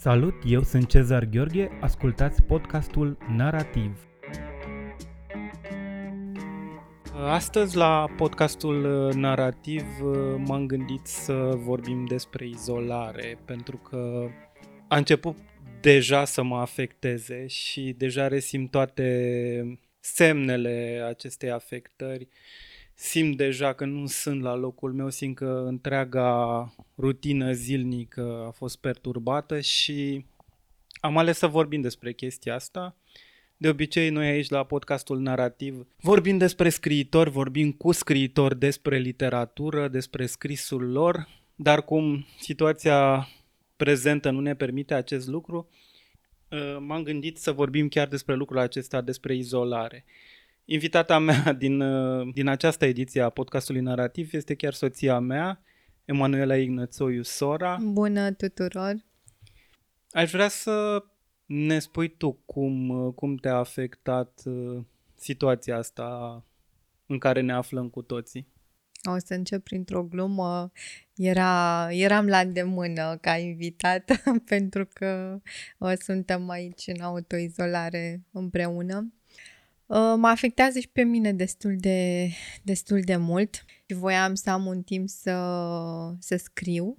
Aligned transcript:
Salut, 0.00 0.34
eu 0.46 0.62
sunt 0.62 0.88
Cezar 0.88 1.24
Gheorghe, 1.24 1.78
ascultați 1.80 2.42
podcastul 2.42 3.18
Narativ. 3.36 4.08
Astăzi 7.14 7.76
la 7.76 8.14
podcastul 8.16 9.10
Narativ 9.14 9.82
m-am 10.36 10.66
gândit 10.66 11.06
să 11.06 11.32
vorbim 11.56 12.04
despre 12.04 12.46
izolare, 12.46 13.38
pentru 13.44 13.76
că 13.76 14.28
a 14.88 14.96
început 14.96 15.36
deja 15.80 16.24
să 16.24 16.42
mă 16.42 16.56
afecteze 16.56 17.46
și 17.46 17.94
deja 17.96 18.28
resimt 18.28 18.70
toate 18.70 19.80
semnele 20.00 21.04
acestei 21.08 21.50
afectări 21.50 22.28
simt 23.00 23.36
deja 23.36 23.72
că 23.72 23.84
nu 23.84 24.06
sunt 24.06 24.42
la 24.42 24.54
locul 24.54 24.92
meu, 24.92 25.10
simt 25.10 25.36
că 25.36 25.64
întreaga 25.66 26.74
rutină 26.96 27.52
zilnică 27.52 28.44
a 28.46 28.50
fost 28.50 28.78
perturbată 28.78 29.60
și 29.60 30.26
am 31.00 31.16
ales 31.16 31.38
să 31.38 31.46
vorbim 31.46 31.80
despre 31.80 32.12
chestia 32.12 32.54
asta. 32.54 32.96
De 33.56 33.68
obicei, 33.68 34.10
noi 34.10 34.26
aici 34.26 34.48
la 34.48 34.64
podcastul 34.64 35.18
Narativ 35.20 35.86
vorbim 36.00 36.38
despre 36.38 36.68
scriitori, 36.68 37.30
vorbim 37.30 37.72
cu 37.72 37.92
scriitori 37.92 38.58
despre 38.58 38.98
literatură, 38.98 39.88
despre 39.88 40.26
scrisul 40.26 40.90
lor, 40.90 41.28
dar 41.54 41.84
cum 41.84 42.26
situația 42.40 43.28
prezentă 43.76 44.30
nu 44.30 44.40
ne 44.40 44.54
permite 44.54 44.94
acest 44.94 45.28
lucru, 45.28 45.68
m-am 46.78 47.02
gândit 47.02 47.36
să 47.36 47.52
vorbim 47.52 47.88
chiar 47.88 48.08
despre 48.08 48.34
lucrul 48.34 48.58
acesta, 48.58 49.00
despre 49.00 49.34
izolare. 49.34 50.04
Invitata 50.70 51.18
mea 51.18 51.52
din, 51.52 51.80
uh, 51.80 52.28
din 52.34 52.48
această 52.48 52.84
ediție 52.84 53.22
a 53.22 53.30
podcastului 53.30 53.80
Narativ 53.80 54.34
este 54.34 54.54
chiar 54.54 54.72
soția 54.72 55.18
mea, 55.18 55.62
Emanuela 56.04 56.56
Ignățoiu 56.56 57.22
Sora. 57.22 57.78
Bună 57.82 58.32
tuturor! 58.32 58.94
Aș 60.10 60.30
vrea 60.30 60.48
să 60.48 61.04
ne 61.46 61.78
spui 61.78 62.08
tu 62.16 62.32
cum, 62.32 62.88
uh, 62.88 63.14
cum 63.14 63.36
te-a 63.36 63.54
afectat 63.54 64.42
uh, 64.44 64.84
situația 65.14 65.76
asta 65.76 66.44
în 67.06 67.18
care 67.18 67.40
ne 67.40 67.52
aflăm 67.52 67.88
cu 67.88 68.02
toții. 68.02 68.46
O 69.02 69.18
să 69.18 69.34
încep 69.34 69.62
printr-o 69.62 70.02
glumă. 70.02 70.72
Era, 71.16 71.86
eram 71.90 72.26
la 72.26 72.38
îndemână 72.38 73.18
ca 73.20 73.36
invitat 73.36 74.22
pentru 74.52 74.88
că 74.92 75.40
o, 75.78 75.88
suntem 76.00 76.48
aici 76.48 76.86
în 76.86 77.00
autoizolare 77.00 78.22
împreună. 78.32 79.12
Uh, 79.88 80.14
mă 80.16 80.28
afectează 80.28 80.78
și 80.78 80.88
pe 80.88 81.02
mine 81.02 81.32
destul 81.32 81.76
de, 81.78 82.28
destul 82.62 83.00
de 83.00 83.16
mult 83.16 83.64
și 83.86 83.94
voiam 83.94 84.34
să 84.34 84.50
am 84.50 84.66
un 84.66 84.82
timp 84.82 85.08
să, 85.08 85.36
să 86.18 86.36
scriu. 86.36 86.98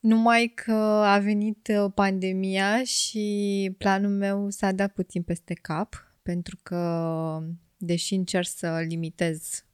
Numai 0.00 0.52
că 0.54 0.72
a 1.04 1.18
venit 1.18 1.68
uh, 1.68 1.92
pandemia 1.94 2.84
și 2.84 3.74
planul 3.78 4.10
meu 4.10 4.50
s-a 4.50 4.72
dat 4.72 4.92
puțin 4.92 5.22
peste 5.22 5.54
cap, 5.54 6.14
pentru 6.22 6.58
că, 6.62 7.42
deși 7.76 8.14
încerc 8.14 8.46
să 8.46 8.84
limitez 8.88 9.64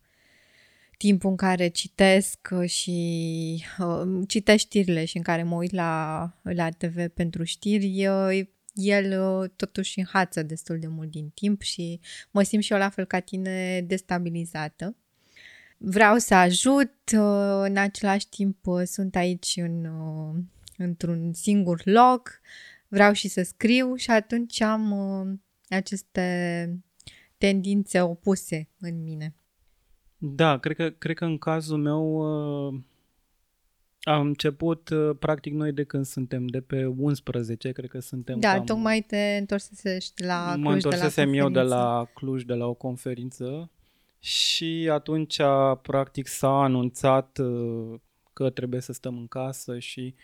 timpul 0.97 1.31
în 1.31 1.37
care 1.37 1.69
citesc 1.69 2.49
și 2.67 3.65
uh, 3.79 4.23
citesc 4.29 4.59
știrile 4.59 5.05
și 5.05 5.17
în 5.17 5.23
care 5.23 5.43
mă 5.43 5.55
uit 5.55 5.73
la, 5.73 6.23
la 6.43 6.69
TV 6.69 7.09
pentru 7.09 7.45
știri, 7.45 8.07
uh, 8.07 8.41
el 8.75 9.23
uh, 9.23 9.51
totuși 9.57 9.99
înhață 9.99 10.43
destul 10.43 10.79
de 10.79 10.87
mult 10.87 11.11
din 11.11 11.29
timp 11.29 11.63
și 11.63 12.01
mă 12.31 12.43
simt 12.43 12.63
și 12.63 12.73
eu 12.73 12.79
la 12.79 12.89
fel 12.89 13.05
ca 13.05 13.21
tine 13.21 13.81
destabilizată. 13.81 14.97
Vreau 15.79 16.19
să 16.19 16.35
ajut, 16.35 16.93
uh, 17.13 17.63
în 17.63 17.77
același 17.77 18.29
timp 18.29 18.67
uh, 18.67 18.83
sunt 18.85 19.17
aici 19.17 19.55
în, 19.57 19.89
într-un 20.77 21.33
singur 21.33 21.81
loc, 21.85 22.41
vreau 22.89 23.13
și 23.13 23.29
să 23.29 23.43
scriu 23.43 23.95
și 23.95 24.11
atunci 24.11 24.61
am 24.61 24.95
aceste 25.69 26.79
tendințe 27.39 28.01
opuse 28.01 28.69
în 28.81 29.03
mine. 29.03 29.35
Da, 30.19 30.59
cred 30.59 30.77
că, 30.77 30.91
cred 30.91 31.17
că 31.17 31.25
în 31.25 31.39
cazul 31.39 31.79
meu 31.79 32.23
am 34.03 34.27
început, 34.27 34.89
uh, 34.89 35.17
practic, 35.19 35.53
noi 35.53 35.73
de 35.73 35.85
când 35.85 36.05
suntem, 36.05 36.47
de 36.47 36.61
pe 36.61 36.85
11, 36.85 37.73
cred 37.73 37.91
că 37.91 38.01
suntem 38.01 38.41
Da, 38.41 38.53
cam... 38.53 38.65
tocmai 38.65 39.01
te 39.01 39.37
întorsesești 39.39 40.25
la 40.25 40.51
Cluj 40.53 40.65
Mă 40.65 40.73
întorsesem 40.73 41.31
de 41.31 41.37
la 41.37 41.43
eu 41.43 41.51
de 41.51 41.61
la 41.61 42.09
Cluj, 42.15 42.43
de 42.43 42.55
la 42.55 42.67
o 42.67 42.75
conferință 42.75 43.71
și 44.19 44.89
atunci, 44.93 45.41
practic, 45.83 46.27
s-a 46.27 46.63
anunțat 46.63 47.39
uh, 47.39 47.99
că 48.33 48.51
trebuie 48.51 48.81
să 48.81 48.93
stăm 48.93 49.17
în 49.17 49.27
casă 49.27 49.79
și 49.79 50.15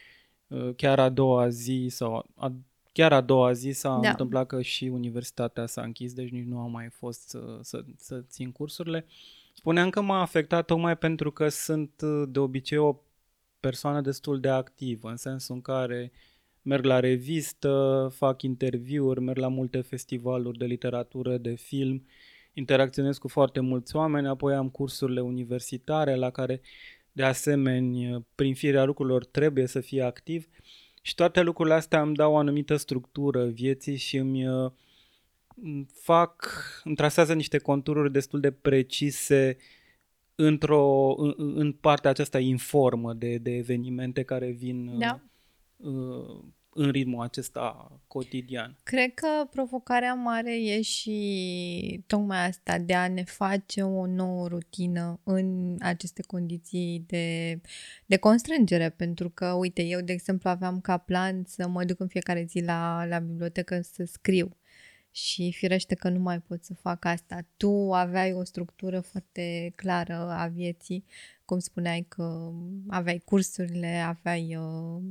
uh, 0.47 0.75
chiar 0.77 0.99
a 0.99 1.09
doua 1.09 1.49
zi 1.49 1.87
sau 1.91 2.27
a, 2.35 2.53
chiar 2.93 3.13
a 3.13 3.21
doua 3.21 3.53
zi 3.53 3.71
s-a 3.71 3.99
da. 4.03 4.09
întâmplat 4.09 4.47
că 4.47 4.63
și 4.63 4.85
universitatea 4.85 5.67
s-a 5.67 5.83
închis, 5.83 6.13
deci 6.13 6.31
nici 6.31 6.47
nu 6.47 6.59
am 6.59 6.71
mai 6.71 6.89
fost 6.91 7.29
să, 7.29 7.59
să, 7.63 7.85
să 7.97 8.25
țin 8.29 8.53
cursurile. 8.53 9.07
Spuneam 9.53 9.91
că 9.91 10.01
m-a 10.01 10.21
afectat 10.21 10.67
tocmai 10.67 10.97
pentru 10.97 11.31
că 11.31 11.49
sunt 11.49 12.03
de 12.29 12.39
obicei 12.39 12.79
o 12.79 12.97
persoană 13.67 14.01
destul 14.01 14.41
de 14.41 14.49
activă, 14.49 15.09
în 15.09 15.17
sensul 15.17 15.55
în 15.55 15.61
care 15.61 16.13
merg 16.63 16.85
la 16.85 17.01
revistă, 17.01 18.09
fac 18.15 18.43
interviuri, 18.43 19.21
merg 19.21 19.39
la 19.39 19.49
multe 19.49 19.81
festivaluri 19.81 20.59
de 20.59 20.65
literatură, 20.65 21.37
de 21.37 21.55
film, 21.55 22.07
interacționez 22.53 23.19
cu 23.19 23.29
foarte 23.29 23.61
mulți 23.61 23.97
oameni, 23.97 24.29
apoi 24.29 24.55
am 24.55 24.69
cursurile 24.69 25.21
universitare 25.21 26.15
la 26.15 26.31
care 26.31 26.61
de 27.13 27.23
asemenea, 27.23 28.27
prin 28.35 28.55
firea 28.55 28.85
lucrurilor, 28.85 29.25
trebuie 29.25 29.67
să 29.67 29.81
fie 29.81 30.03
activ 30.03 30.47
și 31.03 31.15
toate 31.15 31.43
lucrurile 31.43 31.75
astea 31.75 32.03
îmi 32.03 32.15
dau 32.15 32.33
o 32.33 32.37
anumită 32.37 32.77
structură 32.77 33.47
vieții 33.47 33.97
și 33.97 34.17
îmi 34.17 34.47
fac, 35.93 36.51
îmi 36.85 36.97
trasează 36.97 37.35
niște 37.35 37.59
contururi 37.59 38.13
destul 38.13 38.41
de 38.41 38.51
precise 38.51 39.57
într-o, 40.37 41.15
în, 41.17 41.35
în 41.37 41.73
partea 41.73 42.11
aceasta 42.11 42.39
informă 42.39 43.13
de, 43.13 43.37
de 43.37 43.57
evenimente 43.57 44.23
care 44.23 44.51
vin 44.51 44.99
da. 44.99 45.21
uh, 45.77 46.45
în 46.77 46.91
ritmul 46.91 47.23
acesta 47.23 47.93
cotidian. 48.07 48.77
Cred 48.83 49.15
că 49.15 49.27
provocarea 49.51 50.15
mare 50.15 50.57
e 50.63 50.83
și 50.83 52.05
tocmai 52.07 52.47
asta, 52.47 52.79
de 52.79 52.95
a 52.95 53.09
ne 53.09 53.25
face 53.25 53.83
o 53.83 54.07
nouă 54.07 54.49
rutină 54.49 55.21
în 55.25 55.77
aceste 55.81 56.23
condiții 56.23 57.05
de, 57.07 57.61
de 58.07 58.17
constrângere, 58.17 58.91
pentru 58.91 59.31
că, 59.31 59.47
uite, 59.47 59.83
eu, 59.83 60.01
de 60.01 60.13
exemplu, 60.13 60.51
aveam 60.51 60.81
ca 60.81 60.97
plan 60.97 61.45
să 61.47 61.69
mă 61.69 61.85
duc 61.85 62.01
în 62.01 62.09
fiecare 62.09 62.45
zi 62.49 62.61
la, 62.61 63.05
la 63.09 63.19
bibliotecă 63.19 63.81
să 63.81 64.05
scriu 64.05 64.57
și 65.17 65.53
firește 65.53 65.95
că 65.95 66.09
nu 66.09 66.19
mai 66.19 66.41
pot 66.41 66.65
să 66.65 66.75
fac 66.75 67.05
asta. 67.05 67.47
Tu 67.57 67.93
aveai 67.93 68.33
o 68.33 68.45
structură 68.45 69.01
foarte 69.01 69.73
clară 69.77 70.15
a 70.15 70.47
vieții, 70.47 71.05
cum 71.45 71.59
spuneai 71.59 72.07
că 72.09 72.53
aveai 72.89 73.23
cursurile, 73.25 73.87
aveai 73.87 74.57
uh, 74.57 75.03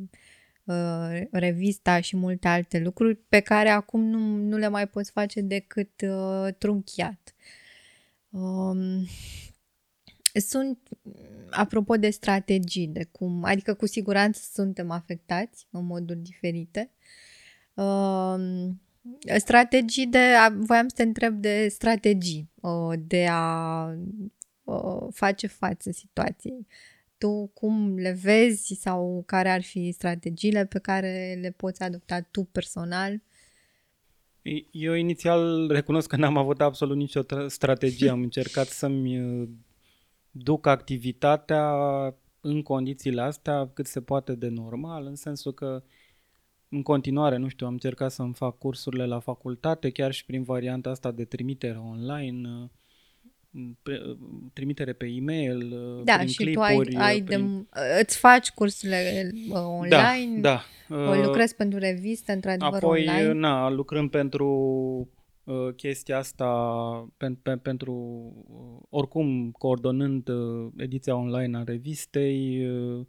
uh, 0.63 1.21
revista 1.31 1.99
și 2.01 2.15
multe 2.15 2.47
alte 2.47 2.79
lucruri 2.79 3.15
pe 3.15 3.39
care 3.39 3.69
acum 3.69 4.01
nu, 4.01 4.19
nu 4.19 4.57
le 4.57 4.67
mai 4.67 4.87
poți 4.87 5.11
face 5.11 5.41
decât 5.41 6.01
uh, 6.01 6.53
trunchiat. 6.57 7.35
Um, 8.29 9.07
sunt, 10.33 10.79
apropo 11.49 11.95
de 11.95 12.09
strategii, 12.09 12.87
de 12.87 13.03
cum, 13.03 13.43
adică 13.43 13.73
cu 13.73 13.85
siguranță 13.85 14.41
suntem 14.53 14.91
afectați 14.91 15.67
în 15.71 15.85
moduri 15.85 16.19
diferite. 16.19 16.91
Um, 17.73 18.79
Strategii 19.37 20.07
de, 20.07 20.19
voiam 20.57 20.87
să 20.87 20.95
te 20.95 21.03
întreb 21.03 21.35
de 21.35 21.67
strategii, 21.67 22.49
de 22.99 23.27
a 23.29 23.89
face 25.11 25.47
față 25.47 25.91
situației. 25.91 26.67
Tu 27.17 27.51
cum 27.53 27.97
le 27.97 28.17
vezi 28.21 28.73
sau 28.73 29.23
care 29.25 29.49
ar 29.49 29.61
fi 29.61 29.91
strategiile 29.91 30.65
pe 30.65 30.79
care 30.79 31.37
le 31.41 31.51
poți 31.51 31.81
adopta 31.81 32.21
tu 32.21 32.43
personal? 32.43 33.21
Eu 34.71 34.93
inițial 34.93 35.67
recunosc 35.67 36.07
că 36.07 36.15
n-am 36.15 36.37
avut 36.37 36.61
absolut 36.61 36.97
nicio 36.97 37.21
strategie. 37.47 38.09
Am 38.09 38.21
încercat 38.21 38.67
să-mi 38.67 39.19
uh, 39.19 39.49
duc 40.31 40.65
activitatea 40.65 41.73
în 42.41 42.61
condițiile 42.61 43.21
astea 43.21 43.69
cât 43.73 43.85
se 43.85 44.01
poate 44.01 44.35
de 44.35 44.47
normal, 44.47 45.05
în 45.05 45.15
sensul 45.15 45.53
că 45.53 45.83
în 46.75 46.83
continuare, 46.83 47.37
nu 47.37 47.47
știu, 47.47 47.65
am 47.65 47.73
încercat 47.73 48.11
să-mi 48.11 48.33
fac 48.33 48.57
cursurile 48.57 49.05
la 49.05 49.19
facultate, 49.19 49.89
chiar 49.89 50.11
și 50.11 50.25
prin 50.25 50.43
varianta 50.43 50.89
asta 50.89 51.11
de 51.11 51.25
trimitere 51.25 51.77
online, 51.77 52.49
uh, 52.49 52.69
trimitere 54.53 54.93
pe 54.93 55.05
e-mail, 55.05 55.73
uh, 55.73 56.03
da, 56.03 56.15
prin 56.15 56.27
și 56.27 56.35
clipuri. 56.35 56.93
tu 56.93 56.99
ai, 56.99 57.05
ai 57.05 57.21
prin... 57.21 57.67
de, 57.73 57.79
îți 58.01 58.17
faci 58.17 58.51
cursurile 58.51 59.31
uh, 59.49 59.55
online, 59.55 60.39
da, 60.39 60.61
da. 60.89 61.23
lucrezi 61.23 61.55
pentru 61.55 61.79
revistă, 61.79 62.31
într-adevăr, 62.31 62.83
Apoi, 62.83 63.07
online. 63.07 63.33
na, 63.33 63.69
lucrând 63.69 64.09
pentru 64.09 64.47
uh, 65.43 65.73
chestia 65.75 66.17
asta, 66.17 66.47
pen, 67.17 67.35
pen, 67.35 67.57
pentru, 67.57 67.93
uh, 68.47 68.85
oricum, 68.89 69.51
coordonând 69.51 70.27
uh, 70.29 70.71
ediția 70.77 71.15
online 71.15 71.57
a 71.57 71.63
revistei, 71.63 72.67
uh, 72.67 73.05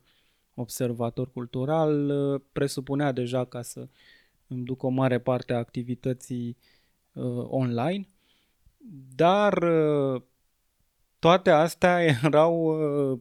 observator 0.56 1.32
cultural, 1.32 2.08
uh, 2.08 2.40
presupunea 2.52 3.12
deja 3.12 3.44
ca 3.44 3.62
să 3.62 3.88
îmi 4.46 4.64
duc 4.64 4.82
o 4.82 4.88
mare 4.88 5.18
parte 5.18 5.52
a 5.52 5.56
activității 5.56 6.56
uh, 7.12 7.44
online, 7.48 8.08
dar 9.16 9.62
uh, 9.62 10.22
toate 11.18 11.50
astea 11.50 12.02
erau 12.22 12.64
uh, 12.64 13.18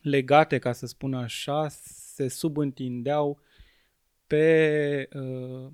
legate, 0.00 0.58
ca 0.58 0.72
să 0.72 0.86
spun 0.86 1.14
așa, 1.14 1.68
se 2.14 2.28
subîntindeau 2.28 3.40
pe 4.26 5.08
uh, 5.14 5.70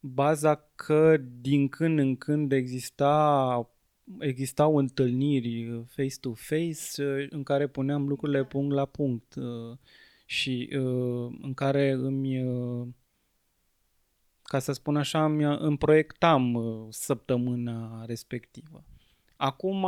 baza 0.00 0.64
că 0.74 1.16
din 1.40 1.68
când 1.68 1.98
în 1.98 2.16
când 2.16 2.52
exista 2.52 3.70
existau 4.18 4.76
întâlniri 4.76 5.84
face-to-face 5.86 7.04
uh, 7.04 7.26
în 7.30 7.42
care 7.42 7.66
puneam 7.66 8.08
lucrurile 8.08 8.44
punct 8.44 8.74
la 8.74 8.84
punct 8.84 9.34
uh, 9.34 9.76
și 10.26 10.68
uh, 10.72 11.38
în 11.42 11.54
care 11.54 11.90
îmi, 11.90 12.44
ca 14.42 14.58
să 14.58 14.72
spun 14.72 14.96
așa, 14.96 15.24
îmi, 15.24 15.44
îmi 15.44 15.78
proiectam 15.78 16.58
săptămâna 16.90 18.04
respectivă. 18.04 18.84
Acum, 19.36 19.86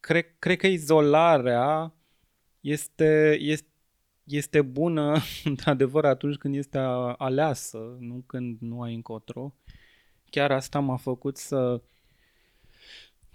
cred, 0.00 0.26
cred 0.38 0.56
că 0.56 0.66
izolarea 0.66 1.94
este, 2.60 3.36
este, 3.40 3.68
este 4.24 4.62
bună, 4.62 5.18
într-adevăr, 5.44 6.04
atunci 6.04 6.36
când 6.36 6.54
este 6.54 6.78
aleasă, 7.16 7.96
nu 7.98 8.22
când 8.26 8.58
nu 8.60 8.82
ai 8.82 8.94
încotro. 8.94 9.54
Chiar 10.30 10.52
asta 10.52 10.78
m-a 10.78 10.96
făcut 10.96 11.36
să 11.36 11.82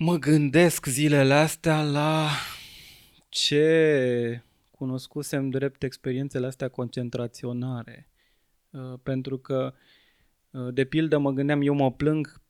mă 0.03 0.18
gândesc 0.18 0.86
zilele 0.86 1.33
astea 1.33 1.83
la 1.83 2.30
ce 3.30 4.44
cunoscusem 4.71 5.50
drept 5.50 5.83
experiențele 5.83 6.45
astea 6.45 6.69
concentraționare. 6.69 8.07
Uh, 8.69 8.94
pentru 9.03 9.38
că, 9.38 9.74
uh, 10.51 10.74
de 10.74 10.86
pildă, 10.86 11.18
mă 11.18 11.31
gândeam, 11.31 11.62
eu 11.62 11.74
mă 11.74 11.92
plâng 11.92 12.42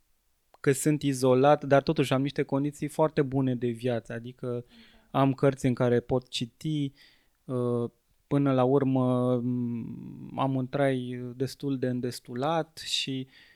că 0.62 0.72
sunt 0.72 1.02
izolat, 1.02 1.64
dar 1.64 1.82
totuși 1.82 2.14
am 2.14 2.22
niște 2.22 2.44
condiții 2.44 2.88
foarte 2.88 3.22
bune 3.22 3.56
de 3.56 3.68
viață, 3.68 4.14
adică 4.14 4.66
am 5.12 5.34
cărți 5.34 5.66
în 5.66 5.74
care 5.74 6.00
pot 6.00 6.28
citi, 6.28 6.92
uh, 7.46 7.90
până 8.28 8.54
la 8.54 8.64
urmă 8.64 9.32
am 10.36 10.56
un 10.56 10.68
trai 10.70 11.22
destul 11.36 11.78
de 11.78 11.88
îndestulat 11.88 12.82
și 12.86 13.28
Uh, 13.28 13.51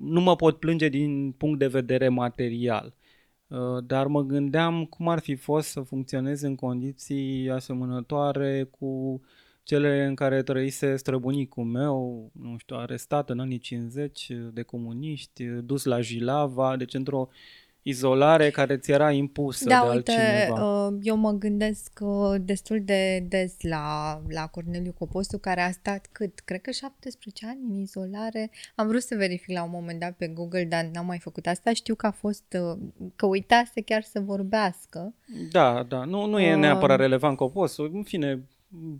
nu 0.00 0.20
mă 0.20 0.36
pot 0.36 0.58
plânge 0.58 0.88
din 0.88 1.32
punct 1.32 1.58
de 1.58 1.66
vedere 1.66 2.08
material, 2.08 2.94
uh, 3.46 3.84
dar 3.86 4.06
mă 4.06 4.22
gândeam 4.22 4.84
cum 4.84 5.08
ar 5.08 5.18
fi 5.18 5.34
fost 5.34 5.68
să 5.68 5.80
funcționez 5.80 6.40
în 6.40 6.54
condiții 6.54 7.50
asemănătoare 7.50 8.68
cu 8.78 9.20
cele 9.62 10.04
în 10.04 10.14
care 10.14 10.42
trăise 10.42 10.96
străbunicul 10.96 11.64
meu, 11.64 12.30
nu 12.32 12.56
știu, 12.58 12.76
arestat 12.76 13.30
în 13.30 13.40
anii 13.40 13.58
50 13.58 14.30
de 14.52 14.62
comuniști, 14.62 15.44
dus 15.44 15.84
la 15.84 16.00
Jilava, 16.00 16.76
deci 16.76 16.94
într-o 16.94 17.28
izolare 17.88 18.50
care 18.50 18.76
ți 18.76 18.90
era 18.90 19.10
impusă 19.10 19.68
da, 19.68 19.80
de 19.80 19.96
uite, 19.96 20.10
altcineva. 20.10 20.86
Uh, 20.86 20.98
eu 21.02 21.16
mă 21.16 21.32
gândesc 21.32 21.98
uh, 22.00 22.34
destul 22.40 22.80
de 22.84 23.24
des 23.28 23.54
la, 23.60 24.20
la 24.28 24.46
Corneliu 24.46 24.92
Copostu, 24.98 25.38
care 25.38 25.60
a 25.60 25.70
stat 25.70 26.08
cât? 26.12 26.40
Cred 26.44 26.60
că 26.60 26.70
17 26.70 27.46
ani 27.46 27.60
în 27.70 27.80
izolare. 27.80 28.50
Am 28.74 28.86
vrut 28.86 29.02
să 29.02 29.14
verific 29.16 29.56
la 29.56 29.62
un 29.62 29.70
moment 29.72 30.00
dat 30.00 30.12
pe 30.12 30.26
Google, 30.26 30.64
dar 30.64 30.84
n-am 30.92 31.06
mai 31.06 31.18
făcut 31.18 31.46
asta. 31.46 31.72
Știu 31.72 31.94
că 31.94 32.06
a 32.06 32.10
fost, 32.10 32.56
uh, 32.60 32.78
că 33.16 33.26
uitase 33.26 33.80
chiar 33.80 34.02
să 34.02 34.20
vorbească. 34.20 35.14
Da, 35.50 35.82
da, 35.88 36.04
nu, 36.04 36.26
nu 36.26 36.38
e 36.38 36.54
neapărat 36.54 36.98
relevant 36.98 37.36
Copostu. 37.36 37.90
În 37.92 38.02
fine, 38.02 38.42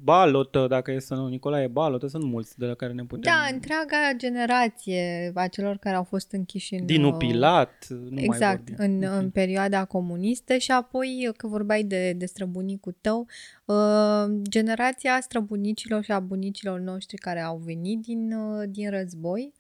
Balotă, 0.03 0.67
dacă 0.67 0.91
e 0.91 0.99
să 0.99 1.15
nu, 1.15 1.29
Nicolae 1.29 1.67
Balotă, 1.67 2.07
sunt 2.07 2.25
mulți 2.25 2.59
de 2.59 2.67
la 2.67 2.75
care 2.75 2.93
ne 2.93 3.05
putem... 3.05 3.33
Da, 3.33 3.55
întreaga 3.55 3.97
generație 4.17 5.33
a 5.35 5.49
celor 5.49 5.77
care 5.77 5.97
au 5.97 6.05
fost 6.05 6.33
închiși 6.33 6.75
în... 6.75 6.87
Din 6.87 7.17
Pilat, 7.17 7.87
nu 7.89 8.21
Exact, 8.21 8.79
mai 8.79 8.89
în, 8.89 9.03
în 9.03 9.31
perioada 9.31 9.85
comunistă 9.85 10.57
și 10.57 10.71
apoi, 10.71 11.31
că 11.37 11.47
vorbai 11.47 11.83
de, 11.83 12.13
de 12.13 12.27
străbunicul 12.27 12.97
tău, 13.01 13.27
uh, 13.65 14.41
generația 14.49 15.19
străbunicilor 15.21 16.03
și 16.03 16.13
a 16.13 16.21
bunicilor 16.21 16.81
noștri 16.81 17.17
care 17.17 17.41
au 17.41 17.57
venit 17.65 18.01
din, 18.01 18.33
uh, 18.33 18.69
din 18.69 18.91
război, 18.91 19.53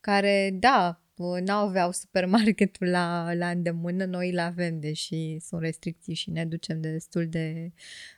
care, 0.00 0.56
da, 0.60 1.00
n-au 1.18 1.66
aveau 1.66 1.92
supermarketul 1.92 2.86
la, 2.86 3.32
la 3.34 3.48
îndemână, 3.50 4.04
noi 4.04 4.30
îl 4.30 4.38
avem, 4.38 4.80
deși 4.80 5.38
sunt 5.38 5.60
restricții 5.60 6.14
și 6.14 6.30
ne 6.30 6.44
ducem 6.44 6.80
de 6.80 6.90
destul 6.90 7.28
de 7.28 7.72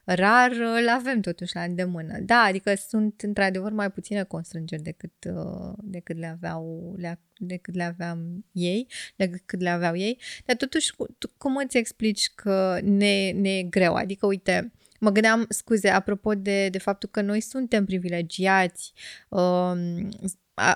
rar, 0.05 0.51
îl 0.51 0.89
avem 0.89 1.21
totuși 1.21 1.55
la 1.55 1.63
îndemână. 1.63 2.19
Da, 2.19 2.39
adică 2.39 2.75
sunt 2.75 3.21
într-adevăr 3.21 3.73
mai 3.73 3.91
puține 3.91 4.23
constrângeri 4.23 4.83
decât, 4.83 5.25
uh, 5.25 5.73
decât 5.79 6.19
le 6.19 6.27
aveau 6.27 6.95
le, 6.97 7.21
decât 7.37 7.75
le 7.75 7.83
aveam 7.83 8.45
ei, 8.53 8.87
decât 9.17 9.61
le 9.61 9.69
aveau 9.69 9.97
ei, 9.97 10.19
dar 10.45 10.57
totuși 10.57 10.93
cum 11.39 11.57
îți 11.57 11.77
explici 11.77 12.31
că 12.35 12.79
ne, 12.83 13.31
ne 13.31 13.59
e 13.59 13.63
greu? 13.63 13.95
Adică, 13.95 14.27
uite, 14.27 14.73
Mă 15.01 15.11
gândeam, 15.11 15.47
scuze, 15.49 15.89
apropo 15.89 16.35
de, 16.35 16.69
de 16.69 16.79
faptul 16.79 17.09
că 17.09 17.21
noi 17.21 17.41
suntem 17.41 17.85
privilegiați, 17.85 18.93
um, 19.29 20.09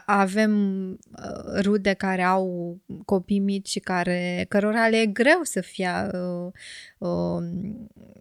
avem 0.07 0.91
uh, 0.91 1.61
rude 1.63 1.93
care 1.93 2.23
au 2.23 2.77
copii 3.05 3.39
mici 3.39 3.69
și 3.69 3.81
care, 3.81 4.47
cărora 4.49 4.89
le 4.89 4.97
e 4.97 5.07
greu 5.07 5.41
să 5.43 5.61
fie, 5.61 5.91
uh, 6.13 6.53
uh, 6.99 7.43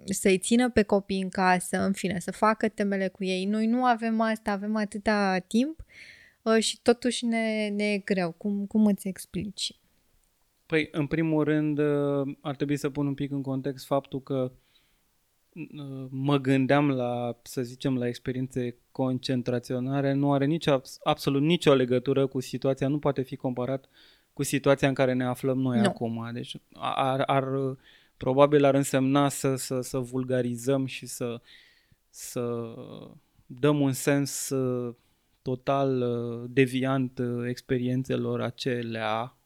să-i 0.05 0.37
țină 0.37 0.69
pe 0.69 0.83
copii 0.83 1.21
în 1.21 1.29
casă, 1.29 1.77
în 1.81 1.93
fine, 1.93 2.19
să 2.19 2.31
facă 2.31 2.67
temele 2.69 3.07
cu 3.07 3.23
ei. 3.23 3.45
Noi 3.45 3.65
nu 3.65 3.85
avem 3.85 4.21
asta, 4.21 4.51
avem 4.51 4.75
atâta 4.75 5.37
timp 5.47 5.83
uh, 6.41 6.59
și 6.59 6.81
totuși 6.81 7.25
ne, 7.25 7.69
ne 7.69 7.83
e 7.83 7.97
greu. 7.97 8.31
Cum, 8.31 8.65
cum 8.65 8.85
îți 8.85 9.07
explici? 9.07 9.75
Păi, 10.65 10.89
în 10.91 11.07
primul 11.07 11.43
rând, 11.43 11.77
uh, 11.77 12.35
ar 12.41 12.55
trebui 12.55 12.77
să 12.77 12.89
pun 12.89 13.07
un 13.07 13.13
pic 13.13 13.31
în 13.31 13.41
context 13.41 13.85
faptul 13.85 14.21
că 14.21 14.51
mă 16.09 16.37
gândeam 16.37 16.89
la, 16.89 17.39
să 17.43 17.61
zicem, 17.61 17.97
la 17.97 18.07
experiențe 18.07 18.77
concentraționare, 18.91 20.13
nu 20.13 20.33
are 20.33 20.45
nici, 20.45 20.67
absolut 21.03 21.41
nicio 21.41 21.73
legătură 21.73 22.27
cu 22.27 22.39
situația, 22.39 22.87
nu 22.87 22.99
poate 22.99 23.21
fi 23.21 23.35
comparat 23.35 23.89
cu 24.33 24.43
situația 24.43 24.87
în 24.87 24.93
care 24.93 25.13
ne 25.13 25.25
aflăm 25.25 25.59
noi 25.59 25.79
nu. 25.79 25.85
acum. 25.85 26.29
Deci 26.33 26.55
ar, 26.73 27.19
ar, 27.19 27.45
probabil 28.17 28.63
ar 28.63 28.73
însemna 28.73 29.29
să, 29.29 29.55
să, 29.55 29.81
să 29.81 29.97
vulgarizăm 29.97 30.85
și 30.85 31.05
să, 31.05 31.41
să 32.09 32.75
dăm 33.45 33.79
un 33.79 33.91
sens 33.91 34.49
uh, 34.49 34.95
total 35.41 36.01
uh, 36.01 36.49
deviant 36.49 37.17
uh, 37.19 37.47
experiențelor 37.47 38.41
acelea 38.41 39.21
Uh, 39.21 39.42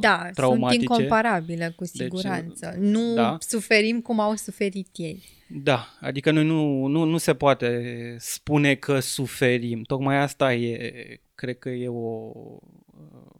da, 0.00 0.30
traumatice. 0.34 0.84
sunt 0.84 0.98
incomparabile, 0.98 1.72
cu 1.76 1.84
deci, 1.84 1.94
siguranță. 1.94 2.76
Deci, 2.78 2.90
nu 2.90 3.14
da. 3.14 3.36
suferim 3.40 4.00
cum 4.00 4.20
au 4.20 4.34
suferit 4.34 4.88
ei. 4.96 5.22
Da, 5.48 5.86
adică 6.00 6.30
noi 6.30 6.44
nu, 6.44 6.86
nu, 6.86 7.04
nu 7.04 7.18
se 7.18 7.34
poate 7.34 8.16
spune 8.18 8.74
că 8.74 9.00
suferim. 9.00 9.82
Tocmai 9.82 10.16
asta 10.16 10.54
e, 10.54 11.20
cred 11.34 11.58
că 11.58 11.68
e 11.68 11.88
o 11.88 12.30
uh, 12.34 13.34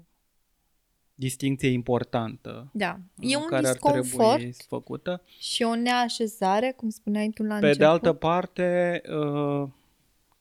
distinție 1.15 1.69
importantă. 1.69 2.71
Da, 2.73 2.99
e 3.19 3.37
un 3.37 3.47
care 3.49 3.71
disconfort 3.71 4.25
ar 4.25 4.37
trebui 4.37 4.55
făcută. 4.69 5.23
și 5.39 5.63
o 5.63 5.75
neașezare, 5.75 6.73
cum 6.77 6.89
spuneai 6.89 7.29
tu 7.29 7.43
la 7.43 7.49
Pe 7.49 7.55
început. 7.55 7.79
de 7.79 7.85
altă 7.85 8.13
parte, 8.13 9.01
uh, 9.09 9.69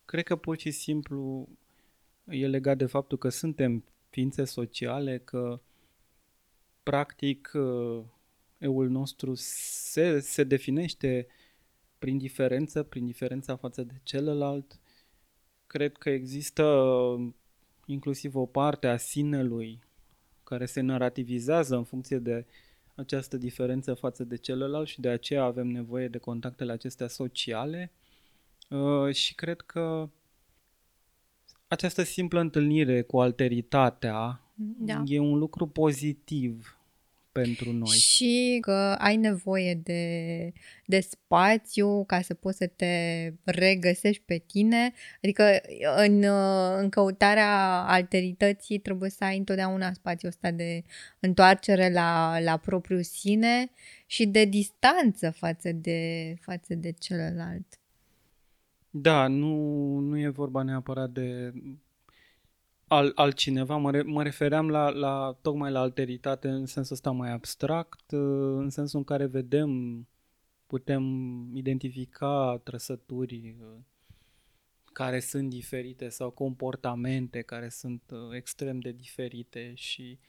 cred 0.05 0.23
că 0.23 0.35
pur 0.35 0.57
și 0.57 0.71
simplu 0.71 1.47
e 2.23 2.47
legat 2.47 2.77
de 2.77 2.85
faptul 2.85 3.17
că 3.17 3.29
suntem 3.29 3.83
ființe 4.09 4.43
sociale, 4.43 5.21
că 5.23 5.59
practic, 6.84 7.52
uh, 7.54 8.04
eul 8.58 8.90
nostru 8.90 9.34
se, 9.36 10.20
se 10.20 10.44
definește 10.44 11.28
prin 12.00 12.18
diferență, 12.18 12.84
prin 12.84 13.06
diferența 13.06 13.56
față 13.56 13.84
de 13.84 13.94
celălalt. 14.04 14.80
Cred 15.68 15.98
că 15.98 16.10
există 16.10 16.63
uh, 16.63 17.32
inclusiv 17.86 18.36
o 18.36 18.46
parte 18.46 18.88
a 18.88 18.98
sinelui 18.98 19.80
care 20.44 20.66
se 20.66 20.82
narrativizează 20.82 21.75
în 21.75 21.84
funcție 21.84 22.18
de 22.18 22.46
această 22.96 23.38
diferență 23.38 23.94
față 23.94 24.24
de 24.24 24.38
celălalt 24.38 24.88
și 24.88 25.02
de 25.02 25.10
aceea 25.10 25.44
avem 25.44 25.68
nevoie 25.68 26.08
de 26.08 26.18
contactele 26.18 26.72
acestea 26.72 27.08
sociale 27.08 27.92
uh, 28.70 29.13
și 29.13 29.36
cred 29.36 29.62
că 29.62 30.10
această 31.74 32.03
simplă 32.03 32.39
întâlnire 32.39 33.01
cu 33.01 33.20
alteritatea 33.20 34.42
da. 34.77 35.03
E 35.06 35.20
un 35.20 35.38
lucru 35.38 35.68
pozitiv 35.68 36.77
pentru 37.32 37.72
noi. 37.72 37.98
Și 37.98 38.58
că 38.62 38.96
ai 38.98 39.15
nevoie 39.15 39.74
de, 39.84 40.53
de 40.86 41.00
spațiu 41.00 42.03
ca 42.06 42.22
să 42.22 42.34
poți 42.34 42.58
să 42.58 42.68
te 42.68 43.34
regăsești 43.44 44.24
pe 44.25 44.38
tine. 44.38 44.94
Adică 45.15 45.62
în, 45.96 46.24
în 46.77 46.89
căutarea 46.89 47.84
alterității 47.88 48.80
trebuie 48.80 49.10
să 49.10 49.24
ai 49.24 49.38
întotdeauna 49.38 49.94
spațiul 49.94 50.32
ăsta 50.32 50.51
de 50.51 50.84
întoarcere 51.20 51.92
la, 51.92 52.39
la 52.39 52.58
propriul 52.58 53.03
sine 53.03 53.72
și 54.06 54.25
de 54.25 54.46
distanță 54.46 55.32
față 55.32 55.72
de, 55.72 56.34
față 56.42 56.75
de 56.75 56.92
celălalt. 56.92 57.83
Da, 58.95 59.27
nu, 59.27 59.55
nu 60.00 60.19
e 60.19 60.27
vorba 60.27 60.62
neapărat 60.62 61.09
de 61.09 61.53
al, 62.88 63.12
altcineva, 63.15 63.77
mă, 63.77 63.91
re, 63.91 64.01
mă 64.01 64.23
refeream 64.23 64.69
la, 64.69 64.89
la 64.89 65.38
tocmai 65.41 65.71
la 65.71 65.79
alteritate 65.79 66.47
în 66.47 66.65
sensul 66.65 66.95
ăsta 66.95 67.12
mai 67.12 67.31
abstract, 67.31 68.12
în 68.12 68.69
sensul 68.69 68.97
în 69.00 69.05
care 69.05 69.25
vedem, 69.25 70.07
putem 70.67 71.03
identifica 71.55 72.62
trăsături 72.63 73.55
uh, 73.59 73.79
care 74.91 75.19
sunt 75.19 75.50
diferite 75.50 76.09
sau 76.09 76.29
comportamente 76.29 77.41
care 77.41 77.69
sunt 77.69 78.01
uh, 78.12 78.35
extrem 78.35 78.79
de 78.79 78.91
diferite 78.91 79.71
și 79.75 80.19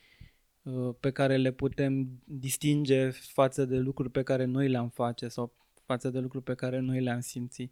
uh, 0.63 0.95
pe 0.99 1.11
care 1.11 1.37
le 1.37 1.51
putem 1.51 2.21
distinge 2.23 3.09
față 3.09 3.65
de 3.65 3.77
lucruri 3.77 4.11
pe 4.11 4.23
care 4.23 4.45
noi 4.45 4.69
le-am 4.69 4.89
face 4.89 5.27
sau 5.27 5.53
față 5.83 6.09
de 6.09 6.19
lucruri 6.19 6.43
pe 6.43 6.55
care 6.55 6.79
noi 6.79 7.01
le-am 7.01 7.19
simțit. 7.19 7.71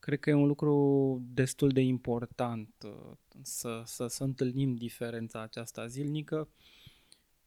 Cred 0.00 0.18
că 0.18 0.30
e 0.30 0.34
un 0.34 0.46
lucru 0.46 1.22
destul 1.32 1.68
de 1.68 1.80
important 1.80 2.68
uh, 2.84 3.16
să, 3.42 3.82
să, 3.84 4.06
să 4.06 4.24
întâlnim 4.24 4.74
diferența 4.74 5.42
aceasta 5.42 5.86
zilnică 5.86 6.48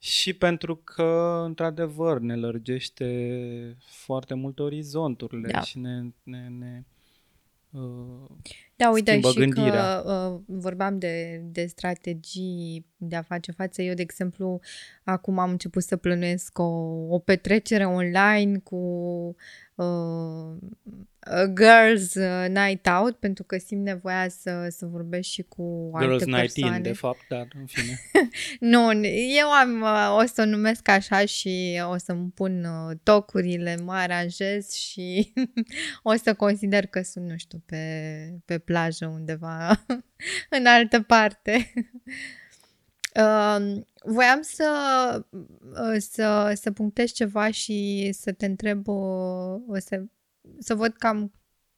și 0.03 0.33
pentru 0.33 0.75
că, 0.75 1.41
într-adevăr, 1.45 2.19
ne 2.19 2.35
lărgește 2.35 3.77
foarte 3.85 4.33
mult 4.33 4.59
orizonturile 4.59 5.51
da. 5.51 5.61
și 5.61 5.79
ne, 5.79 6.01
ne, 6.23 6.47
ne 6.47 6.83
uh, 7.71 8.29
da, 8.75 8.89
uite, 8.89 9.21
și 9.21 9.33
gândirea. 9.33 10.01
că 10.01 10.31
uh, 10.33 10.41
vorbeam 10.45 10.99
de, 10.99 11.41
de 11.45 11.65
strategii 11.65 12.85
de 12.97 13.15
a 13.15 13.21
face 13.21 13.51
față. 13.51 13.81
Eu, 13.81 13.93
de 13.93 14.01
exemplu, 14.01 14.59
acum 15.03 15.39
am 15.39 15.49
început 15.49 15.83
să 15.83 15.97
plănuiesc 15.97 16.59
o, 16.59 16.63
o 17.09 17.19
petrecere 17.19 17.85
online 17.85 18.57
cu 18.57 18.77
uh, 19.75 20.55
Girls 21.55 22.13
uh, 22.13 22.45
Night 22.47 22.87
Out 22.87 23.15
pentru 23.15 23.43
că 23.43 23.57
simt 23.57 23.83
nevoia 23.83 24.29
să, 24.29 24.67
să 24.69 24.85
vorbesc 24.85 25.29
și 25.29 25.41
cu 25.41 25.91
alte 25.93 26.07
Girls 26.07 26.23
persoane. 26.23 26.41
Night 26.41 26.85
In, 26.85 26.91
de 26.91 26.97
fapt, 26.97 27.25
dar 27.29 27.47
în 27.59 27.65
fine. 27.65 27.99
nu, 28.71 29.05
eu 29.37 29.51
am, 29.51 29.81
uh, 29.81 30.17
o 30.21 30.25
să 30.25 30.41
o 30.41 30.45
numesc 30.45 30.87
așa 30.87 31.25
și 31.25 31.81
o 31.89 31.97
să-mi 31.97 32.29
pun 32.29 32.63
uh, 32.63 32.95
tocurile, 33.03 33.77
mă 33.83 33.93
aranjez 33.93 34.71
și 34.71 35.33
o 36.03 36.13
să 36.15 36.33
consider 36.33 36.85
că 36.85 37.01
sunt, 37.01 37.29
nu 37.29 37.37
știu, 37.37 37.63
pe, 37.65 37.83
pe 38.45 38.57
plajă 38.57 39.05
undeva 39.05 39.85
în 40.57 40.65
altă 40.65 41.01
parte. 41.01 41.73
Uh, 43.15 43.81
voiam 44.03 44.41
să, 44.41 45.25
să, 45.97 46.51
să 46.55 46.71
punctez 46.71 47.11
ceva 47.11 47.51
și 47.51 48.09
să 48.13 48.31
te 48.31 48.45
întreb, 48.45 48.87
uh, 48.87 49.77
să 49.77 50.03
să 50.59 50.75
văd 50.75 50.93
cam 50.93 51.31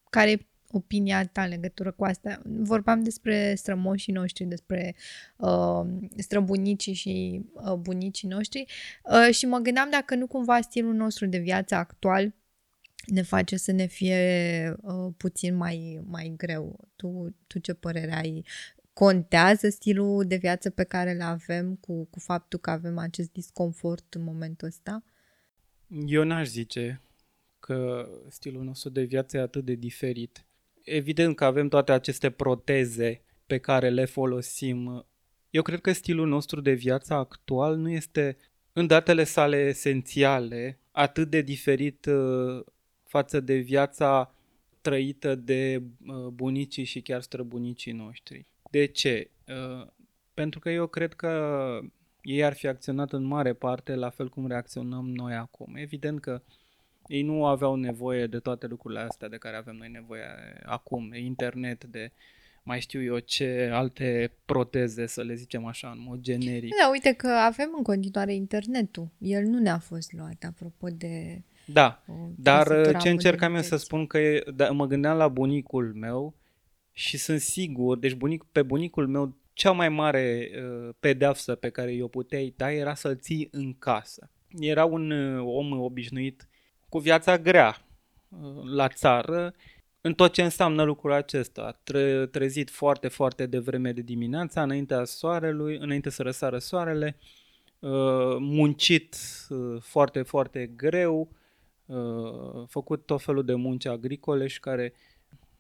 care 0.10 0.32
e 0.32 0.48
opinia 0.72 1.28
ta 1.28 1.42
în 1.42 1.50
legătură 1.50 1.92
cu 1.92 2.04
asta. 2.04 2.42
Vorbeam 2.44 3.04
despre 3.04 3.56
strămoșii 3.56 4.14
noștri, 4.14 4.46
despre 4.46 4.96
uh, 5.38 5.82
străbunicii 6.18 6.94
și 6.94 7.42
uh, 7.54 7.74
bunicii 7.74 8.28
noștri 8.28 8.66
uh, 9.04 9.34
și 9.34 9.46
mă 9.46 9.58
gândeam 9.58 9.90
dacă 9.90 10.16
nu 10.16 10.28
cumva 10.28 10.62
stilul 10.62 10.94
nostru 10.94 11.26
de 11.26 11.38
viață 11.38 11.76
actual 11.76 12.34
ne 13.06 13.22
face 13.22 13.58
să 13.58 13.72
ne 13.72 13.86
fie 13.86 14.76
uh, 14.82 15.14
puțin 15.18 15.56
mai, 15.56 16.02
mai 16.06 16.34
greu. 16.38 16.90
Tu, 16.96 17.36
tu 17.48 17.60
ce 17.60 17.74
părere 17.74 18.16
ai? 18.16 18.46
Contează 18.96 19.70
stilul 19.70 20.26
de 20.28 20.36
viață 20.36 20.70
pe 20.70 20.84
care 20.84 21.12
îl 21.12 21.22
avem 21.22 21.76
cu, 21.76 22.06
cu 22.06 22.20
faptul 22.20 22.60
că 22.60 22.70
avem 22.70 22.98
acest 22.98 23.32
disconfort 23.32 24.14
în 24.14 24.24
momentul 24.24 24.68
ăsta? 24.68 25.04
Eu 26.06 26.24
n-aș 26.24 26.48
zice 26.48 27.02
că 27.60 28.10
stilul 28.30 28.64
nostru 28.64 28.90
de 28.90 29.02
viață 29.02 29.38
e 29.38 29.40
atât 29.40 29.66
de 29.66 29.74
diferit. 29.74 30.46
Evident 30.84 31.36
că 31.36 31.46
avem 31.46 31.68
toate 31.68 31.92
aceste 31.92 32.30
proteze 32.30 33.22
pe 33.46 33.58
care 33.58 33.90
le 33.90 34.06
folosim. 34.06 35.06
Eu 35.50 35.62
cred 35.62 35.82
că 35.82 35.92
stilul 35.92 36.28
nostru 36.28 36.62
de 36.62 36.74
viață 36.74 37.14
actual 37.14 37.78
nu 37.78 37.90
este 37.90 38.38
în 38.74 38.88
datele 38.88 39.24
sale 39.24 39.58
esențiale 39.58 40.80
atât 40.92 41.30
de 41.30 41.42
diferit 41.42 42.06
uh, 42.06 42.66
față 43.04 43.40
de 43.40 43.56
viața 43.56 44.36
trăită 44.82 45.36
de 45.36 45.82
uh, 46.06 46.28
bunicii 46.28 46.84
și 46.84 47.02
chiar 47.02 47.22
străbunicii 47.22 47.92
noștri. 47.92 48.54
De 48.76 48.86
ce? 48.86 49.30
Uh, 49.48 49.88
pentru 50.34 50.60
că 50.60 50.70
eu 50.70 50.88
cred 50.88 51.14
că 51.14 51.32
ei 52.22 52.44
ar 52.44 52.54
fi 52.54 52.68
acționat 52.68 53.14
în 53.14 53.24
mare 53.24 53.54
parte 53.54 53.96
la 53.96 54.10
fel 54.10 54.30
cum 54.30 54.48
reacționăm 54.48 55.10
noi 55.10 55.34
acum. 55.34 55.76
Evident 55.76 56.20
că 56.20 56.42
ei 57.08 57.22
nu 57.22 57.46
aveau 57.46 57.76
nevoie 57.76 58.28
de 58.28 58.40
toate 58.40 58.68
lucrurile 58.68 59.00
astea 59.00 59.28
de 59.28 59.38
care 59.38 59.56
avem 59.56 59.76
noi 59.76 59.90
nevoie 59.90 60.24
acum, 60.66 61.10
de 61.10 61.20
internet, 61.20 61.84
de 61.84 62.12
mai 62.64 62.80
știu 62.80 63.04
eu 63.04 63.20
ce 63.20 63.70
alte 63.74 64.32
proteze, 64.46 65.06
să 65.06 65.22
le 65.22 65.34
zicem 65.34 65.66
așa, 65.66 65.90
în 65.90 66.04
mod 66.08 66.20
generic. 66.20 66.74
Da, 66.82 66.90
uite 66.90 67.14
că 67.14 67.28
avem 67.28 67.74
în 67.78 67.84
continuare 67.84 68.34
internetul. 68.34 69.10
El 69.18 69.44
nu 69.44 69.60
ne-a 69.60 69.80
fost 69.80 70.14
luat, 70.14 70.44
apropo 70.48 70.88
de... 70.88 71.42
Da, 71.66 72.04
dar 72.36 72.98
ce 72.98 73.10
încercam 73.10 73.56
eu 73.56 73.62
să 73.62 73.76
spun 73.76 74.08
că 74.08 74.18
e, 74.18 74.44
da, 74.56 74.70
mă 74.70 74.86
gândeam 74.86 75.18
la 75.18 75.28
bunicul 75.28 75.94
meu 75.94 76.36
și 76.98 77.18
sunt 77.18 77.40
sigur, 77.40 77.98
deci 77.98 78.14
bunic, 78.14 78.44
pe 78.52 78.64
bunicul 78.64 79.08
meu 79.08 79.36
cea 79.54 79.72
mai 79.72 79.90
mare 79.90 80.52
uh, 80.56 80.94
pedeapsă 81.00 81.56
pe 81.56 81.70
care 81.70 81.94
i-o 81.94 82.08
puteai 82.08 82.54
da 82.58 82.72
era 82.72 82.94
să-l 82.94 83.18
ții 83.18 83.48
în 83.52 83.74
casă. 83.80 84.30
Era 84.60 84.86
un 84.86 85.12
uh, 85.12 85.44
om 85.46 85.80
obișnuit 85.80 86.48
cu 86.90 87.00
viața 87.00 87.38
grea 87.38 87.78
uh, 88.30 88.64
la 88.64 88.88
țară, 88.88 89.54
în 90.02 90.14
tot 90.14 90.34
ce 90.34 90.44
înseamnă 90.44 90.84
lucrul 90.84 91.12
acesta. 91.12 91.80
Tre- 91.84 92.26
trezit 92.26 92.70
foarte, 92.70 93.08
foarte 93.08 93.46
devreme 93.46 93.92
de 93.92 94.02
dimineața, 94.02 94.62
înaintea 94.62 95.04
soarelui, 95.04 95.78
înainte 95.78 96.10
să 96.10 96.24
răsară 96.24 96.58
soarele, 96.58 97.18
uh, 97.80 98.36
muncit 98.40 99.16
uh, 99.50 99.82
foarte, 99.82 100.22
foarte 100.22 100.72
greu, 100.76 101.30
făcut 102.68 103.06
tot 103.06 103.22
felul 103.22 103.46
de 103.46 103.54
munci 103.54 103.86
agricole 103.86 104.48
și 104.48 104.60
care 104.60 104.94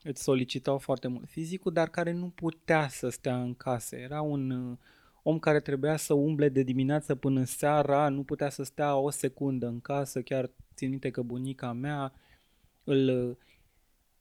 îți 0.06 0.24
solicitau 0.24 0.78
foarte 0.78 1.08
mult 1.08 1.30
fizicul, 1.30 1.74
dar 1.74 1.90
care 1.90 2.12
nu 2.12 2.32
putea 2.36 2.88
să 2.88 3.10
stea 3.10 3.42
în 3.42 3.54
casă. 3.54 3.96
Era 3.96 4.22
un 4.22 4.78
om 5.24 5.40
care 5.40 5.60
trebuia 5.60 5.98
să 5.98 6.14
umble 6.14 6.50
de 6.50 6.64
dimineață 6.64 7.16
până 7.16 7.44
seara, 7.44 8.10
nu 8.10 8.24
putea 8.24 8.50
să 8.50 8.64
stea 8.64 8.96
o 8.96 9.10
secundă 9.10 9.68
în 9.68 9.80
casă, 9.80 10.22
chiar 10.22 10.50
țin 10.76 10.90
minte 10.90 11.10
că 11.10 11.22
bunica 11.22 11.74
mea 11.74 12.14
îl, 12.84 13.08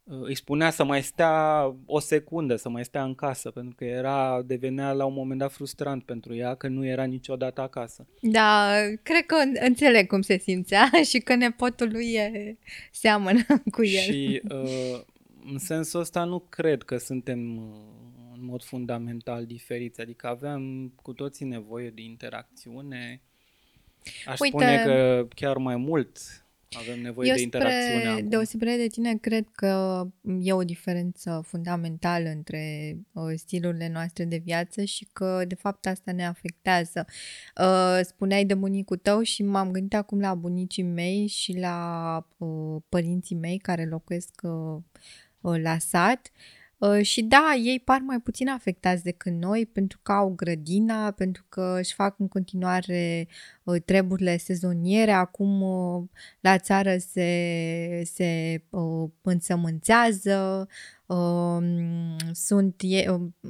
uh, 0.05 0.21
îi 0.23 0.35
spunea 0.35 0.71
să 0.71 0.85
mai 0.85 1.03
stea 1.03 1.65
o 1.87 1.99
secundă, 1.99 2.57
să 2.57 2.69
mai 2.69 2.85
stea 2.85 3.05
în 3.05 3.15
casă, 3.15 3.51
pentru 3.51 3.75
că 3.75 3.85
era, 3.85 4.43
devenea 4.43 4.93
la 4.93 5.05
un 5.05 5.15
moment 5.15 5.39
dat 5.39 5.53
frustrant 5.53 6.05
pentru 6.05 6.35
ea 6.35 6.55
că 6.55 6.69
nu 6.69 6.87
era 6.87 7.05
niciodată 7.05 7.61
acasă. 7.61 8.07
Da, 8.21 8.73
cred 9.03 9.27
că 9.27 9.37
înțeleg 9.67 10.07
cum 10.07 10.21
se 10.21 10.39
simțea 10.39 10.91
și 11.11 11.19
că 11.19 11.35
nepotul 11.35 11.89
lui 11.93 12.13
e, 12.13 12.57
seamănă 12.93 13.45
cu 13.71 13.85
el. 13.85 14.13
Și 14.13 14.43
uh, 14.51 15.01
în 15.45 15.59
sensul 15.59 16.01
ăsta 16.01 16.25
nu 16.25 16.39
cred 16.39 16.83
că 16.83 16.97
suntem 16.97 17.57
uh, 17.57 17.75
în 18.35 18.45
mod 18.45 18.63
fundamental 18.63 19.47
diferiți, 19.47 20.01
adică 20.01 20.27
aveam 20.27 20.93
cu 21.03 21.13
toții 21.13 21.47
nevoie 21.47 21.91
de 21.91 22.03
interacțiune. 22.03 23.23
Aș 24.27 24.39
Uite, 24.41 24.57
spune 24.57 24.83
că 24.85 25.27
chiar 25.35 25.57
mai 25.57 25.77
mult 25.77 26.19
avem 26.77 27.01
nevoie 27.01 27.29
Eu 27.29 27.35
de 27.35 27.43
interacțiune 27.43 28.09
acum. 28.09 28.29
deosebire 28.29 28.77
de 28.77 28.87
tine, 28.87 29.17
cred 29.17 29.49
că 29.53 30.05
e 30.41 30.53
o 30.53 30.65
diferență 30.65 31.43
fundamentală 31.47 32.29
între 32.29 32.97
uh, 33.13 33.33
stilurile 33.37 33.89
noastre 33.89 34.25
de 34.25 34.37
viață 34.45 34.85
și 34.85 35.09
că, 35.13 35.45
de 35.49 35.55
fapt, 35.55 35.87
asta 35.87 36.13
ne 36.13 36.27
afectează. 36.27 37.07
Uh, 37.61 38.01
spuneai 38.03 38.45
de 38.45 38.55
bunicul 38.55 38.97
tău 38.97 39.23
și 39.23 39.43
m-am 39.43 39.71
gândit 39.71 39.95
acum 39.95 40.21
la 40.21 40.35
bunicii 40.35 40.83
mei 40.83 41.27
și 41.27 41.59
la 41.59 42.27
uh, 42.37 42.83
părinții 42.89 43.37
mei 43.37 43.59
care 43.59 43.85
locuiesc 43.85 44.41
uh, 45.45 45.55
uh, 45.55 45.61
la 45.63 45.79
sat. 45.79 46.31
Uh, 46.79 47.03
și 47.03 47.23
da, 47.23 47.55
ei 47.59 47.81
par 47.81 48.01
mai 48.01 48.21
puțin 48.21 48.49
afectați 48.49 49.03
decât 49.03 49.33
noi 49.33 49.67
pentru 49.67 49.99
că 50.03 50.13
au 50.13 50.33
grădina, 50.37 51.11
pentru 51.11 51.45
că 51.49 51.77
își 51.79 51.95
fac 51.95 52.19
în 52.19 52.29
continuare 52.29 53.29
uh, 53.63 53.83
treburile 53.85 54.37
sezoniere. 54.37 55.11
Acum 55.11 55.63
uh, 55.63 56.03
la 56.41 56.59
țară 56.59 56.97
se, 56.97 58.03
se 58.05 58.63
însămânțează, 59.23 60.69
um, 61.07 62.17
sunt, 62.33 62.83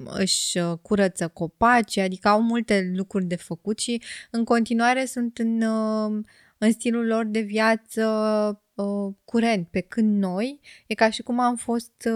își 0.05 0.59
curăță 0.83 1.29
copaci, 1.29 1.97
adică 1.97 2.29
au 2.29 2.43
multe 2.43 2.93
lucruri 2.95 3.25
de 3.25 3.37
făcut 3.37 3.79
și 3.79 4.03
în 4.31 4.45
continuare 4.45 5.05
sunt 5.05 5.39
în, 5.39 5.63
în 6.59 6.73
stilul 6.73 7.07
lor 7.07 7.25
de 7.25 7.41
viață 7.41 8.03
curent, 9.25 9.69
pe 9.69 9.81
când 9.81 10.19
noi 10.19 10.61
e 10.87 10.95
ca 10.95 11.11
și 11.11 11.23
cum 11.23 11.41
am 11.41 11.57
fost 11.57 12.09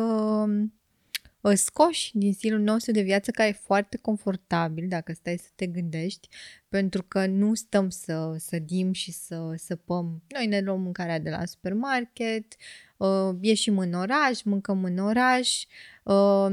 scoși 1.54 2.18
din 2.18 2.32
stilul 2.32 2.60
nostru 2.60 2.92
de 2.92 3.00
viață 3.00 3.30
care 3.30 3.48
e 3.48 3.52
foarte 3.52 3.96
confortabil 3.96 4.88
dacă 4.88 5.12
stai 5.12 5.36
să 5.36 5.48
te 5.54 5.66
gândești, 5.66 6.28
pentru 6.68 7.02
că 7.02 7.26
nu 7.26 7.54
stăm 7.54 7.88
să 7.90 8.34
sădim 8.38 8.92
și 8.92 9.12
să 9.12 9.54
săpăm. 9.56 10.22
Noi 10.28 10.46
ne 10.46 10.60
luăm 10.60 10.80
mâncarea 10.80 11.18
de 11.18 11.30
la 11.30 11.44
supermarket, 11.44 12.56
uh, 12.96 13.30
ieșim 13.40 13.78
în 13.78 13.92
oraș, 13.92 14.42
mâncăm 14.42 14.84
în 14.84 14.98
oraș, 14.98 15.64
uh, 16.02 16.46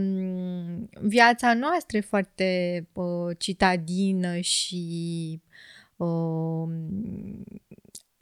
viața 1.02 1.54
noastră 1.54 1.98
e 1.98 2.02
foarte 2.02 2.88
uh, 2.94 3.36
citadină 3.38 4.40
și 4.40 5.42
uh, 5.96 6.68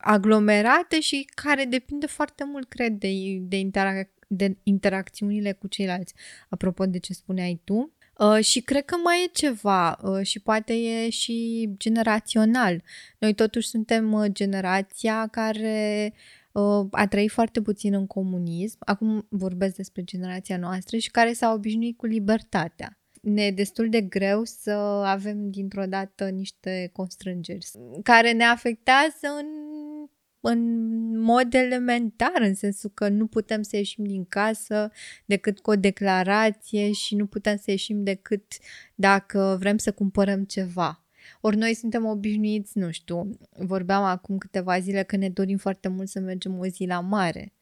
aglomerate 0.03 0.99
și 0.99 1.27
care 1.33 1.65
depinde 1.65 2.05
foarte 2.05 2.43
mult, 2.43 2.69
cred, 2.69 2.93
de, 2.93 3.37
de 3.39 3.57
interac- 3.57 4.27
de 4.27 4.57
interacțiunile 4.63 5.51
cu 5.51 5.67
ceilalți, 5.67 6.13
apropo 6.49 6.85
de 6.85 6.99
ce 6.99 7.13
spuneai 7.13 7.61
tu. 7.63 7.93
Uh, 8.17 8.43
și 8.43 8.61
cred 8.61 8.85
că 8.85 8.95
mai 9.03 9.23
e 9.23 9.31
ceva 9.33 9.99
uh, 10.03 10.25
și 10.25 10.39
poate 10.39 10.73
e 10.73 11.09
și 11.09 11.69
generațional. 11.77 12.83
Noi 13.17 13.33
totuși 13.33 13.67
suntem 13.67 14.11
uh, 14.11 14.25
generația 14.31 15.27
care 15.31 16.13
uh, 16.51 16.87
a 16.91 17.07
trăit 17.07 17.31
foarte 17.31 17.61
puțin 17.61 17.93
în 17.93 18.07
comunism, 18.07 18.77
acum 18.79 19.25
vorbesc 19.29 19.75
despre 19.75 20.03
generația 20.03 20.57
noastră 20.57 20.97
și 20.97 21.11
care 21.11 21.33
s-a 21.33 21.53
obișnuit 21.53 21.97
cu 21.97 22.05
libertatea. 22.05 22.97
Ne 23.23 23.45
e 23.45 23.51
destul 23.51 23.89
de 23.89 24.01
greu 24.01 24.43
să 24.43 24.71
avem 25.05 25.49
dintr-o 25.49 25.85
dată 25.85 26.29
niște 26.29 26.89
constrângeri 26.93 27.71
care 28.03 28.31
ne 28.31 28.43
afectează 28.43 29.27
în 29.39 29.47
în 30.45 31.19
mod 31.19 31.53
elementar, 31.53 32.41
în 32.41 32.53
sensul 32.53 32.89
că 32.93 33.09
nu 33.09 33.27
putem 33.27 33.61
să 33.61 33.75
ieșim 33.75 34.03
din 34.03 34.25
casă 34.25 34.91
decât 35.25 35.59
cu 35.59 35.69
o 35.69 35.75
declarație 35.75 36.91
și 36.91 37.15
nu 37.15 37.25
putem 37.25 37.57
să 37.57 37.71
ieșim 37.71 38.03
decât 38.03 38.43
dacă 38.95 39.57
vrem 39.59 39.77
să 39.77 39.91
cumpărăm 39.91 40.43
ceva. 40.43 41.05
Ori 41.41 41.57
noi 41.57 41.73
suntem 41.73 42.05
obișnuiți, 42.05 42.77
nu 42.77 42.91
știu, 42.91 43.37
vorbeam 43.49 44.03
acum 44.03 44.37
câteva 44.37 44.79
zile 44.79 45.03
că 45.03 45.15
ne 45.15 45.29
dorim 45.29 45.57
foarte 45.57 45.87
mult 45.87 46.07
să 46.07 46.19
mergem 46.19 46.59
o 46.59 46.65
zi 46.65 46.85
la 46.85 46.99
mare. 46.99 47.53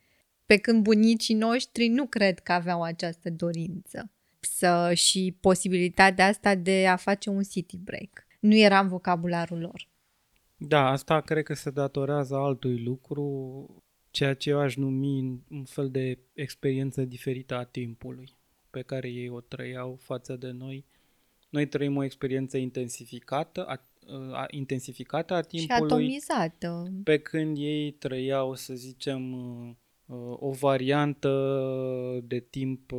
Pe 0.46 0.58
când 0.58 0.84
bunicii 0.84 1.36
noștri 1.36 1.88
nu 1.88 2.06
cred 2.06 2.40
că 2.40 2.52
aveau 2.52 2.84
această 2.84 3.30
dorință 3.30 4.12
să, 4.42 4.92
și 4.94 5.38
posibilitatea 5.40 6.28
asta 6.28 6.56
de 6.56 6.88
a 6.88 6.96
face 6.96 7.30
un 7.30 7.44
city 7.44 7.78
break. 7.78 8.28
Nu 8.40 8.56
era 8.56 8.80
în 8.80 8.88
vocabularul 8.88 9.60
lor. 9.60 9.90
Da, 10.58 10.90
asta 10.90 11.22
cred 11.22 11.44
că 11.44 11.54
se 11.54 11.70
datorează 11.70 12.36
altui 12.36 12.84
lucru, 12.84 13.84
ceea 14.12 14.34
ce 14.34 14.50
eu 14.50 14.60
aș 14.60 14.76
numi 14.76 15.42
un 15.50 15.64
fel 15.64 15.90
de 15.90 16.20
experiență 16.34 17.02
diferită 17.02 17.56
a 17.56 17.64
timpului 17.64 18.36
pe 18.70 18.82
care 18.82 19.10
ei 19.10 19.30
o 19.30 19.40
trăiau 19.40 19.98
față 20.02 20.36
de 20.36 20.52
noi. 20.52 20.86
Noi 21.50 21.68
trăim 21.68 21.96
o 21.96 22.04
experiență 22.04 22.58
intensificată 22.58 23.66
a, 23.66 23.82
a, 24.32 24.46
intensificată 24.50 25.34
a 25.34 25.42
timpului. 25.42 25.88
Și 25.90 25.94
atomizată. 25.94 26.92
Pe 27.04 27.18
când 27.18 27.58
ei 27.58 27.92
trăiau, 27.92 28.56
să 28.56 28.74
zicem, 28.74 29.34
o 30.40 30.52
variantă 30.52 32.24
de 32.24 32.40
timp 32.40 32.92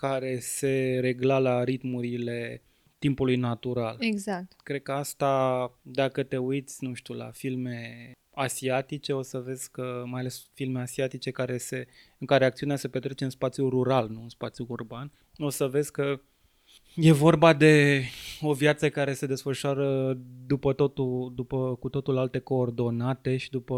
care 0.00 0.38
se 0.38 0.98
regla 1.00 1.38
la 1.38 1.64
ritmurile 1.64 2.62
timpului 2.98 3.36
natural. 3.36 3.96
Exact. 3.98 4.52
Cred 4.62 4.82
că 4.82 4.92
asta, 4.92 5.72
dacă 5.82 6.22
te 6.22 6.36
uiți, 6.36 6.84
nu 6.84 6.94
știu, 6.94 7.14
la 7.14 7.30
filme 7.30 8.12
asiatice, 8.30 9.12
o 9.12 9.22
să 9.22 9.38
vezi 9.38 9.70
că, 9.70 10.02
mai 10.06 10.20
ales 10.20 10.48
filme 10.54 10.80
asiatice 10.80 11.30
care 11.30 11.58
se, 11.58 11.86
în 12.18 12.26
care 12.26 12.44
acțiunea 12.44 12.76
se 12.76 12.88
petrece 12.88 13.24
în 13.24 13.30
spațiu 13.30 13.68
rural, 13.68 14.08
nu 14.08 14.22
în 14.22 14.28
spațiu 14.28 14.66
urban, 14.68 15.12
o 15.38 15.48
să 15.48 15.66
vezi 15.66 15.92
că 15.92 16.20
e 16.94 17.12
vorba 17.12 17.52
de 17.52 18.02
o 18.40 18.52
viață 18.52 18.90
care 18.90 19.12
se 19.12 19.26
desfășoară 19.26 20.18
după 20.46 20.72
totul, 20.72 21.32
după 21.34 21.76
cu 21.76 21.88
totul 21.88 22.18
alte 22.18 22.38
coordonate 22.38 23.36
și 23.36 23.50
după 23.50 23.76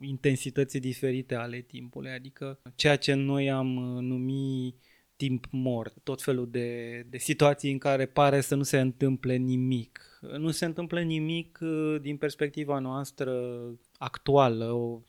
intensități 0.00 0.78
diferite 0.78 1.34
ale 1.34 1.60
timpului, 1.60 2.10
adică 2.10 2.58
ceea 2.74 2.96
ce 2.96 3.14
noi 3.14 3.50
am 3.50 3.66
numit 4.00 4.76
timp 5.18 5.46
mort, 5.50 5.94
tot 6.02 6.22
felul 6.22 6.50
de, 6.50 7.00
de 7.10 7.18
situații 7.18 7.72
în 7.72 7.78
care 7.78 8.06
pare 8.06 8.40
să 8.40 8.54
nu 8.54 8.62
se 8.62 8.80
întâmple 8.80 9.36
nimic. 9.36 10.20
Nu 10.38 10.50
se 10.50 10.64
întâmplă 10.64 11.00
nimic 11.00 11.58
uh, 11.62 11.96
din 12.00 12.16
perspectiva 12.16 12.78
noastră 12.78 13.60
actuală, 13.98 15.02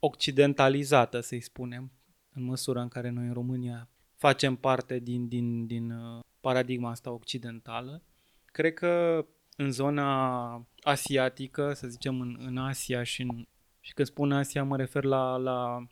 occidentalizată, 0.00 1.20
să-i 1.20 1.40
spunem, 1.40 1.92
în 2.32 2.42
măsura 2.42 2.82
în 2.82 2.88
care 2.88 3.10
noi 3.10 3.26
în 3.26 3.32
România 3.32 3.88
facem 4.16 4.56
parte 4.56 4.98
din, 4.98 5.28
din, 5.28 5.66
din 5.66 5.90
uh, 5.90 6.20
paradigma 6.40 6.90
asta 6.90 7.10
occidentală. 7.10 8.02
Cred 8.44 8.74
că 8.74 9.26
în 9.56 9.70
zona 9.70 10.66
asiatică, 10.80 11.72
să 11.72 11.88
zicem 11.88 12.20
în, 12.20 12.36
în 12.40 12.56
Asia 12.56 13.02
și, 13.02 13.22
în, 13.22 13.46
și 13.80 13.94
când 13.94 14.08
spun 14.08 14.32
Asia 14.32 14.64
mă 14.64 14.76
refer 14.76 15.04
la, 15.04 15.36
la 15.36 15.86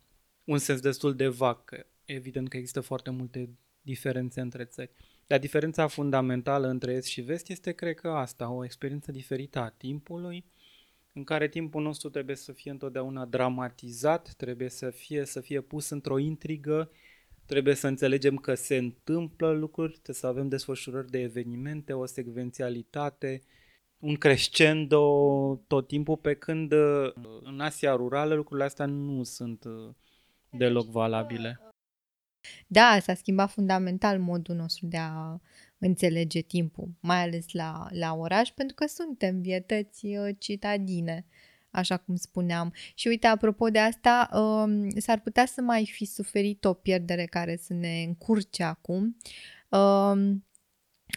un 0.44 0.58
sens 0.58 0.80
destul 0.80 1.14
de 1.14 1.28
vag. 1.28 1.86
Evident 2.04 2.48
că 2.48 2.56
există 2.56 2.80
foarte 2.80 3.10
multe 3.10 3.50
diferențe 3.84 4.40
între 4.40 4.64
țări. 4.64 4.90
Dar 5.26 5.38
diferența 5.38 5.86
fundamentală 5.86 6.68
între 6.68 6.92
Est 6.92 7.08
și 7.08 7.20
Vest 7.20 7.48
este, 7.48 7.72
cred 7.72 7.94
că, 7.94 8.08
asta, 8.08 8.50
o 8.50 8.64
experiență 8.64 9.12
diferită 9.12 9.58
a 9.58 9.68
timpului, 9.68 10.44
în 11.12 11.24
care 11.24 11.48
timpul 11.48 11.82
nostru 11.82 12.08
trebuie 12.08 12.36
să 12.36 12.52
fie 12.52 12.70
întotdeauna 12.70 13.24
dramatizat, 13.24 14.34
trebuie 14.36 14.68
să 14.68 14.90
fie, 14.90 15.24
să 15.24 15.40
fie 15.40 15.60
pus 15.60 15.88
într-o 15.88 16.18
intrigă, 16.18 16.90
trebuie 17.46 17.74
să 17.74 17.86
înțelegem 17.86 18.36
că 18.36 18.54
se 18.54 18.76
întâmplă 18.76 19.50
lucruri, 19.50 19.92
trebuie 19.92 20.16
să 20.16 20.26
avem 20.26 20.48
desfășurări 20.48 21.10
de 21.10 21.20
evenimente, 21.20 21.92
o 21.92 22.06
secvențialitate, 22.06 23.42
un 23.98 24.14
crescendo 24.14 25.00
tot 25.66 25.86
timpul, 25.86 26.16
pe 26.16 26.34
când 26.34 26.72
în 27.42 27.60
Asia 27.60 27.94
rurală 27.94 28.34
lucrurile 28.34 28.66
astea 28.66 28.86
nu 28.86 29.22
sunt 29.22 29.64
deloc 30.50 30.86
valabile. 30.86 31.73
Da, 32.66 32.98
s-a 33.02 33.14
schimbat 33.14 33.50
fundamental 33.50 34.18
modul 34.18 34.54
nostru 34.54 34.86
de 34.86 34.96
a 34.96 35.40
înțelege 35.78 36.40
timpul, 36.40 36.88
mai 37.00 37.22
ales 37.22 37.44
la, 37.52 37.86
la 37.90 38.14
oraș, 38.14 38.48
pentru 38.48 38.74
că 38.74 38.86
suntem 38.86 39.40
vietăți 39.40 40.06
uh, 40.06 40.28
citadine, 40.38 41.26
așa 41.70 41.96
cum 41.96 42.16
spuneam. 42.16 42.72
Și 42.94 43.08
uite, 43.08 43.26
apropo 43.26 43.68
de 43.68 43.78
asta, 43.78 44.28
um, 44.32 44.90
s-ar 44.96 45.20
putea 45.20 45.46
să 45.46 45.60
mai 45.60 45.86
fi 45.86 46.04
suferit 46.04 46.64
o 46.64 46.72
pierdere 46.72 47.24
care 47.24 47.56
să 47.56 47.74
ne 47.74 48.02
încurce 48.02 48.62
acum. 48.62 49.16
Um, 49.68 50.44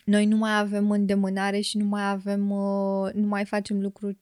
noi 0.05 0.25
nu 0.25 0.37
mai 0.37 0.57
avem 0.57 0.91
îndemânare 0.91 1.59
și 1.59 1.77
nu 1.77 1.85
mai 1.85 2.09
avem, 2.09 2.49
uh, 2.51 3.13
nu 3.13 3.27
mai 3.27 3.45
facem 3.45 3.81
lucruri 3.81 4.17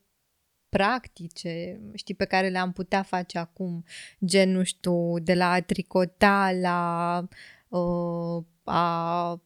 practice, 0.76 1.80
știi, 1.94 2.14
pe 2.14 2.24
care 2.24 2.48
le-am 2.48 2.72
putea 2.72 3.02
face 3.02 3.38
acum, 3.38 3.84
gen, 4.24 4.52
nu 4.52 4.62
știu, 4.62 5.18
de 5.18 5.34
la 5.34 5.50
a 5.50 5.60
tricota 5.60 6.50
la 6.60 7.22
uh, 7.68 8.44
a 8.64 9.40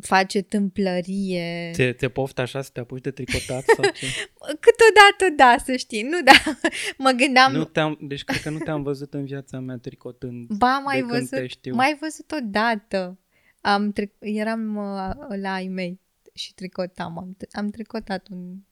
face 0.00 0.42
tâmplărie. 0.42 1.70
Te, 1.76 1.92
te 1.92 2.08
poftă 2.08 2.40
așa 2.40 2.62
să 2.62 2.70
te 2.72 2.80
apuci 2.80 3.00
de 3.00 3.10
tricotat 3.10 3.64
sau 3.76 3.84
ce? 3.84 4.06
Câteodată 4.66 5.34
da, 5.36 5.56
să 5.64 5.76
știi, 5.76 6.02
nu 6.02 6.22
da. 6.24 6.32
mă 7.04 7.10
gândeam... 7.10 7.52
Nu 7.52 7.64
te-am, 7.64 7.98
deci 8.00 8.24
cred 8.24 8.40
că 8.40 8.50
nu 8.50 8.58
te-am 8.58 8.82
văzut 8.82 9.14
în 9.14 9.24
viața 9.24 9.58
mea 9.58 9.76
tricotând. 9.76 10.46
Ba, 10.46 10.78
mai 10.78 11.02
văzut, 11.02 11.72
mai 11.72 11.96
văzut 12.00 12.32
odată. 12.32 13.18
Am 13.60 13.92
tric- 13.92 14.18
eram 14.18 14.76
uh, 14.76 15.36
la 15.40 15.52
ai 15.52 15.68
mei 15.68 16.00
și 16.34 16.54
tricotam. 16.54 17.18
Am, 17.18 17.36
am 17.52 17.70
tricotat 17.70 18.28
un 18.28 18.38
tu, 18.48 18.69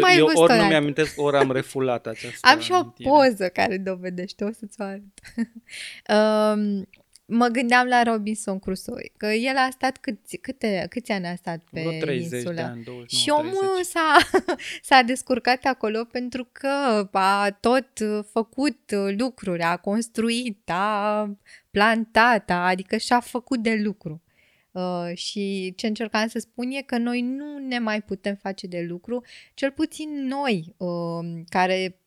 mai 0.00 0.16
eu 0.16 0.26
ori 0.34 0.56
nu 0.56 0.64
mi-amintesc, 0.64 1.20
ori 1.20 1.36
am 1.36 1.52
refulat 1.52 2.06
această 2.06 2.48
Am 2.48 2.60
și 2.60 2.72
o 2.72 2.84
poză 2.84 3.48
care 3.48 3.78
dovedește, 3.78 4.44
o 4.44 4.52
să-ți 4.52 4.80
o 4.80 4.84
arăt. 4.84 5.02
um, 6.54 6.88
mă 7.30 7.46
gândeam 7.46 7.86
la 7.86 8.02
Robinson 8.02 8.58
Crusoe, 8.58 9.12
că 9.16 9.26
el 9.26 9.56
a 9.56 9.68
stat 9.70 9.96
câți, 9.96 10.36
câte, 10.36 10.86
câți 10.90 11.12
ani 11.12 11.26
a 11.26 11.34
stat 11.34 11.62
pe 11.70 11.80
Vreo 11.80 11.98
30 11.98 12.32
insulă. 12.32 12.54
de 12.54 12.60
ani, 12.60 12.82
29, 12.82 13.04
Și 13.06 13.30
omul 13.30 13.72
30. 13.74 13.86
s-a, 13.86 14.16
s-a 14.88 15.02
descurcat 15.02 15.64
acolo 15.64 16.04
pentru 16.04 16.48
că 16.52 17.08
a 17.12 17.50
tot 17.60 17.88
făcut 18.30 18.94
lucruri, 19.18 19.62
a 19.62 19.76
construit, 19.76 20.70
a 20.70 21.36
plantat, 21.70 22.50
a, 22.50 22.66
adică 22.66 22.96
și-a 22.96 23.20
făcut 23.20 23.58
de 23.58 23.80
lucru. 23.84 24.22
Uh, 24.70 25.10
și 25.14 25.72
ce 25.76 25.86
încercam 25.86 26.28
să 26.28 26.38
spun 26.38 26.70
e 26.70 26.82
că 26.82 26.98
noi 26.98 27.20
nu 27.20 27.58
ne 27.58 27.78
mai 27.78 28.02
putem 28.02 28.34
face 28.34 28.66
de 28.66 28.80
lucru, 28.80 29.24
cel 29.54 29.70
puțin 29.70 30.26
noi 30.26 30.74
uh, 30.76 31.42
care 31.48 32.00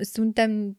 suntem 0.00 0.78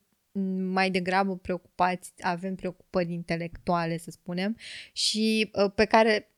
mai 0.71 0.91
degrabă 0.91 1.37
preocupați, 1.37 2.13
avem 2.19 2.55
preocupări 2.55 3.13
intelectuale, 3.13 3.97
să 3.97 4.11
spunem, 4.11 4.57
și 4.93 5.49
uh, 5.53 5.71
pe 5.75 5.85
care 5.85 6.29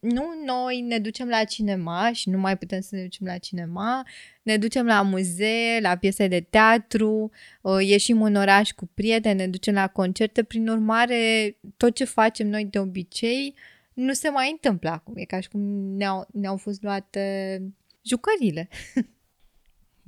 nu 0.00 0.24
noi 0.44 0.80
ne 0.80 0.98
ducem 0.98 1.28
la 1.28 1.44
cinema 1.44 2.12
și 2.12 2.28
nu 2.28 2.38
mai 2.38 2.58
putem 2.58 2.80
să 2.80 2.94
ne 2.96 3.02
ducem 3.02 3.26
la 3.26 3.38
cinema, 3.38 4.06
ne 4.42 4.56
ducem 4.56 4.86
la 4.86 5.02
muzee, 5.02 5.80
la 5.80 5.96
piese 5.96 6.26
de 6.26 6.40
teatru, 6.40 7.30
uh, 7.62 7.78
ieșim 7.80 8.22
în 8.22 8.34
oraș 8.34 8.72
cu 8.72 8.90
prieteni, 8.94 9.38
ne 9.38 9.48
ducem 9.48 9.74
la 9.74 9.88
concerte, 9.88 10.42
prin 10.42 10.68
urmare 10.68 11.56
tot 11.76 11.94
ce 11.94 12.04
facem 12.04 12.48
noi 12.48 12.64
de 12.64 12.78
obicei 12.78 13.54
nu 14.02 14.12
se 14.12 14.28
mai 14.28 14.50
întâmplă 14.50 14.90
acum, 14.90 15.16
e 15.16 15.24
ca 15.24 15.40
și 15.40 15.48
cum 15.48 15.60
ne-au, 15.96 16.28
ne-au 16.32 16.56
fost 16.56 16.82
luate 16.82 17.62
jucările. 18.02 18.68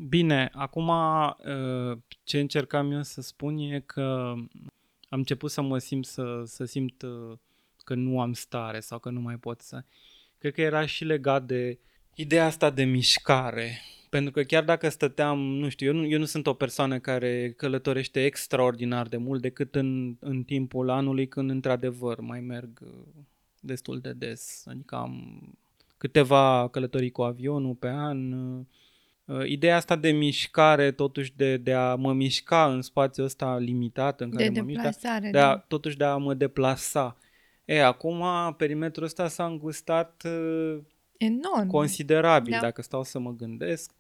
Bine, 0.09 0.51
acum 0.53 0.89
uh, 0.89 1.99
ce 2.25 2.41
încercam 2.41 2.93
eu 2.93 3.03
să 3.03 3.21
spun 3.21 3.59
e 3.59 3.81
că 3.87 4.35
am 5.09 5.19
început 5.19 5.51
să 5.51 5.61
mă 5.61 5.79
simt 5.79 6.07
să, 6.07 6.43
să 6.45 6.65
simt 6.65 7.03
uh, 7.03 7.39
că 7.85 7.95
nu 7.95 8.21
am 8.21 8.33
stare 8.33 8.81
sau 8.81 8.99
că 8.99 9.11
nu 9.11 9.21
mai 9.21 9.37
pot 9.37 9.61
să... 9.61 9.85
Cred 10.39 10.53
că 10.53 10.61
era 10.61 10.87
și 10.87 11.05
legat 11.05 11.45
de 11.45 11.79
ideea 12.15 12.47
asta 12.47 12.71
de 12.71 12.85
mișcare. 12.85 13.81
Pentru 14.11 14.33
că 14.33 14.43
chiar 14.43 14.65
dacă 14.65 14.89
stăteam, 14.89 15.39
nu 15.39 15.69
știu, 15.69 15.87
eu 15.87 15.93
nu, 15.93 16.07
eu 16.07 16.19
nu 16.19 16.25
sunt 16.25 16.47
o 16.47 16.55
persoană 16.55 16.99
care 16.99 17.53
călătorește 17.57 18.25
extraordinar 18.25 19.07
de 19.09 19.17
mult 19.17 19.43
decât 19.43 19.75
în, 19.75 20.17
în 20.21 20.43
timpul 20.43 20.91
anului 20.91 21.29
când 21.29 21.51
într-adevăr 21.51 22.21
mai 22.21 22.41
merg 22.41 22.81
uh, 22.83 23.25
destul 23.65 24.01
de 24.01 24.13
des. 24.13 24.65
Adică 24.67 24.95
am 24.95 25.43
câteva 25.97 26.69
călătorii 26.71 27.11
cu 27.11 27.23
avionul 27.23 27.75
pe 27.75 27.89
an, 27.89 28.33
uh, 28.33 28.65
Ideea 29.47 29.77
asta 29.77 29.97
de 29.97 30.11
mișcare, 30.11 30.91
totuși 30.93 31.33
de, 31.37 31.57
de 31.57 31.73
a 31.73 31.95
mă 31.95 32.13
mișca 32.13 32.73
în 32.73 32.83
spațiul 32.83 33.27
ăsta 33.27 33.57
limitat 33.59 34.21
în 34.21 34.31
care 34.31 34.49
De 34.49 34.61
mă 34.61 34.67
mișc, 34.67 34.81
deplasare, 34.83 35.31
de 35.31 35.39
a, 35.39 35.47
da. 35.55 35.57
totuși 35.69 35.97
de 35.97 36.05
a 36.05 36.17
mă 36.17 36.35
deplasa. 36.35 37.17
E, 37.65 37.83
acum 37.85 38.25
perimetrul 38.57 39.05
ăsta 39.05 39.29
s-a 39.29 39.45
îngustat 39.47 40.23
uh, 40.27 40.79
Enorm. 41.17 41.67
considerabil, 41.67 42.53
Da. 42.53 42.61
dacă 42.61 42.83
stau 42.83 43.03
să 43.05 43.19
mă 43.19 43.33
gândesc. 43.33 43.91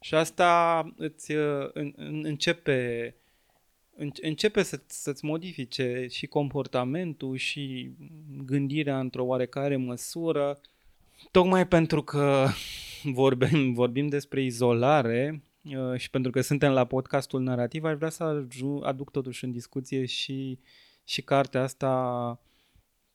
Și 0.00 0.14
asta 0.14 0.82
îți 0.96 1.32
uh, 1.32 1.68
în, 1.72 1.92
în, 1.96 2.22
începe 2.24 3.04
în- 3.04 3.14
începe 4.20 4.62
să, 4.62 4.80
să-ți 4.86 5.24
modifice 5.24 6.06
și 6.10 6.26
comportamentul 6.26 7.36
și 7.36 7.90
gândirea 8.44 8.98
într-o 8.98 9.24
oarecare 9.24 9.76
măsură. 9.76 10.60
Tocmai 11.30 11.68
pentru 11.68 12.02
că 12.02 12.46
vorbim, 13.20 13.72
vorbim 13.72 14.08
despre 14.08 14.42
izolare 14.42 15.42
uh, 15.62 15.98
și 15.98 16.10
pentru 16.10 16.30
că 16.30 16.40
suntem 16.40 16.72
la 16.72 16.84
podcastul 16.84 17.42
narrativ, 17.42 17.84
aș 17.84 17.96
vrea 17.96 18.08
să 18.08 18.22
aju- 18.22 18.80
aduc 18.82 19.10
totuși 19.10 19.44
în 19.44 19.50
discuție 19.50 20.04
și, 20.04 20.58
și 21.04 21.22
cartea 21.22 21.62
asta 21.62 22.40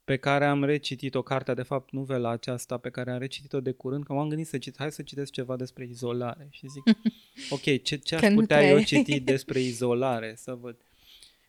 pe 0.04 0.18
care 0.18 0.46
am 0.46 0.64
recitit-o, 0.64 1.22
cartea 1.22 1.54
de 1.54 1.62
fapt 1.62 1.92
novela 1.92 2.30
aceasta 2.30 2.78
pe 2.78 2.90
care 2.90 3.12
am 3.12 3.18
recitit-o 3.20 3.62
de 3.62 3.72
curând, 3.72 4.04
că 4.04 4.14
m-am 4.14 4.28
gândit 4.28 4.48
să 4.48 4.58
citesc, 4.58 4.80
hai 4.80 4.92
să 4.92 5.02
citesc 5.02 5.32
ceva 5.32 5.56
despre 5.56 5.86
izolare 5.86 6.48
și 6.52 6.68
zic, 6.68 6.84
ok, 7.56 7.62
ce, 7.84 7.96
ce 7.96 8.16
aș 8.16 8.22
Că 8.22 8.30
nu 8.30 8.36
putea 8.40 8.58
prea 8.58 8.70
eu 8.70 8.78
e. 8.78 8.84
citi 8.84 9.20
despre 9.20 9.60
izolare, 9.60 10.34
să 10.38 10.56
văd. 10.56 10.76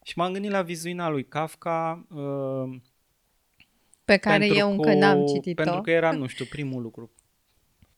Și 0.03 0.19
m-am 0.19 0.33
gândit 0.33 0.51
la 0.51 0.63
vizuina 0.63 1.09
lui 1.09 1.25
Kafka, 1.25 2.07
uh, 2.11 2.81
Pe 4.05 4.17
care 4.17 4.39
pentru 4.39 4.57
eu 4.57 4.71
încă 4.71 4.89
că- 4.89 4.95
n-am 4.95 5.27
citit-o. 5.27 5.63
Pentru 5.63 5.81
că 5.81 5.91
era, 5.91 6.11
nu 6.13 6.27
știu, 6.27 6.45
primul 6.45 6.83
lucru 6.83 7.11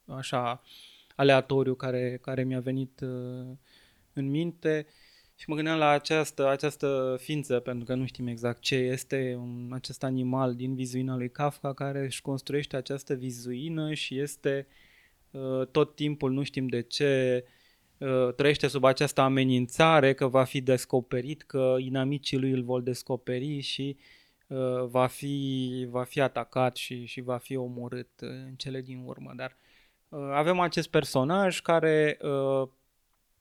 așa 0.05 0.63
aleatoriu 1.15 1.75
care, 1.75 2.19
care 2.23 2.45
mi-a 2.45 2.61
venit 2.61 3.01
uh, 3.01 3.57
în 4.13 4.31
minte 4.31 4.87
și 5.39 5.49
mă 5.49 5.55
gândeam 5.55 5.79
la 5.79 5.89
această, 5.89 6.49
această 6.49 7.17
ființă, 7.21 7.61
pentru 7.61 7.85
că 7.85 7.95
nu 7.95 8.07
știm 8.07 8.27
exact 8.27 8.61
ce 8.61 8.75
este 8.75 9.37
un, 9.39 9.71
acest 9.73 10.03
animal 10.03 10.55
din 10.55 10.75
vizuina 10.75 11.17
lui 11.17 11.31
Kafka 11.31 11.75
care 11.75 12.05
își 12.05 12.23
construiește 12.23 12.77
această 12.77 13.15
vizuină 13.15 13.95
și 13.95 14.19
este 14.19 14.67
uh, 15.31 15.67
tot 15.67 15.95
timpul, 15.95 16.33
nu 16.33 16.43
știm 16.43 16.67
de 16.67 16.81
ce, 16.81 17.45
uh, 17.99 18.35
trăiește 18.35 18.67
sub 18.67 18.85
această 18.85 19.21
amenințare 19.21 20.15
că 20.15 20.27
va 20.27 20.45
fi 20.45 20.61
descoperit, 20.61 21.43
că 21.43 21.77
inamicii 21.79 22.39
lui 22.39 22.51
îl 22.51 22.63
vor 22.63 22.81
descoperi 22.81 23.61
și 23.61 23.97
uh, 24.47 24.85
va 24.85 25.07
fi, 25.07 25.87
va 25.91 26.05
fi 26.05 26.21
atacat 26.21 26.77
și, 26.77 27.05
și 27.05 27.21
va 27.21 27.37
fi 27.37 27.57
omorât 27.57 28.21
uh, 28.21 28.29
în 28.29 28.55
cele 28.55 28.81
din 28.81 29.03
urmă. 29.05 29.33
Dar 29.37 29.57
uh, 30.09 30.29
avem 30.33 30.61
acest 30.61 30.89
personaj 30.89 31.61
care 31.61 32.19
uh, 32.23 32.69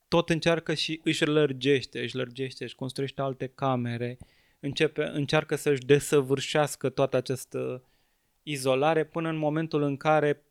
tot 0.08 0.30
încearcă 0.30 0.74
și 0.74 1.02
își 1.04 1.26
lărgește, 1.26 2.02
își 2.02 2.16
lărgește, 2.16 2.64
își 2.64 2.76
construiește 2.76 3.22
alte 3.22 3.48
camere, 3.48 4.18
începe, 4.60 5.04
încearcă 5.04 5.56
să-și 5.56 5.86
desăvârșească 5.86 6.90
toată 6.90 7.18
această 7.18 7.84
izolare 8.44 9.06
până 9.06 9.30
în 9.30 9.38
momentul 9.38 9.82
în 9.82 9.98
care 9.98 10.44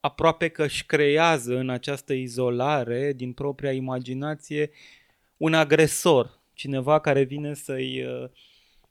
aproape 0.00 0.48
că 0.48 0.62
își 0.62 0.86
creează 0.86 1.56
în 1.56 1.68
această 1.68 2.12
izolare, 2.12 3.12
din 3.12 3.32
propria 3.32 3.72
imaginație, 3.72 4.70
un 5.36 5.54
agresor, 5.54 6.40
cineva 6.52 7.00
care 7.00 7.22
vine 7.22 7.54
să-i, 7.54 8.04
uh, 8.04 8.30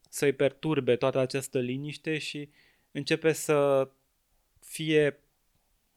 să-i 0.09 0.33
perturbe 0.33 0.95
toată 0.95 1.19
această 1.19 1.59
liniște 1.59 2.17
și 2.17 2.49
începe 2.91 3.31
să 3.31 3.89
fie 4.59 5.19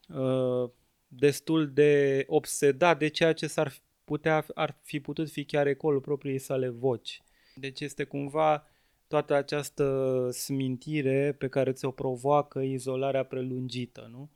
uh, 0.09 0.70
destul 1.18 1.72
de 1.72 2.24
obsedat 2.29 2.98
de 2.98 3.09
ceea 3.09 3.33
ce 3.33 3.46
s-ar 3.46 3.72
putea, 4.05 4.46
ar 4.55 4.79
fi 4.83 5.00
putut 5.00 5.31
fi 5.31 5.44
chiar 5.44 5.66
ecolul 5.66 6.00
propriei 6.00 6.38
sale 6.38 6.68
voci. 6.68 7.22
Deci 7.55 7.81
este 7.81 8.05
cumva 8.05 8.66
toată 9.09 9.35
această 9.35 10.29
smintire 10.33 11.33
pe 11.38 11.48
care 11.48 11.72
ți-o 11.72 11.90
provoacă 11.90 12.61
izolarea 12.61 13.24
prelungită, 13.24 14.09
nu? 14.11 14.31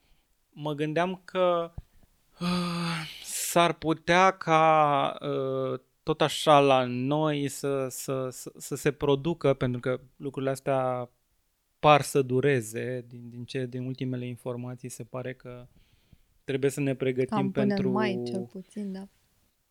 Mă 0.52 0.72
gândeam 0.72 1.22
că 1.24 1.72
uh, 2.40 2.48
s-ar 3.22 3.72
putea 3.72 4.30
ca 4.30 5.16
uh, 5.20 5.80
tot 6.02 6.20
așa 6.20 6.60
la 6.60 6.84
noi 6.84 7.48
să, 7.48 7.86
să, 7.90 8.28
să, 8.30 8.52
să 8.56 8.76
se 8.76 8.92
producă, 8.92 9.54
pentru 9.54 9.80
că 9.80 10.00
lucrurile 10.16 10.50
astea 10.50 11.10
par 11.78 12.02
să 12.02 12.22
dureze, 12.22 13.04
din, 13.08 13.28
din 13.28 13.44
ce 13.44 13.66
din 13.66 13.84
ultimele 13.84 14.26
informații 14.26 14.88
se 14.88 15.04
pare 15.04 15.34
că 15.34 15.66
trebuie 16.50 16.70
să 16.70 16.80
ne 16.80 16.94
pregătim 16.94 17.36
Cam 17.36 17.50
până 17.50 17.66
pentru 17.66 17.86
în 17.86 17.92
mai, 17.92 18.22
cel 18.24 18.42
puțin, 18.42 18.92
da. 18.92 19.08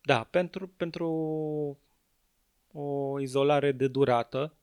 da, 0.00 0.24
pentru, 0.30 0.68
pentru 0.68 1.08
o 2.72 3.20
izolare 3.20 3.72
de 3.72 3.88
durată 3.88 4.54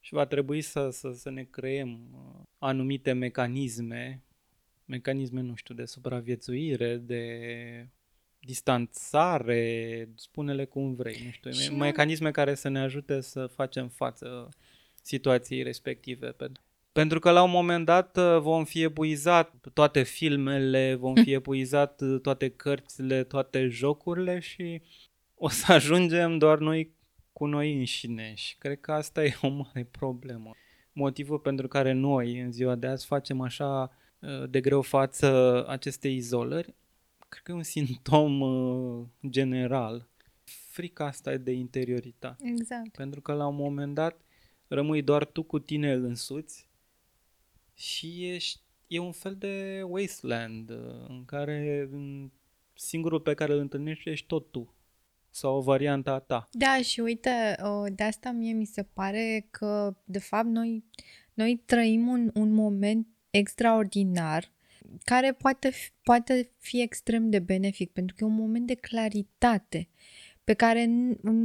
și 0.00 0.14
va 0.14 0.26
trebui 0.26 0.60
să, 0.60 0.90
să, 0.90 1.12
să 1.12 1.30
ne 1.30 1.42
creăm 1.42 2.00
uh, 2.12 2.46
anumite 2.58 3.12
mecanisme, 3.12 4.22
mecanisme, 4.84 5.40
nu 5.40 5.54
știu, 5.54 5.74
de 5.74 5.84
supraviețuire, 5.84 6.96
de 6.96 7.88
distanțare, 8.38 10.08
spune-le 10.14 10.64
cum 10.64 10.94
vrei, 10.94 11.22
nu 11.24 11.30
știu, 11.30 11.50
Și 11.50 11.68
me- 11.68 11.74
nu- 11.74 11.80
mecanisme 11.82 12.30
care 12.30 12.54
să 12.54 12.68
ne 12.68 12.80
ajute 12.80 13.20
să 13.20 13.46
facem 13.46 13.88
față 13.88 14.48
situației 15.02 15.62
respective. 15.62 16.30
Pentru- 16.30 16.62
Pentru 16.92 17.18
că 17.18 17.30
la 17.30 17.42
un 17.42 17.50
moment 17.50 17.84
dat 17.84 18.16
uh, 18.16 18.38
vom 18.38 18.64
fi 18.64 18.82
epuizat 18.82 19.54
toate 19.72 20.02
filmele, 20.02 20.94
vom 20.94 21.14
fi 21.24 21.32
epuizat 21.32 22.00
uh, 22.00 22.20
toate 22.20 22.48
cărțile, 22.48 23.24
toate 23.24 23.66
jocurile 23.66 24.38
și 24.38 24.82
o 25.34 25.48
să 25.48 25.72
ajungem 25.72 26.38
doar 26.38 26.58
noi 26.58 26.94
cu 27.32 27.46
noi 27.46 27.78
înșine 27.78 28.34
și 28.34 28.56
cred 28.58 28.80
că 28.80 28.92
asta 28.92 29.24
e 29.24 29.34
o 29.42 29.48
mare 29.48 29.88
problemă. 29.90 30.50
Motivul 30.92 31.38
pentru 31.38 31.68
care 31.68 31.92
noi 31.92 32.40
în 32.40 32.52
ziua 32.52 32.74
de 32.74 32.86
azi 32.86 33.06
facem 33.06 33.40
așa 33.40 33.92
uh, 34.18 34.50
de 34.50 34.60
greu 34.60 34.82
față 34.82 35.64
acestei 35.68 36.14
izolări, 36.14 36.74
cred 37.28 37.42
că 37.42 37.52
e 37.52 37.54
un 37.54 37.62
simptom 37.62 38.40
uh, 38.40 39.06
general. 39.28 40.08
Frica 40.44 41.06
asta 41.06 41.32
e 41.32 41.36
de 41.36 41.52
interioritate. 41.52 42.44
Exact. 42.46 42.96
Pentru 42.96 43.20
că 43.20 43.32
la 43.32 43.46
un 43.46 43.54
moment 43.54 43.94
dat 43.94 44.20
rămâi 44.68 45.02
doar 45.02 45.24
tu 45.24 45.42
cu 45.42 45.58
tine 45.58 45.92
însuți 45.92 46.68
și 47.80 48.28
ești, 48.28 48.60
e 48.86 48.98
un 48.98 49.12
fel 49.12 49.36
de 49.36 49.82
wasteland 49.88 50.70
uh, 50.70 51.04
în 51.08 51.24
care 51.24 51.88
în- 51.90 52.30
singurul 52.74 53.20
pe 53.20 53.34
care 53.34 53.52
îl 53.52 53.58
întâlnești 53.58 54.08
ești 54.08 54.26
tot 54.26 54.50
tu. 54.50 54.74
sau 55.32 55.60
varianta 55.60 56.18
ta. 56.18 56.48
Da, 56.52 56.82
și 56.82 57.00
uite, 57.00 57.56
uh, 57.62 57.92
de 57.94 58.02
asta 58.02 58.30
mie 58.30 58.52
mi 58.52 58.64
se 58.64 58.82
pare 58.82 59.46
că, 59.50 59.96
de 60.04 60.18
fapt, 60.18 60.46
noi, 60.46 60.84
noi 61.34 61.62
trăim 61.64 62.08
un, 62.08 62.30
un 62.34 62.52
moment 62.52 63.06
extraordinar 63.30 64.52
care 65.04 65.32
poate 65.32 65.70
fi, 65.70 65.90
poate 66.02 66.50
fi 66.58 66.80
extrem 66.82 67.30
de 67.30 67.38
benefic, 67.38 67.90
pentru 67.92 68.14
că 68.16 68.24
e 68.24 68.26
un 68.26 68.34
moment 68.34 68.66
de 68.66 68.74
claritate 68.74 69.88
pe 70.44 70.54
care 70.54 70.90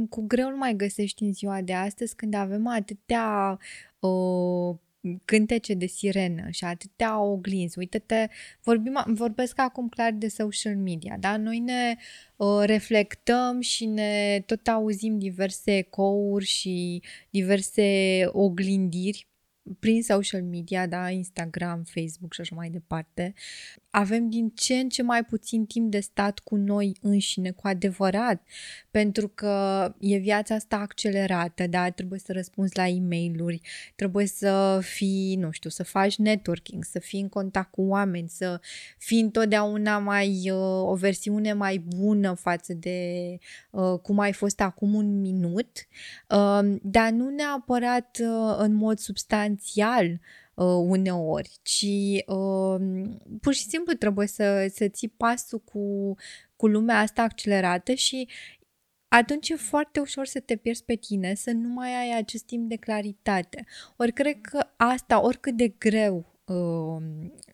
cu 0.08 0.20
greu 0.26 0.48
îl 0.48 0.56
mai 0.56 0.76
găsești 0.76 1.22
în 1.22 1.32
ziua 1.32 1.60
de 1.62 1.72
astăzi 1.74 2.14
când 2.16 2.34
avem 2.34 2.66
atâtea 2.66 3.58
uh, 3.98 4.76
cântece 5.24 5.74
de 5.74 5.86
sirenă 5.86 6.46
și 6.50 6.64
atâtea 6.64 7.20
oglinzi. 7.20 7.78
Uite-te, 7.78 8.26
vorbim, 8.62 9.02
vorbesc 9.06 9.58
acum 9.58 9.88
clar 9.88 10.12
de 10.12 10.28
social 10.28 10.76
media, 10.76 11.16
da? 11.20 11.36
Noi 11.36 11.58
ne 11.58 11.96
uh, 12.36 12.62
reflectăm 12.64 13.60
și 13.60 13.86
ne 13.86 14.42
tot 14.46 14.68
auzim 14.68 15.18
diverse 15.18 15.76
ecouri 15.76 16.44
și 16.44 17.02
diverse 17.30 18.22
oglindiri 18.32 19.26
prin 19.78 20.02
social 20.02 20.42
media, 20.42 20.86
da, 20.86 21.10
Instagram, 21.10 21.82
Facebook 21.84 22.32
și 22.32 22.40
așa 22.40 22.54
mai 22.54 22.70
departe, 22.70 23.34
avem 23.98 24.28
din 24.28 24.50
ce 24.54 24.74
în 24.74 24.88
ce 24.88 25.02
mai 25.02 25.24
puțin 25.24 25.66
timp 25.66 25.90
de 25.90 26.00
stat 26.00 26.38
cu 26.38 26.56
noi 26.56 26.96
înșine, 27.00 27.50
cu 27.50 27.66
adevărat, 27.66 28.42
pentru 28.90 29.28
că 29.28 29.94
e 29.98 30.16
viața 30.16 30.54
asta 30.54 30.76
accelerată, 30.76 31.66
da, 31.66 31.90
trebuie 31.90 32.18
să 32.18 32.32
răspunzi 32.32 32.76
la 32.76 32.86
e 32.88 33.00
mail 33.00 33.60
trebuie 33.96 34.26
să 34.26 34.78
fii, 34.82 35.36
nu 35.36 35.50
știu, 35.50 35.70
să 35.70 35.82
faci 35.82 36.16
networking, 36.16 36.84
să 36.84 36.98
fii 36.98 37.20
în 37.20 37.28
contact 37.28 37.70
cu 37.70 37.82
oameni, 37.82 38.28
să 38.28 38.60
fii 38.98 39.20
întotdeauna 39.20 39.98
mai, 39.98 40.50
uh, 40.50 40.82
o 40.82 40.94
versiune 40.94 41.52
mai 41.52 41.78
bună 41.78 42.34
față 42.34 42.74
de 42.74 42.98
uh, 43.70 43.98
cum 44.02 44.18
ai 44.18 44.32
fost 44.32 44.60
acum 44.60 44.94
un 44.94 45.20
minut, 45.20 45.86
uh, 46.28 46.76
dar 46.82 47.10
nu 47.10 47.28
neapărat 47.28 48.18
uh, 48.20 48.56
în 48.58 48.74
mod 48.74 48.98
substanțial, 48.98 49.54
uh, 50.54 50.66
uneori, 50.66 51.58
ci 51.62 51.86
uh, 52.26 52.80
pur 53.40 53.54
și 53.54 53.62
simplu 53.68 53.92
trebuie 53.92 54.26
să, 54.26 54.70
să 54.74 54.88
ții 54.88 55.08
pasul 55.08 55.58
cu, 55.58 56.14
cu 56.56 56.66
lumea 56.66 56.98
asta 56.98 57.22
accelerată 57.22 57.94
și 57.94 58.28
atunci 59.08 59.48
e 59.48 59.56
foarte 59.56 60.00
ușor 60.00 60.26
să 60.26 60.40
te 60.40 60.56
pierzi 60.56 60.84
pe 60.84 60.94
tine, 60.94 61.34
să 61.34 61.50
nu 61.50 61.68
mai 61.68 61.94
ai 61.94 62.18
acest 62.18 62.44
timp 62.44 62.68
de 62.68 62.76
claritate. 62.76 63.64
Ori 63.96 64.12
cred 64.12 64.40
că 64.40 64.66
asta, 64.76 65.22
oricât 65.22 65.56
de 65.56 65.68
greu 65.68 66.35
uh, 66.46 67.02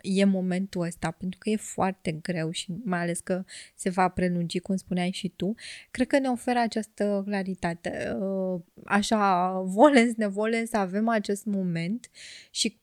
e 0.02 0.24
momentul 0.24 0.83
ăsta, 0.83 1.11
pentru 1.11 1.38
că 1.38 1.50
e 1.50 1.57
foarte 1.57 2.12
greu 2.12 2.50
și 2.50 2.72
mai 2.85 3.00
ales 3.00 3.20
că 3.20 3.44
se 3.74 3.90
va 3.90 4.09
prelungi, 4.09 4.59
cum 4.59 4.76
spuneai 4.76 5.11
și 5.11 5.28
tu, 5.28 5.55
cred 5.90 6.07
că 6.07 6.18
ne 6.18 6.28
oferă 6.28 6.59
această 6.59 7.22
claritate. 7.26 8.16
Uh, 8.20 8.61
așa, 8.85 9.50
volens, 9.61 10.14
nevolens, 10.14 10.68
să 10.68 10.76
avem 10.76 11.09
acest 11.09 11.44
moment 11.44 12.11
și 12.50 12.81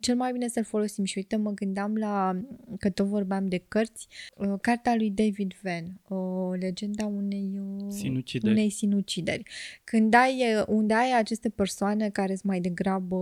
cel 0.00 0.16
mai 0.16 0.32
bine 0.32 0.48
să-l 0.48 0.64
folosim. 0.64 1.04
Și 1.04 1.18
uite, 1.18 1.36
mă 1.36 1.50
gândeam 1.50 1.96
la, 1.96 2.40
că 2.78 2.90
tot 2.90 3.06
vorbeam 3.06 3.48
de 3.48 3.64
cărți, 3.68 4.08
uh, 4.36 4.54
cartea 4.60 4.94
lui 4.94 5.10
David 5.10 5.54
Venn, 5.62 6.00
o 6.08 6.52
legenda 6.52 7.06
unei 7.06 7.60
uh, 7.60 7.92
sinucideri. 7.92 8.52
unei 8.52 8.70
sinucideri. 8.70 9.42
Când 9.84 10.14
ai, 10.14 10.64
unde 10.66 10.94
ai 10.94 11.18
aceste 11.18 11.48
persoane 11.48 12.10
care 12.10 12.34
sunt 12.34 12.44
mai 12.44 12.60
degrabă 12.60 13.16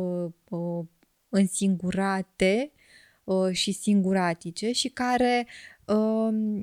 uh, 0.48 0.84
însingurate 1.28 2.72
uh, 3.24 3.52
și 3.52 3.72
singuratice 3.72 4.72
și 4.72 4.88
care 4.88 5.46
uh, 5.84 6.62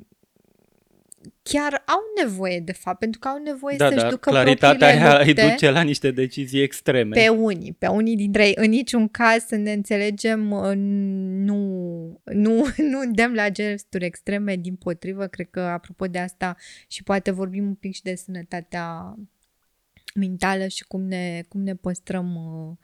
chiar 1.42 1.82
au 1.86 2.24
nevoie, 2.24 2.60
de 2.60 2.72
fapt, 2.72 2.98
pentru 2.98 3.20
că 3.20 3.28
au 3.28 3.42
nevoie 3.42 3.76
da, 3.76 3.88
să-și 3.88 4.02
da, 4.02 4.08
ducă 4.08 4.30
claritatea 4.30 4.88
aia 4.88 5.24
lupte 5.24 5.42
îi 5.42 5.50
duce 5.50 5.70
la 5.70 5.82
niște 5.82 6.10
decizii 6.10 6.62
extreme. 6.62 7.14
Pe 7.14 7.28
unii, 7.28 7.72
pe 7.78 7.86
unii 7.86 8.16
dintre 8.16 8.46
ei. 8.46 8.52
În 8.56 8.70
niciun 8.70 9.08
caz 9.08 9.44
să 9.46 9.56
ne 9.56 9.72
înțelegem, 9.72 10.40
nu, 11.44 11.56
nu, 12.24 12.66
nu 12.90 13.00
îndemn 13.00 13.34
la 13.34 13.48
gesturi 13.48 14.04
extreme, 14.04 14.56
din 14.56 14.74
potrivă, 14.74 15.26
cred 15.26 15.48
că 15.50 15.60
apropo 15.60 16.06
de 16.06 16.18
asta 16.18 16.56
și 16.88 17.02
poate 17.02 17.30
vorbim 17.30 17.66
un 17.66 17.74
pic 17.74 17.94
și 17.94 18.02
de 18.02 18.14
sănătatea 18.14 19.14
mentală 20.14 20.66
și 20.66 20.84
cum 20.84 21.02
ne, 21.02 21.42
cum 21.48 21.62
ne 21.62 21.74
păstrăm 21.74 22.34
uh, 22.34 22.76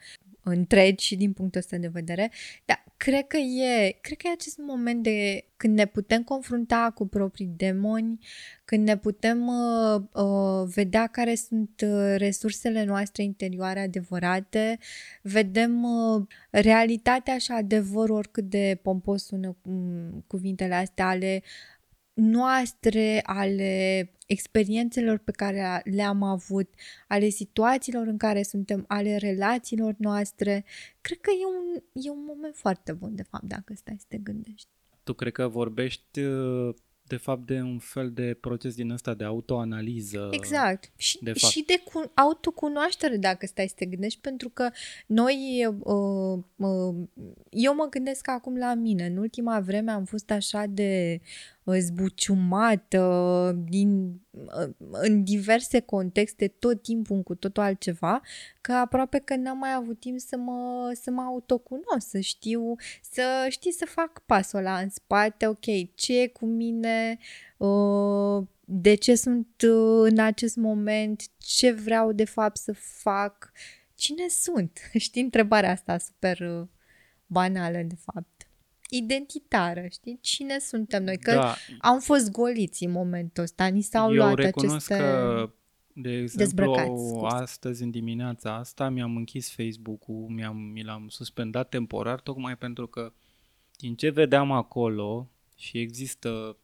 întregi 0.50 1.04
și 1.04 1.16
din 1.16 1.32
punctul 1.32 1.60
ăsta 1.60 1.76
de 1.76 1.88
vedere, 1.88 2.30
dar 2.64 2.84
cred 2.96 3.26
că 3.26 3.36
e, 3.36 3.98
cred 4.00 4.18
că 4.18 4.26
e 4.26 4.32
acest 4.32 4.58
moment 4.58 5.02
de 5.02 5.44
când 5.56 5.74
ne 5.76 5.86
putem 5.86 6.22
confrunta 6.22 6.92
cu 6.94 7.06
proprii 7.06 7.52
demoni, 7.56 8.18
când 8.64 8.86
ne 8.86 8.96
putem 8.96 9.46
uh, 9.46 10.02
uh, 10.12 10.68
vedea 10.74 11.06
care 11.06 11.34
sunt 11.34 11.70
uh, 11.84 12.14
resursele 12.16 12.84
noastre 12.84 13.22
interioare 13.22 13.80
adevărate, 13.80 14.78
vedem 15.22 15.82
uh, 15.82 16.22
realitatea 16.50 17.38
și 17.38 17.52
adevărul 17.52 18.16
oricât 18.16 18.44
de 18.44 18.78
pompos 18.82 19.24
sună 19.24 19.56
um, 19.62 20.24
cuvintele 20.26 20.74
astea 20.74 21.08
ale 21.08 21.42
noastre, 22.14 23.20
ale 23.24 24.12
experiențelor 24.26 25.18
pe 25.18 25.30
care 25.30 25.82
le-am 25.84 26.22
avut, 26.22 26.74
ale 27.08 27.28
situațiilor 27.28 28.06
în 28.06 28.16
care 28.16 28.42
suntem, 28.42 28.84
ale 28.88 29.16
relațiilor 29.16 29.94
noastre. 29.98 30.64
Cred 31.00 31.18
că 31.20 31.30
e 31.30 31.46
un, 31.46 31.82
e 31.92 32.10
un 32.10 32.24
moment 32.26 32.56
foarte 32.56 32.92
bun, 32.92 33.14
de 33.14 33.22
fapt, 33.22 33.44
dacă 33.44 33.74
stai 33.74 33.96
să 33.98 34.04
te 34.08 34.16
gândești. 34.16 34.68
Tu 35.02 35.12
cred 35.12 35.32
că 35.32 35.48
vorbești 35.48 36.20
uh, 36.20 36.74
de 37.10 37.16
fapt 37.16 37.46
de 37.46 37.60
un 37.60 37.78
fel 37.78 38.10
de 38.10 38.36
proces 38.40 38.74
din 38.74 38.90
ăsta 38.90 39.14
de 39.14 39.24
autoanaliză. 39.24 40.28
Exact. 40.30 40.92
Și 40.96 41.18
de, 41.22 41.32
fapt. 41.32 41.52
și 41.52 41.64
de 41.66 41.82
cu, 41.84 42.10
autocunoaștere, 42.14 43.16
dacă 43.16 43.46
stai 43.46 43.68
să 43.68 43.74
te 43.76 43.86
gândești, 43.86 44.20
pentru 44.20 44.48
că 44.48 44.70
noi, 45.06 45.66
uh, 45.78 46.38
uh, 46.56 46.94
eu 47.50 47.74
mă 47.74 47.86
gândesc 47.90 48.28
acum 48.28 48.56
la 48.56 48.74
mine. 48.74 49.06
În 49.06 49.16
ultima 49.16 49.60
vreme 49.60 49.90
am 49.90 50.04
fost 50.04 50.30
așa 50.30 50.64
de 50.66 51.20
zbuciumată 51.78 53.62
din, 53.68 54.20
în 54.90 55.24
diverse 55.24 55.80
contexte, 55.80 56.48
tot 56.48 56.82
timpul 56.82 57.22
cu 57.22 57.34
totul 57.34 57.62
altceva, 57.62 58.20
că 58.60 58.72
aproape 58.72 59.18
că 59.18 59.36
n-am 59.36 59.58
mai 59.58 59.74
avut 59.74 60.00
timp 60.00 60.18
să 60.18 60.36
mă, 60.36 60.90
să 61.00 61.10
mă 61.10 61.20
autocunosc, 61.20 62.08
să 62.08 62.20
știu, 62.20 62.74
să 63.12 63.46
știi 63.48 63.72
să 63.72 63.84
fac 63.86 64.22
pasul 64.26 64.58
ăla 64.58 64.78
în 64.78 64.88
spate, 64.88 65.46
ok, 65.46 65.94
ce 65.94 66.20
e 66.20 66.26
cu 66.26 66.46
mine, 66.46 67.18
uh, 67.56 68.46
de 68.64 68.94
ce 68.94 69.14
sunt 69.14 69.62
uh, 69.62 70.10
în 70.10 70.18
acest 70.18 70.56
moment, 70.56 71.22
ce 71.38 71.70
vreau 71.72 72.12
de 72.12 72.24
fapt 72.24 72.56
să 72.56 72.72
fac, 72.72 73.52
cine 73.94 74.28
sunt? 74.28 74.78
Știi 74.98 75.22
întrebarea 75.22 75.70
asta 75.70 75.98
super 75.98 76.40
uh, 76.40 76.66
banală 77.26 77.82
de 77.82 77.96
fapt 78.04 78.39
identitară, 78.90 79.86
știi? 79.90 80.18
Cine 80.20 80.58
suntem 80.58 81.04
noi? 81.04 81.18
Că 81.18 81.32
da. 81.32 81.54
am 81.78 82.00
fost 82.00 82.30
goliți 82.30 82.84
în 82.84 82.90
momentul 82.90 83.42
ăsta, 83.42 83.66
ni 83.66 83.80
s-au 83.80 84.08
Eu 84.08 84.16
luat 84.16 84.34
recunosc 84.34 84.90
aceste 84.90 84.96
că, 84.96 85.50
de 85.92 86.10
exemplu, 86.10 86.74
astăzi, 87.24 87.82
în 87.82 87.90
dimineața 87.90 88.54
asta, 88.54 88.88
mi-am 88.88 89.16
închis 89.16 89.50
Facebook-ul, 89.50 90.26
mi-am, 90.28 90.56
mi 90.56 90.82
l-am 90.82 91.08
suspendat 91.08 91.68
temporar, 91.68 92.20
tocmai 92.20 92.56
pentru 92.56 92.86
că 92.86 93.12
din 93.76 93.94
ce 93.94 94.08
vedeam 94.08 94.52
acolo 94.52 95.30
și 95.56 95.78
există 95.78 96.56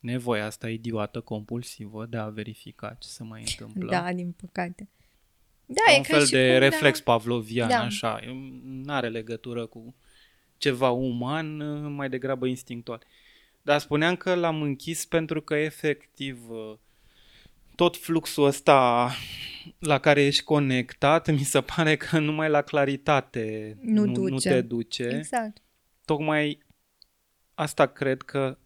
nevoia 0.00 0.46
asta 0.46 0.70
idiotă, 0.70 1.20
compulsivă, 1.20 2.06
de 2.06 2.16
a 2.16 2.28
verifica 2.28 2.96
ce 2.98 3.08
se 3.08 3.22
mai 3.22 3.40
întâmplă. 3.40 3.90
Da, 3.90 4.12
din 4.12 4.32
păcate. 4.32 4.88
Da, 5.66 5.92
e 5.92 5.96
un 5.96 6.02
fel 6.02 6.26
de 6.30 6.50
cum, 6.50 6.58
reflex 6.58 6.98
da. 6.98 7.04
pavlovian, 7.04 7.68
da. 7.68 7.80
așa. 7.80 8.20
Nu 8.64 8.92
are 8.92 9.08
legătură 9.08 9.66
cu 9.66 9.94
ceva 10.58 10.90
uman, 10.90 11.56
mai 11.94 12.08
degrabă 12.08 12.46
instinctual. 12.46 13.02
Dar 13.62 13.80
spuneam 13.80 14.16
că 14.16 14.34
l-am 14.34 14.62
închis 14.62 15.04
pentru 15.04 15.40
că 15.40 15.54
efectiv 15.54 16.38
tot 17.74 17.96
fluxul 17.96 18.44
ăsta 18.44 19.10
la 19.78 19.98
care 19.98 20.24
ești 20.24 20.42
conectat, 20.42 21.30
mi 21.30 21.38
se 21.38 21.60
pare 21.60 21.96
că 21.96 22.18
numai 22.18 22.48
la 22.48 22.62
claritate 22.62 23.76
nu, 23.80 24.04
nu, 24.04 24.12
duce. 24.12 24.30
nu 24.30 24.38
te 24.38 24.60
duce. 24.60 25.02
Exact. 25.02 25.62
Tocmai 26.04 26.58
asta 27.54 27.86
cred 27.86 28.22
că 28.22 28.58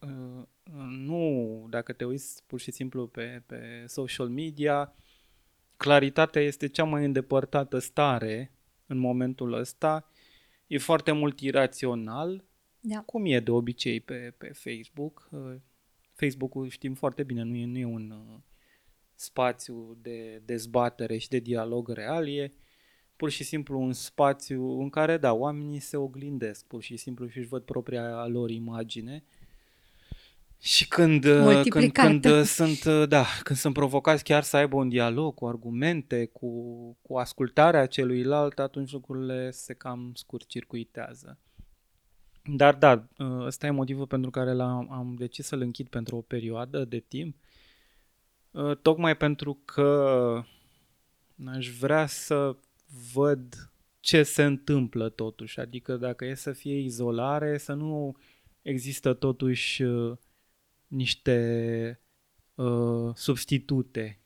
nu, 0.88 1.66
dacă 1.70 1.92
te 1.92 2.04
uiți 2.04 2.42
pur 2.46 2.60
și 2.60 2.70
simplu 2.70 3.06
pe, 3.06 3.42
pe 3.46 3.84
social 3.86 4.28
media, 4.28 4.92
claritatea 5.76 6.42
este 6.42 6.68
cea 6.68 6.84
mai 6.84 7.04
îndepărtată 7.04 7.78
stare 7.78 8.52
în 8.86 8.98
momentul 8.98 9.52
ăsta 9.52 10.10
e 10.68 10.78
foarte 10.78 11.12
mult 11.12 11.40
irațional, 11.40 12.44
da. 12.80 13.00
cum 13.00 13.24
e 13.26 13.40
de 13.40 13.50
obicei 13.50 14.00
pe, 14.00 14.34
pe 14.38 14.48
Facebook. 14.52 15.28
Uh, 15.30 15.54
Facebook-ul 16.12 16.68
știm 16.68 16.94
foarte 16.94 17.22
bine, 17.22 17.42
nu 17.42 17.56
e, 17.56 17.64
nu 17.64 17.78
e 17.78 17.84
un 17.84 18.10
uh, 18.10 18.38
spațiu 19.14 19.98
de 20.02 20.42
dezbatere 20.44 21.16
și 21.16 21.28
de 21.28 21.38
dialog 21.38 21.88
real, 21.88 22.28
e 22.28 22.52
pur 23.16 23.30
și 23.30 23.44
simplu 23.44 23.80
un 23.80 23.92
spațiu 23.92 24.80
în 24.80 24.90
care, 24.90 25.16
da, 25.16 25.32
oamenii 25.32 25.80
se 25.80 25.96
oglindesc 25.96 26.66
pur 26.66 26.82
și 26.82 26.96
simplu 26.96 27.26
și 27.26 27.38
își 27.38 27.48
văd 27.48 27.62
propria 27.62 28.26
lor 28.26 28.50
imagine. 28.50 29.24
Și 30.60 30.88
când, 30.88 31.24
uh, 31.24 31.30
când, 31.30 31.44
Multiplicată. 31.44 32.08
când 32.08 32.24
uh, 32.24 32.42
sunt, 32.42 32.84
uh, 32.84 33.08
da, 33.08 33.26
când 33.42 33.58
sunt 33.58 33.74
provocați 33.74 34.24
chiar 34.24 34.42
să 34.42 34.56
aibă 34.56 34.76
un 34.76 34.88
dialog 34.88 35.34
cu 35.34 35.46
argumente, 35.46 36.26
cu, 36.26 36.50
cu 37.02 37.16
ascultarea 37.16 37.86
celuilalt, 37.86 38.58
atunci 38.58 38.92
lucrurile 38.92 39.50
se 39.50 39.74
cam 39.74 40.12
scurt-circuitează. 40.14 41.38
Dar 42.44 42.74
da, 42.74 43.08
ăsta 43.40 43.66
e 43.66 43.70
motivul 43.70 44.06
pentru 44.06 44.30
care 44.30 44.52
l-am, 44.52 44.92
am 44.92 45.14
decis 45.18 45.46
să-l 45.46 45.60
închid 45.60 45.88
pentru 45.88 46.16
o 46.16 46.20
perioadă 46.20 46.84
de 46.84 46.98
timp, 46.98 47.36
tocmai 48.82 49.16
pentru 49.16 49.60
că 49.64 50.42
aș 51.46 51.70
vrea 51.70 52.06
să 52.06 52.56
văd 53.12 53.70
ce 54.00 54.22
se 54.22 54.44
întâmplă 54.44 55.08
totuși, 55.08 55.60
adică 55.60 55.96
dacă 55.96 56.24
e 56.24 56.34
să 56.34 56.52
fie 56.52 56.78
izolare, 56.78 57.58
să 57.58 57.72
nu 57.72 58.16
există 58.62 59.12
totuși 59.12 59.82
niște 60.88 62.00
uh, 62.54 63.10
substitute. 63.14 64.18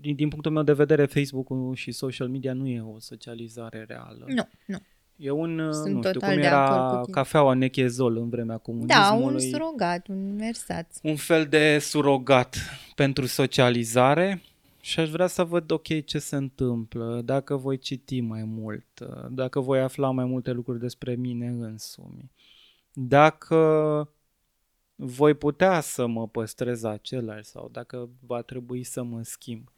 Din, 0.00 0.14
din 0.14 0.28
punctul 0.28 0.52
meu 0.52 0.62
de 0.62 0.72
vedere, 0.72 1.06
Facebook-ul 1.06 1.74
și 1.74 1.92
social 1.92 2.28
media 2.28 2.52
nu 2.52 2.66
e 2.68 2.80
o 2.80 2.98
socializare 2.98 3.84
reală. 3.88 4.24
Nu, 4.28 4.48
nu. 4.66 4.78
E 5.16 5.30
un, 5.30 5.58
uh, 5.58 5.72
Sunt 5.72 5.94
nu 5.94 6.00
știu, 6.00 6.12
total 6.12 6.30
cum 6.32 6.40
de 6.40 6.46
era 6.46 6.66
acord 6.66 6.96
cu 6.98 7.04
tine. 7.04 7.16
cafeaua 7.16 7.54
nechezol 7.54 8.16
în 8.16 8.28
vremea 8.28 8.54
Da, 8.56 8.60
comunismului. 8.62 9.34
un 9.34 9.40
surogat, 9.40 10.08
un 10.08 10.34
mersat. 10.34 10.98
un 11.02 11.16
fel 11.16 11.46
de 11.46 11.78
surogat 11.78 12.56
pentru 12.94 13.26
socializare 13.26 14.42
și 14.80 15.00
aș 15.00 15.10
vrea 15.10 15.26
să 15.26 15.44
văd, 15.44 15.70
ok, 15.70 16.04
ce 16.04 16.18
se 16.18 16.36
întâmplă, 16.36 17.22
dacă 17.24 17.56
voi 17.56 17.78
citi 17.78 18.20
mai 18.20 18.44
mult, 18.44 18.86
dacă 19.30 19.60
voi 19.60 19.80
afla 19.80 20.10
mai 20.10 20.24
multe 20.24 20.50
lucruri 20.52 20.78
despre 20.80 21.14
mine 21.14 21.46
însumi, 21.46 22.30
dacă 22.92 23.56
voi 24.94 25.34
putea 25.34 25.80
să 25.80 26.06
mă 26.06 26.28
păstrez 26.28 26.84
același 26.84 27.44
sau 27.44 27.68
dacă 27.72 28.08
va 28.26 28.42
trebui 28.42 28.82
să 28.82 29.02
mă 29.02 29.22
schimb. 29.22 29.68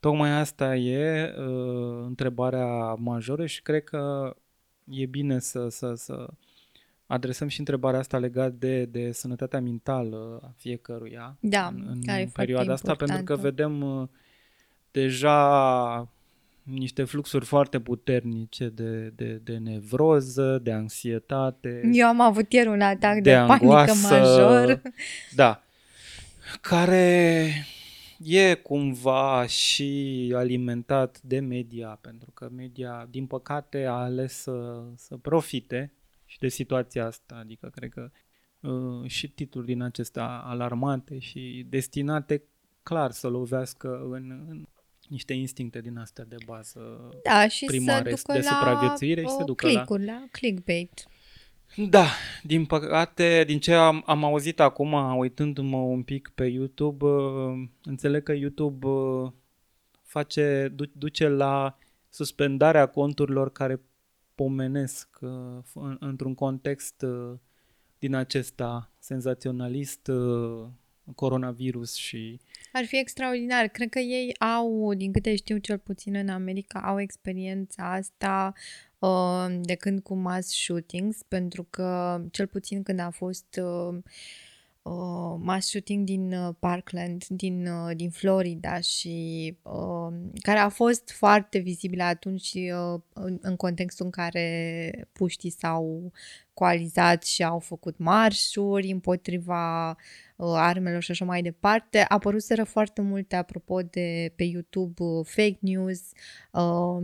Tocmai 0.00 0.30
asta 0.30 0.76
e 0.76 1.34
uh, 1.38 2.04
întrebarea 2.06 2.94
majoră 2.94 3.46
și 3.46 3.62
cred 3.62 3.84
că 3.84 4.34
e 4.84 5.06
bine 5.06 5.38
să, 5.38 5.68
să, 5.68 5.94
să 5.94 6.28
adresăm 7.06 7.48
și 7.48 7.58
întrebarea 7.58 7.98
asta 7.98 8.18
legat 8.18 8.52
de, 8.52 8.84
de 8.84 9.12
sănătatea 9.12 9.60
mentală 9.60 10.40
a 10.42 10.52
fiecăruia 10.56 11.36
Da, 11.40 11.66
în, 11.66 11.86
în 11.90 12.02
care 12.02 12.20
e 12.20 12.30
perioada 12.32 12.64
foarte 12.64 12.90
asta, 12.90 13.04
pentru 13.04 13.24
că 13.24 13.32
importantă. 13.32 13.48
vedem 13.48 13.82
uh, 13.82 14.08
deja 14.90 16.08
niște 16.62 17.04
fluxuri 17.04 17.44
foarte 17.44 17.80
puternice 17.80 18.68
de, 18.68 19.12
de, 19.16 19.40
de 19.44 19.56
nevroză, 19.56 20.58
de 20.62 20.72
anxietate, 20.72 21.90
Eu 21.92 22.06
am 22.06 22.20
avut 22.20 22.52
ieri 22.52 22.68
un 22.68 22.80
atac 22.80 23.14
de, 23.14 23.20
de 23.20 23.34
panică 23.34 23.54
angoasă, 23.54 24.14
major. 24.14 24.82
Da. 25.34 25.62
Care 26.60 27.50
e 28.22 28.54
cumva 28.54 29.46
și 29.46 30.32
alimentat 30.34 31.20
de 31.22 31.38
media, 31.38 31.98
pentru 32.00 32.30
că 32.30 32.48
media, 32.56 33.06
din 33.10 33.26
păcate, 33.26 33.84
a 33.84 33.92
ales 33.92 34.32
să, 34.32 34.82
să 34.96 35.16
profite 35.16 35.92
și 36.24 36.38
de 36.38 36.48
situația 36.48 37.06
asta. 37.06 37.36
Adică, 37.40 37.70
cred 37.74 37.90
că 37.90 38.10
uh, 38.60 39.10
și 39.10 39.28
titluri 39.28 39.66
din 39.66 39.82
acestea 39.82 40.26
alarmante 40.26 41.18
și 41.18 41.66
destinate 41.68 42.42
clar 42.82 43.10
să 43.10 43.28
lovească 43.28 44.08
în, 44.10 44.44
în 44.48 44.66
niște 45.10 45.32
instincte 45.32 45.80
din 45.80 45.96
astea 45.96 46.24
de 46.24 46.36
bază 46.46 47.10
Da, 47.22 47.48
și 47.48 47.64
primare 47.64 48.14
să 48.14 48.22
ducă 48.26 48.32
de 48.32 48.46
la 48.50 48.54
supraviețuire 48.54 49.20
și 49.20 49.26
uh, 49.26 49.34
se 49.38 49.44
ducă 49.44 49.66
la... 49.66 49.72
click-uri, 49.72 50.04
la 50.04 50.24
clickbait. 50.30 51.04
Da, 51.76 52.06
din 52.42 52.66
păcate, 52.66 53.44
din 53.46 53.58
ce 53.58 53.72
am, 53.74 54.02
am 54.06 54.24
auzit 54.24 54.60
acum, 54.60 55.16
uitându-mă 55.16 55.76
un 55.76 56.02
pic 56.02 56.32
pe 56.34 56.44
YouTube, 56.44 57.04
uh, 57.04 57.68
înțeleg 57.82 58.22
că 58.22 58.32
YouTube 58.32 58.86
uh, 58.86 59.32
face, 60.02 60.72
du- 60.74 60.90
duce 60.92 61.28
la 61.28 61.78
suspendarea 62.08 62.86
conturilor 62.86 63.52
care 63.52 63.80
pomenesc 64.34 65.18
uh, 65.20 65.30
în, 65.74 65.96
într-un 66.00 66.34
context 66.34 67.02
uh, 67.02 67.38
din 67.98 68.14
acesta 68.14 68.92
senzaționalist, 68.98 70.06
uh, 70.08 70.66
coronavirus 71.14 71.94
și 71.94 72.40
Ar 72.72 72.84
fi 72.84 72.98
extraordinar. 72.98 73.68
Cred 73.68 73.88
că 73.88 73.98
ei 73.98 74.36
au, 74.38 74.94
din 74.94 75.12
câte 75.12 75.36
știu 75.36 75.56
cel 75.56 75.78
puțin 75.78 76.14
în 76.14 76.28
America, 76.28 76.80
au 76.80 77.00
experiența 77.00 77.92
asta 77.92 78.52
uh, 78.98 79.46
de 79.60 79.74
când 79.74 80.00
cu 80.00 80.14
mass 80.14 80.48
shootings, 80.48 81.22
pentru 81.28 81.66
că 81.70 82.20
cel 82.30 82.46
puțin 82.46 82.82
când 82.82 82.98
a 82.98 83.10
fost 83.10 83.60
uh, 83.62 83.98
uh, 84.82 85.38
mass 85.38 85.68
shooting 85.68 86.04
din 86.04 86.32
uh, 86.32 86.54
Parkland, 86.58 87.24
din, 87.28 87.66
uh, 87.66 87.96
din 87.96 88.10
Florida 88.10 88.80
și 88.80 89.56
uh, 89.62 90.14
care 90.42 90.58
a 90.58 90.68
fost 90.68 91.10
foarte 91.10 91.58
vizibilă 91.58 92.02
atunci 92.02 92.52
uh, 92.54 93.00
în, 93.12 93.38
în 93.40 93.56
contextul 93.56 94.04
în 94.04 94.10
care 94.10 95.08
puștii 95.12 95.50
s-au 95.50 96.12
coalizat 96.60 97.24
și 97.24 97.42
au 97.44 97.58
făcut 97.58 97.98
marșuri 97.98 98.90
împotriva 98.90 99.88
uh, 99.90 100.52
armelor 100.54 101.02
și 101.02 101.10
așa 101.10 101.24
mai 101.24 101.42
departe. 101.42 102.04
Apăruseră 102.08 102.64
foarte 102.64 103.00
multe, 103.00 103.36
apropo 103.36 103.82
de 103.82 104.32
pe 104.36 104.44
YouTube, 104.44 105.02
uh, 105.02 105.26
fake 105.26 105.58
news, 105.60 106.00
uh, 106.52 107.02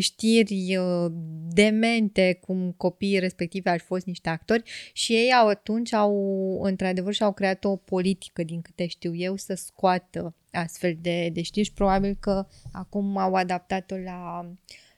știri 0.00 0.76
uh, 0.76 1.12
demente 1.48 2.38
cum 2.46 2.74
copiii 2.76 3.18
respectivi 3.18 3.68
ar 3.68 3.78
fi 3.78 3.84
fost 3.84 4.06
niște 4.06 4.28
actori 4.28 4.62
și 4.92 5.12
ei 5.12 5.32
au 5.32 5.48
atunci 5.48 5.92
au, 5.92 6.14
într-adevăr, 6.62 7.12
și-au 7.12 7.32
creat 7.32 7.64
o 7.64 7.76
politică, 7.76 8.42
din 8.42 8.60
câte 8.62 8.86
știu 8.86 9.14
eu, 9.14 9.36
să 9.36 9.54
scoată 9.54 10.34
astfel 10.52 10.96
de, 11.00 11.28
de 11.32 11.42
știri 11.42 11.66
și 11.66 11.72
probabil 11.72 12.16
că 12.20 12.46
acum 12.72 13.16
au 13.16 13.34
adaptat-o 13.34 13.96
la, 13.96 14.50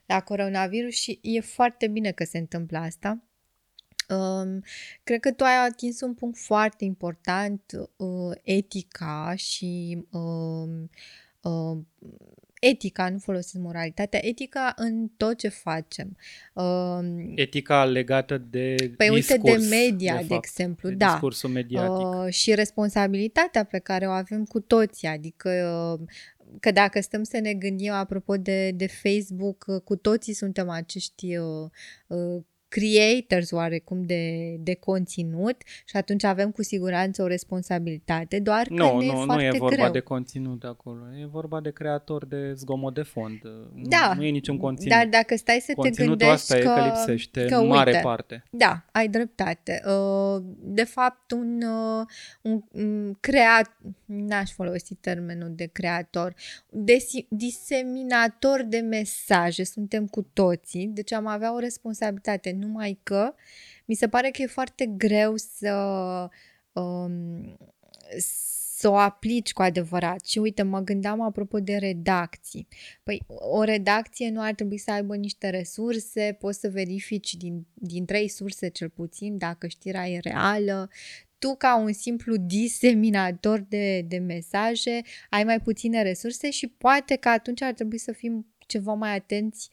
la 0.05 0.21
coronavirus 0.21 0.93
și 0.93 1.19
e 1.21 1.39
foarte 1.39 1.87
bine 1.87 2.11
că 2.11 2.23
se 2.23 2.37
întâmplă 2.37 2.77
asta. 2.77 3.26
Um, 4.09 4.63
cred 5.03 5.19
că 5.19 5.31
tu 5.31 5.43
ai 5.43 5.65
atins 5.67 6.01
un 6.01 6.13
punct 6.13 6.37
foarte 6.37 6.85
important, 6.85 7.61
uh, 7.95 8.37
etica 8.43 9.33
și 9.35 9.97
um, 10.11 10.89
uh, 11.41 11.77
etica, 12.59 13.09
nu 13.09 13.17
folosesc 13.17 13.63
moralitatea, 13.63 14.25
etica 14.25 14.73
în 14.75 15.07
tot 15.17 15.37
ce 15.37 15.47
facem. 15.47 16.17
Um, 16.53 17.31
etica 17.35 17.85
legată 17.85 18.37
de 18.37 18.75
Păi 18.97 19.09
uite 19.09 19.33
de 19.33 19.41
discurs, 19.43 19.69
media, 19.69 20.15
de, 20.15 20.21
de, 20.21 20.27
fapt, 20.27 20.45
exemplu, 20.45 20.89
de 20.89 20.95
da. 20.95 21.11
discursul 21.11 21.49
mediatic. 21.49 22.07
Uh, 22.07 22.29
și 22.29 22.55
responsabilitatea 22.55 23.63
pe 23.63 23.79
care 23.79 24.07
o 24.07 24.11
avem 24.11 24.45
cu 24.45 24.59
toții, 24.59 25.07
adică 25.07 25.49
uh, 25.99 26.07
că 26.59 26.71
dacă 26.71 26.99
stăm 26.99 27.23
să 27.23 27.39
ne 27.39 27.53
gândim 27.53 27.91
apropo 27.91 28.37
de, 28.37 28.71
de 28.71 28.87
Facebook, 28.87 29.65
uh, 29.67 29.81
cu 29.81 29.95
toții 29.95 30.33
suntem 30.33 30.69
acești 30.69 31.37
uh, 31.37 31.69
uh, 32.07 32.43
creators 32.67 33.51
oarecum 33.51 34.05
de, 34.05 34.55
de 34.59 34.73
conținut 34.73 35.61
și 35.85 35.97
atunci 35.97 36.23
avem 36.23 36.51
cu 36.51 36.63
siguranță 36.63 37.23
o 37.23 37.27
responsabilitate, 37.27 38.39
doar 38.39 38.67
că 38.67 38.73
Nu, 38.73 38.97
ne 38.97 39.05
e 39.05 39.11
nu, 39.11 39.17
nu 39.19 39.25
foarte 39.25 39.43
e 39.45 39.57
vorba 39.57 39.75
greu. 39.75 39.91
de 39.91 39.99
conținut 39.99 40.63
acolo. 40.63 41.01
E 41.21 41.25
vorba 41.25 41.61
de 41.61 41.71
creator 41.71 42.25
de 42.25 42.53
zgomot 42.53 42.93
de 42.93 43.01
fond. 43.01 43.41
Da, 43.75 44.13
Nu 44.15 44.23
e 44.23 44.29
niciun 44.29 44.57
conținut. 44.57 44.93
Dar 44.97 45.07
dacă 45.07 45.35
stai 45.35 45.59
să 45.59 45.67
te 45.67 45.73
Conținutul 45.73 46.17
gândești 46.17 46.53
asta 46.53 46.55
că, 46.55 46.61
e 46.79 46.81
că 46.81 46.85
lipsește 46.85 47.45
că 47.45 47.55
în 47.55 47.67
mare 47.67 47.89
uite, 47.89 48.01
parte. 48.03 48.43
Da, 48.49 48.85
ai 48.91 49.07
dreptate. 49.07 49.81
Uh, 49.85 50.41
De 50.59 50.83
fapt, 50.83 51.31
un, 51.31 51.61
uh, 51.61 52.05
un 52.41 52.63
un 52.71 53.13
creat, 53.19 53.77
n-aș 54.05 54.51
folosi 54.51 54.93
termenul 54.95 55.51
de 55.55 55.65
creator, 55.65 56.33
desi- 56.69 57.27
diseminator 57.29 58.63
de 58.63 58.77
mesaje, 58.79 59.63
suntem 59.63 60.07
cu 60.07 60.21
toții, 60.33 60.87
deci 60.87 61.13
am 61.13 61.27
avea 61.27 61.53
o 61.55 61.59
responsabilitate, 61.59 62.56
numai 62.57 62.99
că 63.03 63.33
mi 63.85 63.95
se 63.95 64.07
pare 64.07 64.29
că 64.29 64.41
e 64.41 64.45
foarte 64.45 64.85
greu 64.85 65.33
să 65.35 65.73
um, 66.71 67.57
să 68.77 68.89
o 68.89 68.95
aplici 68.95 69.53
cu 69.53 69.61
adevărat. 69.61 70.25
Și 70.25 70.39
uite, 70.39 70.61
mă 70.61 70.79
gândeam 70.79 71.21
apropo 71.21 71.59
de 71.59 71.75
redacții. 71.75 72.67
Păi, 73.03 73.21
o 73.27 73.63
redacție 73.63 74.29
nu 74.29 74.41
ar 74.41 74.53
trebui 74.53 74.77
să 74.77 74.91
aibă 74.91 75.15
niște 75.15 75.49
resurse, 75.49 76.37
poți 76.39 76.59
să 76.59 76.69
verifici 76.69 77.33
din, 77.33 77.65
din 77.73 78.05
trei 78.05 78.27
surse 78.27 78.67
cel 78.67 78.89
puțin 78.89 79.37
dacă 79.37 79.67
știrea 79.67 80.09
e 80.09 80.19
reală. 80.19 80.89
Tu, 81.37 81.55
ca 81.55 81.77
un 81.77 81.93
simplu 81.93 82.35
diseminator 82.35 83.59
de, 83.59 84.01
de 84.01 84.17
mesaje, 84.17 85.01
ai 85.29 85.43
mai 85.43 85.59
puține 85.59 86.01
resurse 86.01 86.49
și 86.49 86.67
poate 86.67 87.15
că 87.15 87.29
atunci 87.29 87.61
ar 87.61 87.73
trebui 87.73 87.97
să 87.97 88.11
fim 88.11 88.45
ceva 88.65 88.93
mai 88.93 89.15
atenți 89.15 89.69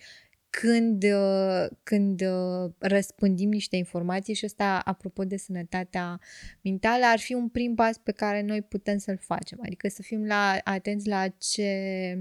când, 0.61 1.03
uh, 1.03 1.67
când 1.83 2.21
uh, 2.21 2.73
răspândim 2.79 3.49
niște 3.49 3.77
informații 3.77 4.35
și 4.35 4.45
ăsta, 4.45 4.79
apropo 4.79 5.25
de 5.25 5.37
sănătatea 5.37 6.21
mentală, 6.63 7.05
ar 7.05 7.19
fi 7.19 7.35
un 7.35 7.49
prim 7.49 7.75
pas 7.75 7.99
pe 7.99 8.13
care 8.13 8.43
noi 8.43 8.63
putem 8.63 8.99
să-l 8.99 9.19
facem. 9.19 9.59
Adică 9.63 9.89
să 9.89 10.03
fim 10.03 10.27
la, 10.27 10.59
atenți 10.65 11.09
la 11.09 11.29
ce, 11.29 12.19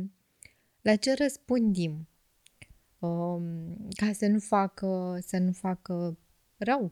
la 0.81 0.95
ce 0.95 1.13
răspândim 1.13 2.07
um, 2.99 3.87
ca 3.95 4.11
să 4.13 4.27
nu 4.27 4.39
facă, 4.39 5.17
să 5.21 5.37
nu 5.37 5.51
facă 5.51 6.17
rău, 6.57 6.91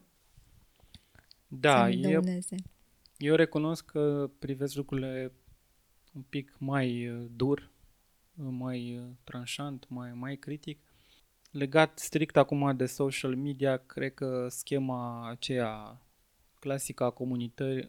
Da, 1.48 1.88
să 1.90 1.96
nu 1.96 2.08
e, 2.08 2.12
dăuneze. 2.12 2.54
Eu 3.16 3.34
recunosc 3.34 3.84
că 3.84 4.30
privesc 4.38 4.74
lucrurile 4.74 5.32
un 6.12 6.22
pic 6.22 6.56
mai 6.58 7.08
uh, 7.08 7.26
dur, 7.36 7.70
mai 8.34 8.98
uh, 8.98 9.04
tranșant, 9.24 9.88
mai, 9.88 10.12
mai 10.12 10.36
critic. 10.36 10.91
Legat 11.52 11.98
strict 11.98 12.36
acum 12.36 12.76
de 12.76 12.86
social 12.86 13.36
media, 13.36 13.76
cred 13.76 14.14
că 14.14 14.46
schema 14.50 15.30
aceea 15.30 16.00
clasică 16.58 17.04
a 17.04 17.14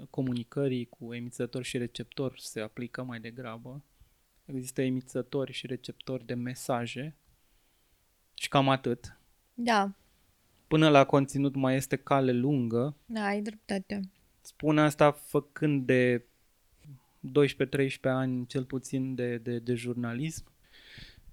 comunicării 0.09 0.85
cu 0.85 1.13
emițător 1.13 1.63
și 1.63 1.77
receptor 1.77 2.33
se 2.37 2.59
aplică 2.59 3.03
mai 3.03 3.19
degrabă. 3.19 3.83
Există 4.45 4.81
emițători 4.81 5.51
și 5.51 5.67
receptori 5.67 6.25
de 6.25 6.33
mesaje 6.33 7.15
și 8.33 8.47
cam 8.47 8.69
atât. 8.69 9.17
Da. 9.53 9.91
Până 10.67 10.89
la 10.89 11.05
conținut 11.05 11.55
mai 11.55 11.75
este 11.75 11.95
cale 11.95 12.31
lungă. 12.31 12.95
Da, 13.05 13.25
ai 13.25 13.41
dreptate. 13.41 14.01
Spun 14.41 14.77
asta 14.77 15.11
făcând 15.11 15.85
de 15.85 16.25
12-13 17.21 17.99
ani 18.01 18.45
cel 18.47 18.65
puțin 18.65 19.15
de, 19.15 19.37
de, 19.37 19.59
de 19.59 19.73
jurnalism, 19.73 20.45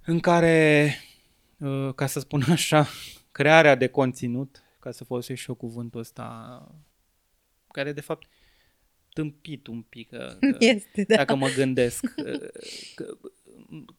în 0.04 0.20
care, 0.20 0.86
uh, 0.86 1.09
ca 1.94 2.06
să 2.06 2.20
spun 2.20 2.42
așa, 2.48 2.86
crearea 3.32 3.74
de 3.74 3.86
conținut, 3.86 4.62
ca 4.78 4.90
să 4.90 5.04
folosesc 5.04 5.40
și 5.40 5.48
eu 5.48 5.54
cuvântul 5.54 6.00
ăsta, 6.00 6.66
care 7.72 7.92
de 7.92 8.00
fapt 8.00 8.28
tâmpit 9.12 9.66
un 9.66 9.82
pic, 9.82 10.08
că, 10.08 10.38
este, 10.58 11.04
da. 11.08 11.16
dacă 11.16 11.34
mă 11.34 11.48
gândesc. 11.56 12.14
Că, 12.94 13.06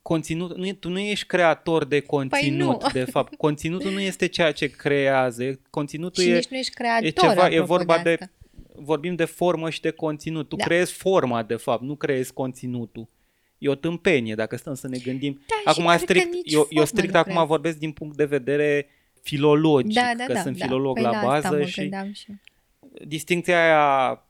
conținut, 0.02 0.58
nu, 0.58 0.74
tu 0.74 0.90
nu 0.90 1.00
ești 1.00 1.26
creator 1.26 1.86
de 1.86 2.00
conținut, 2.00 2.80
păi 2.80 2.92
de 2.92 3.04
fapt. 3.04 3.36
Conținutul 3.36 3.92
nu 3.92 4.00
este 4.00 4.28
ceea 4.28 4.52
ce 4.52 4.68
creează. 4.68 5.60
Conținutul 5.70 6.24
și 6.24 6.30
e, 6.30 6.36
nici 6.36 6.48
nu 6.48 6.58
ești 6.58 6.74
creator, 6.74 7.06
e 7.06 7.10
ceva, 7.10 7.50
e 7.50 7.60
vorba 7.60 7.98
de, 7.98 8.16
de 8.16 8.30
vorbim 8.76 9.16
de 9.16 9.26
formă 9.26 9.70
și 9.70 9.82
de 9.82 9.92
conținut. 9.92 10.50
Tu 10.50 10.56
Da. 10.56 10.64
creezi 10.64 10.94
forma, 10.94 11.44
de 11.44 11.56
fapt, 11.56 11.82
nu 11.82 11.96
creezi 11.96 12.34
conținutul. 12.34 13.08
E 13.62 13.70
o 13.70 13.76
tâmpenie, 13.76 14.36
dacă 14.36 14.56
stăm 14.56 14.74
să 14.74 14.88
ne 14.88 14.98
gândim. 14.98 15.34
Da, 15.34 15.72
și 15.72 15.80
acum, 15.80 15.86
cred 15.86 15.98
că 15.98 16.04
strict, 16.06 16.34
nici 16.34 16.52
eu, 16.54 16.60
eu 16.60 16.68
formă 16.68 16.86
strict 16.86 17.14
nu 17.14 17.20
acum 17.20 17.32
creezi. 17.32 17.48
vorbesc 17.48 17.78
din 17.78 17.92
punct 17.92 18.16
de 18.18 18.26
vedere 18.26 18.88
filologic, 19.22 19.94
Da, 19.94 20.12
da, 20.18 20.24
că 20.24 20.34
da. 20.34 20.42
sunt 20.42 20.58
da. 20.58 20.66
filolog 20.66 20.94
păi 20.94 21.04
la 21.04 21.10
la 21.10 21.18
asta 21.18 21.28
bază 21.50 21.56
mă 21.62 21.66
și 21.66 21.80
gândeam 21.80 22.12
și 22.12 22.28
distincția 23.08 23.64
aia 23.64 24.26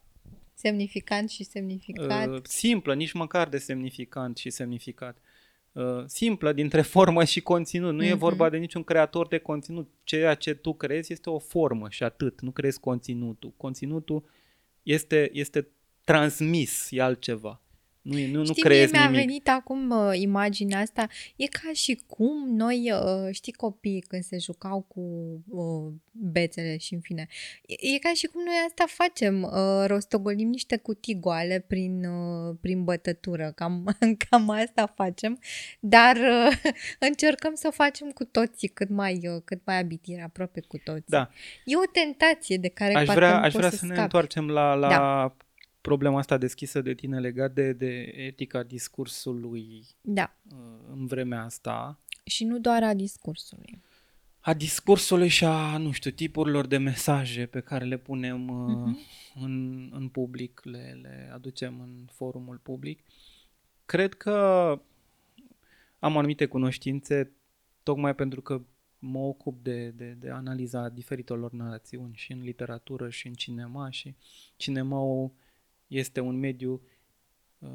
semnificant 0.53 1.29
și 1.29 1.43
semnificat. 1.43 2.27
uh, 2.29 2.39
simplă, 2.43 2.93
nici 2.95 3.11
măcar 3.11 3.49
de 3.49 3.57
semnificant 3.57 4.37
și 4.37 4.49
semnificat. 4.49 5.17
Uh, 5.71 6.03
simplă 6.05 6.53
dintre 6.53 6.81
formă 6.95 7.23
și 7.23 7.41
conținut. 7.41 7.93
Nu 7.93 8.03
e 8.03 8.09
Mhm. 8.09 8.17
vorba 8.17 8.49
de 8.49 8.57
niciun 8.57 8.83
creator 8.83 9.27
de 9.27 9.37
conținut. 9.37 9.89
Ceea 10.03 10.33
ce 10.33 10.53
tu 10.53 10.73
creezi 10.73 11.11
este 11.11 11.29
o 11.29 11.39
formă 11.39 11.87
și 11.89 12.03
atât. 12.03 12.41
Nu 12.41 12.51
creezi 12.51 12.79
conținutul. 12.79 13.53
Conținutul 13.57 14.23
este, 14.83 15.29
este 15.33 15.67
transmis, 16.03 16.87
e 16.89 17.01
altceva. 17.01 17.61
Nu, 18.01 18.17
e- 18.17 18.31
nu, 18.31 18.37
nu 18.39 18.45
Știi, 18.45 18.61
creezi 18.63 18.91
mie 18.91 19.01
mi-a 19.01 19.09
nimic. 19.09 19.25
venit 19.25 19.47
acum 19.49 19.89
uh, 19.89 20.11
imaginea 20.19 20.79
asta. 20.79 21.07
E 21.35 21.45
ca 21.45 21.69
și 21.73 22.01
cum 22.07 22.55
noi, 22.55 22.91
uh, 22.93 23.33
știi, 23.33 23.51
copiii 23.53 24.01
când 24.01 24.23
se 24.23 24.37
jucau 24.37 24.81
cu 24.81 25.01
uh, 25.49 25.93
bețele 26.11 26.77
și 26.77 26.93
în 26.93 26.99
fine. 26.99 27.27
E, 27.65 27.73
e 27.95 27.99
ca 27.99 28.11
și 28.13 28.25
cum 28.27 28.41
noi 28.43 28.53
asta 28.67 28.83
facem. 28.87 29.41
Uh, 29.43 29.83
rostogolim 29.87 30.49
niște 30.49 30.77
cutii 30.77 31.19
goale 31.19 31.65
prin, 31.67 32.03
uh, 32.05 32.55
prin 32.61 32.83
bătătură. 32.83 33.51
Cam, 33.55 33.97
cam 34.29 34.49
asta 34.49 34.93
facem. 34.95 35.39
Dar 35.79 36.15
uh, 36.15 36.71
încercăm 37.09 37.53
să 37.55 37.67
o 37.67 37.71
facem 37.71 38.09
cu 38.09 38.25
toții 38.25 38.67
cât 38.67 38.89
mai, 38.89 39.19
uh, 39.35 39.41
cât 39.45 39.61
mai 39.65 39.79
abitire, 39.79 40.21
aproape 40.21 40.61
cu 40.61 40.77
toții. 40.83 41.03
Da. 41.07 41.29
E 41.65 41.75
o 41.77 41.85
tentație 41.91 42.57
de 42.57 42.67
care 42.67 42.93
Aș 42.93 43.05
parcă 43.05 43.19
vrea, 43.19 43.31
nu 43.37 43.43
aș 43.43 43.51
poți 43.51 43.57
vrea 43.57 43.69
să, 43.69 43.75
să 43.75 43.85
ne 43.85 43.91
scapi. 43.91 44.03
întoarcem 44.03 44.49
la, 44.49 44.73
la 44.73 44.89
Da. 44.89 45.35
Problema 45.81 46.17
asta 46.17 46.37
deschisă 46.37 46.81
de 46.81 46.93
tine 46.93 47.19
legat 47.19 47.53
de, 47.53 47.73
de 47.73 48.13
etica 48.15 48.63
discursului 48.63 49.85
Da. 50.01 50.35
uh, 50.51 50.57
în 50.91 51.05
vremea 51.05 51.43
asta. 51.43 51.99
Și 52.23 52.43
nu 52.43 52.59
doar 52.59 52.83
a 52.83 52.93
discursului. 52.93 53.81
a 54.39 54.53
discursului 54.53 55.27
și 55.27 55.45
a, 55.45 55.77
nu 55.77 55.91
știu, 55.91 56.11
tipurilor 56.11 56.65
de 56.67 56.77
mesaje 56.77 57.45
pe 57.45 57.59
care 57.59 57.85
le 57.85 57.97
punem 57.97 58.47
uh, 58.49 58.73
Mhm. 58.75 58.97
în, 59.43 59.89
în 59.93 60.07
public, 60.09 60.61
le, 60.63 60.99
le 61.01 61.29
aducem 61.33 61.79
în 61.79 62.05
forumul 62.11 62.57
public. 62.57 62.99
Cred 63.85 64.13
că 64.13 64.31
am 65.99 66.17
anumite 66.17 66.45
cunoștințe 66.45 67.31
tocmai 67.83 68.15
pentru 68.15 68.41
că 68.41 68.61
mă 68.99 69.19
ocup 69.19 69.63
de, 69.63 69.89
de, 69.89 70.15
de 70.19 70.29
analiza 70.29 70.89
diferitelor 70.89 71.51
narațiuni 71.51 72.13
și 72.15 72.31
în 72.31 72.41
literatură 72.41 73.09
și 73.09 73.27
în 73.27 73.33
cinema 73.33 73.89
și 73.89 74.15
cinemaul 74.55 75.31
este 75.91 76.19
un 76.19 76.35
mediu 76.39 76.81
uh, 77.59 77.69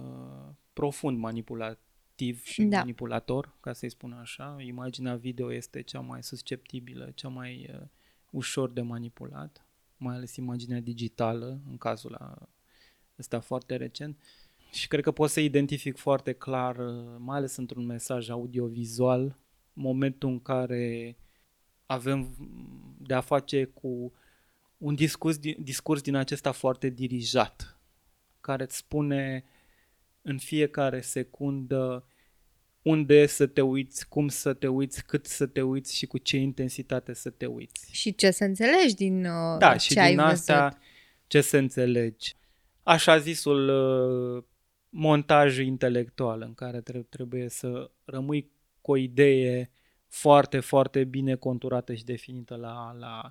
profund 0.73 1.19
manipulativ 1.19 2.43
și 2.45 2.63
Da. 2.63 2.79
manipulator, 2.79 3.57
ca 3.61 3.73
să-i 3.73 3.89
spun 3.91 4.13
așa. 4.13 4.57
Imaginea 4.61 5.17
video 5.17 5.53
este 5.53 5.83
cea 5.83 6.01
mai 6.01 6.23
susceptibilă, 6.23 7.11
cea 7.15 7.29
mai 7.29 7.71
uh, 7.73 7.87
ușor 8.31 8.71
de 8.71 8.81
manipulat, 8.81 9.67
mai 9.97 10.15
ales 10.15 10.37
imaginea 10.37 10.81
digitală, 10.81 11.61
în 11.69 11.77
cazul 11.77 12.15
a- 12.15 12.49
ăsta 13.19 13.41
foarte 13.41 13.77
recent. 13.77 14.23
Și 14.73 14.89
cred 14.89 15.03
că 15.03 15.11
pot 15.13 15.31
să 15.31 15.41
identific 15.41 15.97
foarte 15.97 16.33
clar, 16.33 16.77
uh, 16.77 17.15
mai 17.19 17.37
ales 17.37 17.57
într-un 17.57 17.87
mesaj 17.87 18.29
audiovizual, 18.29 19.39
momentul 19.73 20.29
în 20.29 20.41
care 20.41 21.17
avem 21.87 22.35
de 22.99 23.15
a 23.15 23.21
face 23.21 23.65
cu 23.65 24.13
un 24.79 24.95
discurs, 24.95 25.39
di- 25.39 25.57
discurs 25.61 26.01
din 26.01 26.15
acesta 26.15 26.53
foarte 26.53 26.89
dirijat, 26.89 27.76
care 28.47 28.63
îți 28.63 28.77
spune 28.77 29.45
în 30.23 30.39
fiecare 30.39 31.01
secundă 31.01 32.07
unde 32.83 33.27
să 33.27 33.47
te 33.47 33.61
uiți, 33.61 34.09
cum 34.09 34.29
să 34.29 34.53
te 34.55 34.69
uiți, 34.69 35.05
cât 35.05 35.27
să 35.27 35.47
te 35.47 35.63
uiți 35.63 35.97
și 35.97 36.07
cu 36.07 36.19
ce 36.19 36.37
intensitate 36.37 37.13
să 37.15 37.31
te 37.31 37.47
uiți. 37.47 37.89
Și 37.93 38.15
ce 38.15 38.31
să 38.31 38.45
înțelegi 38.45 38.95
din 38.95 39.25
uh, 39.25 39.59
Da, 39.59 39.77
ce 39.77 39.93
și 39.93 39.99
ai 39.99 40.11
din 40.11 40.19
asta 40.19 40.63
văzut. 40.63 40.79
ce 41.27 41.41
să 41.41 41.57
înțelegi. 41.57 42.35
Așa 42.83 43.19
zisul 43.19 43.69
uh, 43.69 44.45
montaj 44.89 45.59
intelectual 45.59 46.41
în 46.43 46.55
care 46.55 46.81
tre- 46.81 47.07
trebuie 47.09 47.49
să 47.49 47.91
rămâi 48.05 48.51
cu 48.81 48.91
o 48.91 48.97
idee 48.97 49.71
foarte, 50.09 50.61
foarte 50.61 51.05
bine 51.05 51.35
conturată 51.35 51.95
și 51.95 52.05
definită 52.05 52.55
la, 52.57 52.93
la 52.99 53.31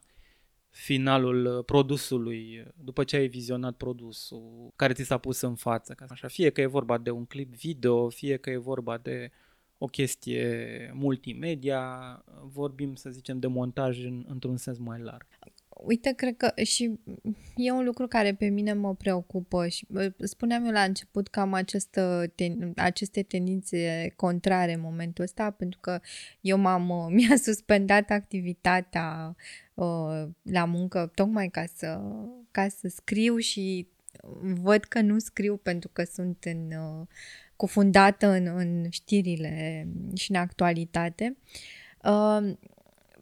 finalul 0.76 1.46
uh, 1.46 1.66
produsului, 1.66 2.60
uh, 2.60 2.72
după 2.84 3.04
ce 3.04 3.16
ai 3.16 3.28
vizionat 3.28 3.76
produsul 3.76 4.72
care 4.76 4.94
ți 4.94 5.04
s-a 5.04 5.18
pus 5.18 5.42
în 5.42 5.56
față. 5.56 5.94
Ca 5.94 6.06
Așa, 6.10 6.28
fie 6.28 6.50
că 6.50 6.62
e 6.62 6.66
vorba 6.66 6.98
de 6.98 7.10
un 7.10 7.26
clip 7.26 7.56
video, 7.56 8.10
fie 8.10 8.38
că 8.38 8.50
e 8.50 8.58
vorba 8.58 8.98
de 8.98 9.32
o 9.78 9.86
chestie 9.86 10.92
multimedia, 10.94 11.84
vorbim, 12.44 12.96
să 12.96 13.10
zicem, 13.10 13.40
de 13.40 13.48
montaj 13.48 14.06
în, 14.06 14.26
într-un 14.28 14.58
sens 14.58 14.78
mai 14.78 15.00
larg. 15.00 15.26
Uite, 15.84 16.14
cred 16.14 16.38
că 16.38 16.54
și 16.64 17.00
e 17.56 17.72
un 17.72 17.84
lucru 17.84 18.08
care 18.08 18.34
pe 18.34 18.48
mine 18.48 18.74
mă 18.74 18.96
preocupă 18.96 19.68
și 19.68 19.86
bă, 19.90 20.14
spuneam 20.20 20.66
eu 20.66 20.72
la 20.72 20.84
început 20.84 21.28
că 21.28 21.40
am 21.40 21.54
această 21.54 22.32
ten, 22.36 22.74
aceste 22.76 23.24
tendințe 23.24 24.14
contrare 24.16 24.74
în 24.74 24.82
momentul 24.82 25.24
ăsta 25.24 25.52
pentru 25.52 25.80
că 25.80 26.00
eu 26.42 26.58
m-am, 26.58 26.90
uh, 26.90 27.06
mi-a 27.16 27.36
suspendat 27.36 28.10
activitatea 28.10 29.36
uh, 29.74 30.24
la 30.42 30.66
muncă 30.66 31.12
tocmai 31.16 31.50
ca 31.50 31.66
să, 31.76 32.02
ca 32.52 32.68
să 32.68 32.88
scriu 32.88 33.38
și 33.38 33.88
văd 34.42 34.84
că 34.84 35.02
nu 35.02 35.20
scriu 35.20 35.58
pentru 35.58 35.90
că 35.94 36.04
sunt 36.04 36.44
în, 36.44 36.72
uh, 36.72 37.08
cufundată 37.56 38.28
în, 38.28 38.48
în 38.56 38.90
știrile 38.90 39.88
și 40.14 40.32
în 40.32 40.38
actualitate. 40.38 41.38
Uh, 42.04 42.56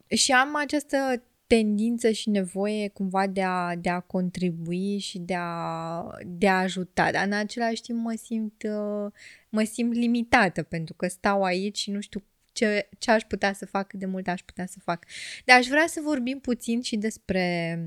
și 0.08 0.32
am 0.32 0.56
această 0.56 1.22
tendință 1.46 2.10
și 2.10 2.30
nevoie 2.30 2.88
cumva 2.88 3.26
de 3.26 3.42
a, 3.42 3.76
de 3.76 3.88
a 3.88 4.00
contribui 4.00 4.98
și 4.98 5.18
de 5.18 5.34
a, 5.36 6.06
de 6.26 6.48
a 6.48 6.58
ajuta, 6.58 7.10
dar 7.10 7.26
în 7.26 7.32
același 7.32 7.82
timp 7.82 7.98
mă 7.98 8.14
simt, 8.22 8.62
uh, 8.62 9.12
mă 9.48 9.62
simt 9.62 9.94
limitată 9.94 10.62
pentru 10.62 10.94
că 10.94 11.08
stau 11.08 11.42
aici 11.42 11.78
și 11.78 11.90
nu 11.90 12.00
știu 12.00 12.22
ce, 12.52 12.88
ce 12.98 13.10
aș 13.10 13.22
putea 13.22 13.52
să 13.52 13.66
fac, 13.66 13.86
cât 13.86 13.98
de 13.98 14.06
mult 14.06 14.28
aș 14.28 14.42
putea 14.42 14.66
să 14.66 14.78
fac. 14.84 15.04
Dar 15.44 15.58
aș 15.58 15.66
vrea 15.66 15.86
să 15.86 16.00
vorbim 16.02 16.38
puțin 16.38 16.80
și 16.80 16.96
despre, 16.96 17.78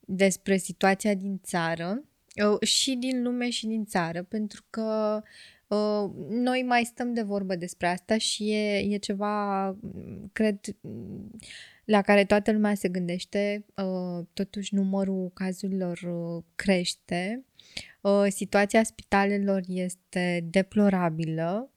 despre 0.00 0.56
situația 0.56 1.14
din 1.14 1.40
țară 1.42 2.04
uh, 2.44 2.68
și 2.68 2.94
din 2.94 3.22
lume 3.22 3.50
și 3.50 3.66
din 3.66 3.84
țară, 3.84 4.22
pentru 4.22 4.64
că 4.70 5.22
uh, 5.66 6.10
noi 6.28 6.62
mai 6.62 6.84
stăm 6.84 7.14
de 7.14 7.22
vorbă 7.22 7.54
despre 7.54 7.86
asta 7.86 8.18
și 8.18 8.50
e, 8.52 8.78
e 8.78 8.96
ceva, 8.96 9.66
mm, 9.70 10.30
cred, 10.32 10.60
mm, 10.80 11.30
la 11.90 12.02
care 12.02 12.24
toată 12.24 12.52
lumea 12.52 12.74
se 12.74 12.88
gândește. 12.88 13.64
Uh, 13.74 14.24
totuși, 14.32 14.74
numărul 14.74 15.30
cazurilor 15.34 15.98
uh, 15.98 16.42
crește. 16.54 17.44
Uh, 18.00 18.26
situația 18.28 18.82
spitalelor 18.82 19.62
este 19.66 20.46
deplorabilă. 20.50 21.70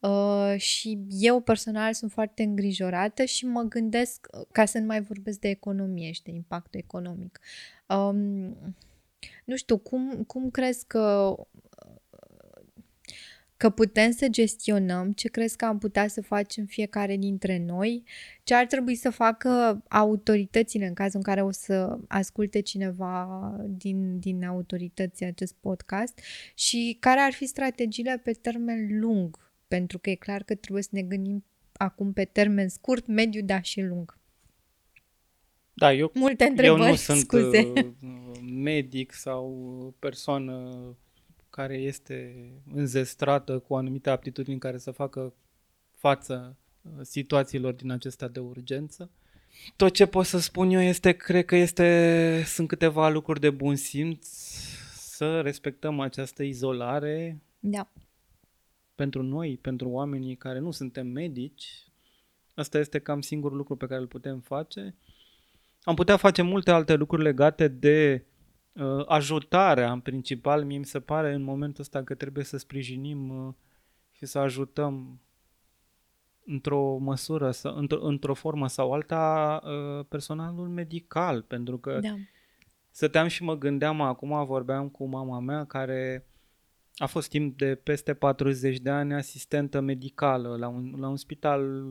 Uh, 0.00 0.54
și 0.56 0.98
eu 1.08 1.40
personal 1.40 1.92
sunt 1.92 2.10
foarte 2.12 2.42
îngrijorată 2.42 3.24
și 3.24 3.46
mă 3.46 3.62
gândesc, 3.62 4.26
uh, 4.32 4.46
ca 4.52 4.64
să 4.64 4.78
nu 4.78 4.86
mai 4.86 5.00
vorbesc 5.00 5.38
de 5.38 5.48
economie 5.48 6.12
și 6.12 6.22
de 6.22 6.30
impactul 6.30 6.80
economic. 6.80 7.40
Um, 7.88 8.74
Nu 9.44 9.56
știu, 9.56 9.78
cum, 9.78 10.24
cum 10.26 10.50
crezi 10.50 10.86
că 10.86 11.34
că 13.62 13.70
putem 13.70 14.10
să 14.10 14.28
gestionăm, 14.28 15.12
ce 15.12 15.28
crezi 15.28 15.56
că 15.56 15.64
am 15.64 15.78
putea 15.78 16.08
să 16.08 16.22
facem 16.22 16.64
fiecare 16.64 17.16
dintre 17.16 17.58
noi, 17.66 18.02
ce 18.42 18.54
ar 18.54 18.66
trebui 18.66 18.94
să 18.94 19.10
facă 19.10 19.82
autoritățile 19.88 20.86
în 20.86 20.94
cazul 20.94 21.16
în 21.16 21.22
care 21.22 21.42
o 21.42 21.50
să 21.50 21.98
asculte 22.08 22.60
cineva 22.60 23.26
din, 23.68 24.18
din 24.18 24.44
autorități 24.44 25.24
acest 25.24 25.54
podcast 25.60 26.20
și 26.54 26.96
care 27.00 27.20
ar 27.20 27.32
fi 27.32 27.46
strategiile 27.46 28.20
pe 28.24 28.32
termen 28.32 29.00
lung, 29.00 29.52
pentru 29.68 29.98
că 29.98 30.10
e 30.10 30.14
clar 30.14 30.42
că 30.42 30.54
trebuie 30.54 30.82
să 30.82 30.90
ne 30.92 31.02
gândim 31.02 31.44
acum 31.72 32.12
pe 32.12 32.24
termen 32.24 32.68
scurt, 32.68 33.06
mediu, 33.06 33.42
dar 33.42 33.64
și 33.64 33.80
lung. 33.80 34.18
Da, 35.74 35.92
eu, 35.92 36.10
Multe 36.14 36.44
întrebări, 36.44 36.82
eu 36.82 36.88
nu 36.88 36.94
sunt 36.94 37.18
scuze. 37.18 37.72
uh, 37.74 37.84
medic 38.42 39.12
sau 39.12 39.94
persoană 39.98 40.96
care 41.52 41.76
este 41.76 42.50
înzestrată 42.74 43.58
cu 43.58 43.74
anumite 43.74 44.10
aptitudini 44.10 44.58
care 44.58 44.78
să 44.78 44.90
facă 44.90 45.34
față 45.90 46.56
uh, 46.82 46.90
situațiilor 47.02 47.72
din 47.72 47.90
acestea 47.90 48.28
de 48.28 48.40
urgență. 48.40 49.10
Tot 49.76 49.92
ce 49.92 50.06
pot 50.06 50.26
să 50.26 50.38
spun 50.38 50.70
eu 50.70 50.80
este, 50.80 51.12
cred 51.12 51.44
că 51.44 51.56
este, 51.56 52.42
sunt 52.46 52.68
câteva 52.68 53.08
lucruri 53.08 53.40
de 53.40 53.50
bun 53.50 53.76
simț 53.76 54.26
să 54.94 55.40
respectăm 55.40 56.00
această 56.00 56.42
izolare 56.42 57.42
Da. 57.58 57.88
pentru 58.94 59.22
noi, 59.22 59.58
pentru 59.60 59.88
oamenii 59.88 60.36
care 60.36 60.58
nu 60.58 60.70
suntem 60.70 61.06
medici. 61.06 61.86
Asta 62.54 62.78
este 62.78 62.98
cam 62.98 63.20
singurul 63.20 63.56
lucru 63.56 63.76
pe 63.76 63.86
care 63.86 64.00
îl 64.00 64.06
putem 64.06 64.40
face. 64.40 64.94
Am 65.82 65.94
putea 65.94 66.16
face 66.16 66.42
multe 66.42 66.70
alte 66.70 66.94
lucruri 66.94 67.22
legate 67.22 67.68
de 67.68 68.24
uh, 68.24 68.31
ajutarea, 69.06 69.92
în 69.92 70.00
principal, 70.00 70.64
mie 70.64 70.78
mi 70.78 70.84
se 70.84 71.00
pare 71.00 71.32
în 71.32 71.42
momentul 71.42 71.80
ăsta 71.80 72.02
că 72.02 72.14
trebuie 72.14 72.44
să 72.44 72.56
sprijinim 72.56 73.46
uh, 73.46 73.54
și 74.12 74.26
să 74.26 74.38
ajutăm 74.38 75.20
într-o 76.44 76.96
măsură, 76.96 77.50
sau, 77.50 77.84
într- 77.84 78.00
într-o 78.00 78.34
formă 78.34 78.68
sau 78.68 78.92
alta, 78.92 79.60
uh, 79.64 80.04
personalul 80.08 80.68
medical, 80.68 81.42
pentru 81.42 81.78
că 81.78 81.98
Da. 82.02 82.14
stăteam 82.90 83.26
și 83.26 83.42
mă 83.42 83.54
gândeam, 83.58 84.00
acum 84.00 84.44
vorbeam 84.44 84.88
cu 84.88 85.06
mama 85.06 85.40
mea 85.40 85.64
care 85.64 86.26
a 86.96 87.06
fost 87.06 87.28
timp 87.28 87.58
de 87.58 87.74
peste 87.74 88.14
40 88.14 88.78
de 88.78 88.90
ani 88.90 89.14
asistentă 89.14 89.80
medicală 89.80 90.56
la 90.56 90.68
un, 90.68 90.94
la 90.98 91.08
un 91.08 91.16
spital 91.16 91.84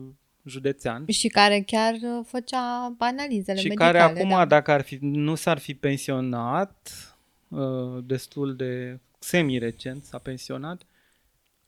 județean. 0.44 1.04
Și 1.08 1.28
care 1.28 1.60
chiar 1.60 1.94
uh, 1.94 2.24
făcea 2.26 2.94
analizele 2.98 3.58
și 3.58 3.66
medicale. 3.66 3.98
care 3.98 4.18
acum, 4.18 4.28
da. 4.28 4.44
dacă 4.44 4.70
ar 4.70 4.80
fi, 4.80 4.98
nu 5.00 5.34
s-ar 5.34 5.58
fi 5.58 5.74
pensionat, 5.74 6.92
uh, 7.48 8.04
destul 8.04 8.56
de 8.56 9.00
semi-recent 9.18 10.04
s-a 10.04 10.18
pensionat, 10.18 10.82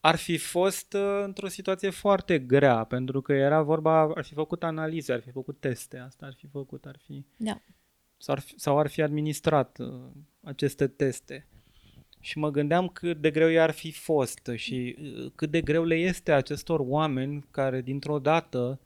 ar 0.01 0.17
fi 0.17 0.37
fost 0.37 0.93
uh, 0.93 1.23
într-o 1.25 1.49
situație 1.49 1.91
foarte 1.91 2.39
grea, 2.39 2.85
pentru 2.85 3.21
că 3.21 3.33
era 3.33 3.63
vorba, 3.63 4.01
ar 4.01 4.25
fi 4.25 4.35
făcut 4.35 4.63
analize, 4.63 5.13
ar 5.13 5.21
fi 5.21 5.31
făcut 5.31 5.61
teste, 5.61 5.99
asta 5.99 6.27
ar 6.27 6.35
fi 6.35 6.47
făcut, 6.47 6.87
ar 6.87 6.97
fi, 7.07 7.25
Da. 7.37 7.61
sau 8.19 8.35
ar 8.35 8.41
fi, 8.41 8.59
sau 8.59 8.79
ar 8.79 8.87
fi 8.87 9.03
administrat 9.03 9.79
uh, 9.79 9.87
aceste 10.43 10.87
teste. 10.87 11.47
Și 12.25 12.39
mă 12.39 12.51
gândeam 12.51 12.89
cât 12.89 13.21
de 13.21 13.31
greu 13.31 13.49
i-ar 13.49 13.71
fi 13.71 13.93
fost 13.93 14.51
și 14.55 14.97
uh, 15.01 15.33
cât 15.35 15.51
de 15.51 15.61
greu 15.61 15.85
le 15.85 15.95
este 15.95 16.33
acestor 16.33 16.81
oameni 16.83 17.45
care 17.51 17.81
dintr-o 17.81 18.19
dată 18.19 18.81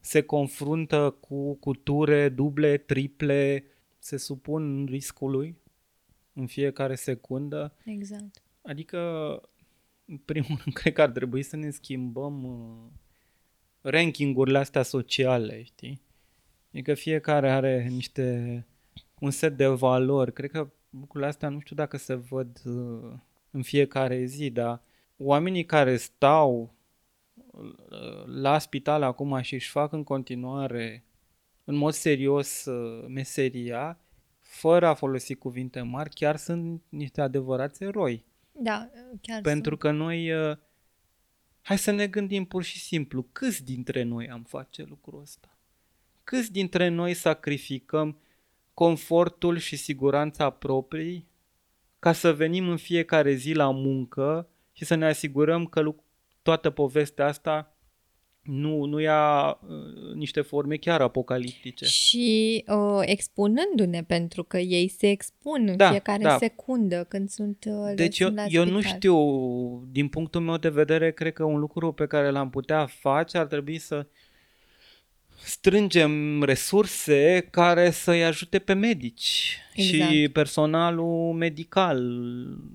se 0.00 0.22
confruntă 0.22 1.16
cu 1.20 1.54
culture 1.54 2.28
duble, 2.28 2.76
triple, 2.76 3.64
se 3.98 4.16
supun 4.16 4.86
riscului 4.90 5.56
în 6.32 6.46
fiecare 6.46 6.94
secundă. 6.94 7.76
Exact. 7.84 8.42
Adică, 8.62 9.00
în 10.04 10.16
primul 10.16 10.60
rând, 10.62 10.74
cred 10.80 10.92
că 10.92 11.02
ar 11.02 11.10
trebui 11.10 11.42
să 11.42 11.56
ne 11.56 11.70
schimbăm 11.70 12.44
uh, 12.44 12.90
rankingurile 13.80 14.58
astea 14.58 14.82
sociale, 14.82 15.62
știi? 15.62 16.02
Adică 16.72 16.94
fiecare 16.94 17.50
are 17.50 17.88
niște, 17.88 18.66
un 19.20 19.30
set 19.30 19.56
de 19.56 19.66
valori. 19.66 20.32
Cred 20.32 20.50
că 20.50 20.70
lucrurile 20.90 21.28
astea 21.28 21.48
nu 21.48 21.60
știu 21.60 21.76
dacă 21.76 21.96
se 21.96 22.14
văd 22.14 22.60
uh, 22.64 23.12
în 23.50 23.62
fiecare 23.62 24.24
zi, 24.24 24.50
dar 24.50 24.82
oamenii 25.16 25.64
care 25.64 25.96
stau 25.96 26.74
uh, 27.34 28.24
la 28.26 28.58
spital 28.58 29.02
acum 29.02 29.40
și 29.40 29.54
își 29.54 29.70
fac 29.70 29.92
în 29.92 30.04
continuare 30.04 31.04
în 31.64 31.74
mod 31.74 31.92
serios 31.92 32.64
uh, 32.64 33.04
meseria, 33.08 33.98
fără 34.38 34.86
a 34.86 34.94
folosi 34.94 35.34
cuvinte 35.34 35.80
mari, 35.80 36.10
chiar 36.10 36.36
sunt 36.36 36.82
niște 36.88 37.20
adevărați 37.20 37.82
eroi. 37.82 38.24
Da, 38.52 38.90
chiar 39.20 39.40
Pentru 39.40 39.70
sunt. 39.70 39.80
că 39.80 39.90
noi, 39.90 40.32
uh, 40.32 40.56
hai 41.62 41.78
să 41.78 41.90
ne 41.90 42.06
gândim 42.06 42.44
pur 42.44 42.62
și 42.62 42.78
simplu, 42.80 43.26
câți 43.32 43.64
dintre 43.64 44.02
noi 44.02 44.30
am 44.30 44.42
face 44.42 44.82
lucrul 44.82 45.20
ăsta? 45.20 45.58
Câți 46.24 46.52
dintre 46.52 46.88
noi 46.88 47.14
sacrificăm 47.14 48.18
confortul 48.84 49.58
și 49.58 49.76
siguranța 49.76 50.50
proprii 50.50 51.26
ca 51.98 52.12
să 52.12 52.32
venim 52.32 52.68
în 52.68 52.76
fiecare 52.76 53.32
zi 53.34 53.52
la 53.52 53.70
muncă 53.70 54.48
și 54.72 54.84
să 54.84 54.94
ne 54.94 55.06
asigurăm 55.06 55.66
că 55.66 55.80
lu- 55.80 56.04
toată 56.42 56.70
povestea 56.70 57.26
asta 57.26 57.76
nu, 58.42 58.84
nu 58.84 59.00
ia 59.00 59.48
uh, 59.50 60.14
niște 60.14 60.40
forme 60.40 60.76
chiar 60.76 61.00
apocaliptice. 61.00 61.84
Și 61.84 62.64
uh, 62.68 63.00
expunându-ne, 63.04 64.02
pentru 64.02 64.44
că 64.44 64.58
ei 64.58 64.88
se 64.88 65.08
expun 65.10 65.68
în 65.68 65.76
Da, 65.76 65.90
fiecare 65.90 66.22
da. 66.22 66.36
secundă 66.36 67.04
când 67.08 67.28
sunt 67.28 67.64
uh, 67.68 67.94
Deci 67.94 68.18
eu, 68.18 68.26
sunt 68.26 68.38
la 68.38 68.46
eu 68.48 68.64
nu 68.64 68.80
spital. 68.80 68.96
știu, 68.96 69.16
din 69.90 70.08
punctul 70.08 70.40
meu 70.40 70.56
de 70.56 70.68
vedere, 70.68 71.12
cred 71.12 71.32
că 71.32 71.44
un 71.44 71.58
lucru 71.58 71.92
pe 71.92 72.06
care 72.06 72.30
l-am 72.30 72.50
putea 72.50 72.86
face 72.86 73.38
ar 73.38 73.46
trebui 73.46 73.78
să 73.78 74.06
strângem 75.44 76.42
resurse 76.42 77.48
care 77.50 77.90
să-i 77.90 78.24
ajute 78.24 78.58
pe 78.58 78.72
medici 78.72 79.58
Exact. 79.74 80.10
și 80.10 80.28
personalul 80.32 81.32
medical 81.32 81.98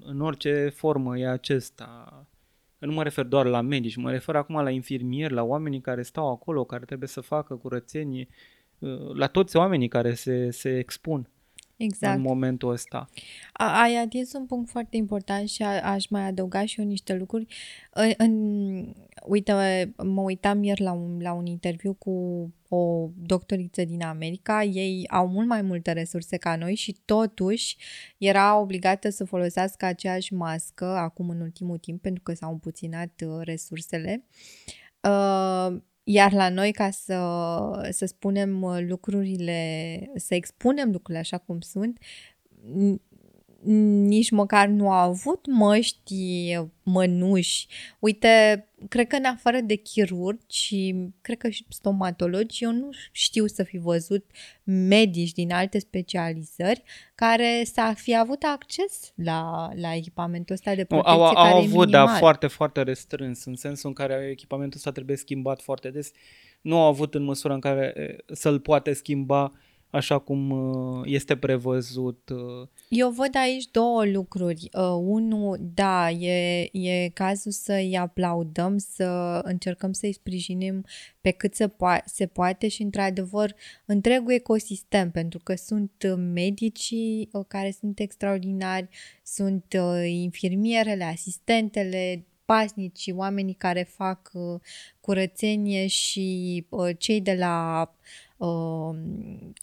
în 0.05 0.22
orice 0.22 0.72
formă 0.76 1.18
e 1.18 1.28
acesta. 1.28 2.26
Nu 2.78 2.91
mă 2.91 3.03
refer 3.03 3.26
doar 3.26 3.45
la 3.45 3.61
medici, 3.61 3.95
mă 3.95 4.11
refer 4.11 4.36
acum 4.36 4.55
la 4.55 4.70
infirmieri, 4.70 5.34
la 5.34 5.43
oamenii 5.43 5.82
care 5.82 6.01
stau 6.01 6.32
acolo, 6.32 6.63
care 6.63 6.86
trebuie 6.86 7.09
să 7.09 7.22
facă 7.22 7.55
curățenie, 7.55 8.28
la 9.13 9.28
toți 9.28 9.55
oamenii 9.55 9.88
care 9.88 10.13
se, 10.13 10.51
se 10.51 10.78
expun 10.78 11.30
Exact. 11.78 12.15
în 12.15 12.21
momentul 12.21 12.71
ăsta. 12.71 13.09
A, 13.53 13.82
ai 13.82 13.95
atins 13.95 14.34
un 14.34 14.45
punct 14.45 14.69
foarte 14.69 14.97
important 14.97 15.47
și 15.49 15.63
a, 15.63 15.91
aș 15.91 16.07
mai 16.07 16.28
adăuga 16.28 16.65
și 16.65 16.80
eu 16.80 16.86
niște 16.86 17.15
lucruri. 17.15 17.45
În, 17.91 18.11
în, 18.17 18.95
uite, 19.26 19.53
mă 20.03 20.21
uitam 20.21 20.63
ieri 20.63 20.82
la 20.82 20.91
un, 20.91 21.19
la 21.21 21.34
un 21.34 21.45
interviu 21.45 21.93
cu 21.93 22.11
o 22.69 23.09
doctoriță 23.17 23.84
din 23.84 24.03
America. 24.03 24.63
Ei 24.63 25.07
au 25.09 25.28
mult 25.28 25.47
mai 25.47 25.61
multe 25.61 25.91
resurse 25.91 26.38
ca 26.38 26.55
noi 26.55 26.76
și 26.76 26.97
totuși 27.05 27.78
era 28.17 28.59
obligată 28.59 29.09
să 29.09 29.26
folosească 29.26 29.86
aceeași 29.86 30.34
mască 30.34 30.86
acum 30.86 31.30
în 31.30 31.41
ultimul 31.41 31.78
timp 31.78 32.01
pentru 32.01 32.23
că 32.23 32.34
s-au 32.34 32.51
împuținat 32.51 33.21
uh, 33.26 33.39
resursele. 33.41 34.26
Uh, 35.01 35.78
iar 36.07 36.33
la 36.33 36.49
noi, 36.49 36.71
ca 36.71 36.89
să, 36.89 37.17
să 37.91 38.05
spunem 38.05 38.61
uh, 38.61 38.77
lucrurile, 38.87 40.11
să 40.15 40.35
expunem 40.35 40.91
lucrurile 40.91 41.19
așa 41.19 41.37
cum 41.37 41.59
sunt, 41.59 41.99
n- 42.75 43.01
nici 43.66 44.32
măcar 44.32 44.68
nu 44.68 44.91
au 44.91 45.09
avut 45.09 45.45
măști, 45.47 46.57
mănuși. 46.84 47.68
Uite, 47.99 48.66
cred 48.89 49.07
că 49.07 49.16
în 49.16 49.26
afară 49.26 49.59
de 49.59 49.76
chirurgi 49.76 50.57
și 50.66 50.95
cred 51.22 51.38
că 51.38 51.49
și 51.49 51.66
stomatologi, 51.70 52.63
eu 52.63 52.72
nu 52.72 52.89
știu 53.11 53.45
să 53.45 53.63
fi 53.63 53.78
văzut 53.78 54.26
medici 54.63 55.32
din 55.32 55.51
alte 55.51 55.80
specializări 55.80 56.84
care 57.16 57.63
să 57.74 57.93
fi 57.95 58.18
avut 58.18 58.43
acces 58.43 59.13
la, 59.16 59.70
la 59.76 59.95
echipamentul 59.95 60.55
ăsta 60.55 60.76
de 60.76 60.86
Nu, 60.89 61.01
protecție 61.01 61.20
au, 61.20 61.26
au 61.26 61.34
care 61.34 61.55
e 61.55 61.66
avut, 61.66 61.89
dar 61.89 62.01
minimal. 62.01 62.20
foarte, 62.20 62.47
foarte 62.47 62.82
restrâns, 62.82 63.45
în 63.45 63.55
sensul 63.55 63.89
în 63.89 63.95
care 63.95 64.28
echipamentul 64.32 64.78
ăsta 64.78 64.91
trebuie 64.91 65.18
schimbat 65.18 65.61
foarte 65.61 65.89
des. 65.89 66.11
Nu 66.61 66.80
au 66.80 66.88
avut 66.88 67.13
în 67.13 67.24
măsura 67.24 67.53
în 67.53 67.59
care 67.59 67.93
e, 67.95 68.34
să-l 68.34 68.59
poate 68.59 68.93
schimba 68.93 69.51
așa 69.95 70.19
cum 70.19 70.49
uh, 70.49 71.01
este 71.05 71.35
prevăzut. 71.35 72.29
uh. 72.29 72.67
Eu 72.89 73.09
văd 73.09 73.35
aici 73.35 73.65
două 73.71 74.05
lucruri. 74.05 74.69
Uh, 74.73 74.81
unul, 75.01 75.57
da, 75.73 76.09
e, 76.09 76.69
e 76.71 77.09
cazul 77.09 77.51
să-i 77.51 77.97
aplaudăm, 77.97 78.77
să 78.77 79.39
încercăm 79.43 79.91
să-i 79.91 80.13
sprijinim 80.13 80.85
pe 81.21 81.31
cât 81.31 81.55
se, 81.55 81.67
po- 81.67 82.03
se 82.05 82.25
poate 82.25 82.67
și, 82.67 82.81
într-adevăr, 82.81 83.55
întregul 83.85 84.31
ecosistem, 84.31 85.11
pentru 85.11 85.39
că 85.43 85.55
sunt 85.55 85.91
uh, 86.09 86.13
medicii 86.33 87.29
uh, 87.31 87.45
care 87.47 87.75
sunt 87.79 87.99
extraordinari, 87.99 88.87
sunt 89.23 89.75
uh, 89.79 90.09
infirmierele, 90.09 91.03
asistentele, 91.03 92.25
pasnicii, 92.45 93.13
oamenii 93.13 93.53
care 93.53 93.83
fac 93.83 94.29
uh, 94.33 94.59
curățenie 94.99 95.87
și 95.87 96.65
uh, 96.69 96.89
cei 96.97 97.21
de 97.21 97.33
la 97.33 97.81
uh, 97.81 98.24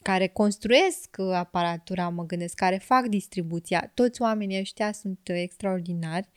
care 0.03 0.27
construiesc 0.27 1.19
aparatura, 1.33 2.09
mă 2.09 2.27
gândesc, 2.27 2.55
care 2.55 2.77
fac 2.77 3.07
distribuția. 3.07 3.91
Toți 3.95 4.23
oamenii 4.23 4.61
ăștia 4.61 4.93
sunt 4.93 5.19
extraordinari 5.23 6.29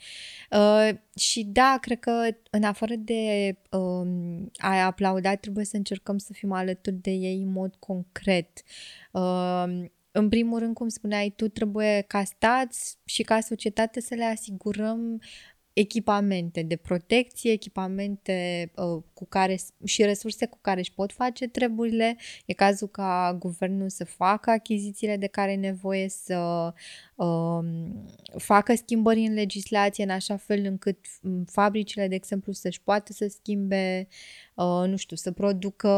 uh, 0.51 0.89
și 1.15 1.43
da, 1.43 1.77
cred 1.81 1.99
că 1.99 2.27
în 2.49 2.63
afară 2.63 2.93
de 2.95 3.55
uh, 3.71 4.47
a 4.57 4.85
aplauda, 4.85 5.35
trebuie 5.35 5.65
să 5.65 5.75
încercăm 5.75 6.17
să 6.17 6.33
fim 6.33 6.51
alături 6.51 6.95
de 6.95 7.11
ei 7.11 7.41
în 7.41 7.51
mod 7.51 7.75
concret. 7.79 8.63
Uh, 9.11 9.83
în 10.11 10.29
primul 10.29 10.59
rând, 10.59 10.73
cum 10.73 10.87
spuneai 10.87 11.33
tu, 11.35 11.47
trebuie 11.47 12.03
ca 12.07 12.23
stat 12.23 12.73
și 13.05 13.23
ca 13.23 13.39
societate 13.39 14.01
să 14.01 14.15
le 14.15 14.23
asigurăm 14.23 15.21
echipamente 15.75 16.61
de 16.61 16.75
protecție, 16.75 17.51
echipamente 17.51 18.71
uh, 18.75 19.03
cu 19.13 19.25
care 19.25 19.59
și 19.83 20.03
resurse 20.03 20.45
cu 20.45 20.57
care 20.61 20.79
își 20.79 20.93
pot 20.93 21.11
face 21.11 21.47
treburile. 21.47 22.17
E 22.45 22.53
cazul 22.53 22.87
ca 22.87 23.35
guvernul 23.39 23.89
să 23.89 24.05
facă 24.05 24.49
achizițiile 24.49 25.17
de 25.17 25.27
care 25.27 25.51
e 25.51 25.55
nevoie, 25.55 26.09
să 26.09 26.73
uh, 27.15 27.59
facă 28.37 28.75
schimbări 28.75 29.19
în 29.19 29.33
legislație 29.33 30.03
în 30.03 30.09
așa 30.09 30.37
fel 30.37 30.65
încât 30.65 30.97
mm, 31.21 31.43
fabricile, 31.43 32.07
de 32.07 32.15
exemplu, 32.15 32.51
să-și 32.51 32.81
poată 32.81 33.13
să 33.13 33.27
schimbe, 33.27 34.07
uh, 34.53 34.83
nu 34.87 34.95
știu, 34.95 35.15
să 35.15 35.31
producă 35.31 35.89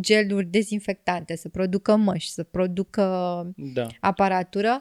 geluri 0.00 0.46
dezinfectante, 0.46 1.36
să 1.36 1.48
producă 1.48 1.96
măști, 1.96 2.32
să 2.32 2.42
producă 2.42 3.02
da. 3.56 3.86
aparatură. 4.00 4.80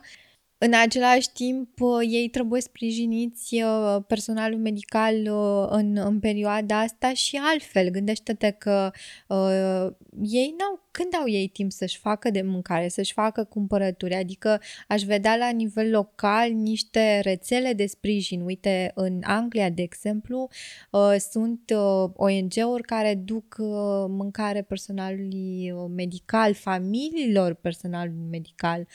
În 0.63 0.73
același 0.73 1.31
timp, 1.33 1.79
uh, 1.79 2.07
ei 2.09 2.29
trebuie 2.29 2.61
sprijiniți 2.61 3.61
uh, 3.63 4.03
personalul 4.07 4.59
medical 4.59 5.15
uh, 5.15 5.67
în, 5.69 5.97
în 5.97 6.19
perioada 6.19 6.79
asta 6.79 7.13
și 7.13 7.39
altfel. 7.43 7.89
Gândește-te 7.89 8.49
că 8.49 8.91
uh, 9.27 9.93
ei 10.21 10.55
n-au 10.57 10.81
când 10.91 11.15
au 11.19 11.29
ei 11.29 11.47
timp 11.47 11.71
să-și 11.71 11.97
facă 11.97 12.29
de 12.29 12.41
mâncare, 12.41 12.87
să-și 12.87 13.13
facă 13.13 13.43
cumpărături? 13.43 14.13
Adică 14.13 14.61
aș 14.87 15.01
vedea 15.01 15.35
la 15.35 15.49
nivel 15.49 15.89
local 15.89 16.51
niște 16.51 17.19
rețele 17.19 17.73
de 17.73 17.85
sprijin. 17.85 18.41
Uite, 18.41 18.91
în 18.95 19.19
Anglia, 19.23 19.69
de 19.69 19.81
exemplu, 19.81 20.49
uh, 20.91 21.15
sunt 21.31 21.73
uh, 21.75 22.09
ONG-uri 22.15 22.83
care 22.83 23.15
duc 23.15 23.55
uh, 23.59 23.67
mâncare 24.07 24.61
personalului 24.61 25.73
medical, 25.95 26.53
familiilor 26.53 27.53
personalului 27.53 28.27
medical, 28.29 28.87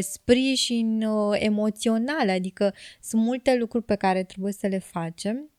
sprijin 0.00 1.03
emoțional, 1.32 2.28
adică 2.30 2.74
sunt 3.00 3.22
multe 3.22 3.56
lucruri 3.56 3.84
pe 3.84 3.94
care 3.94 4.24
trebuie 4.24 4.52
să 4.52 4.66
le 4.66 4.78
facem. 4.78 5.50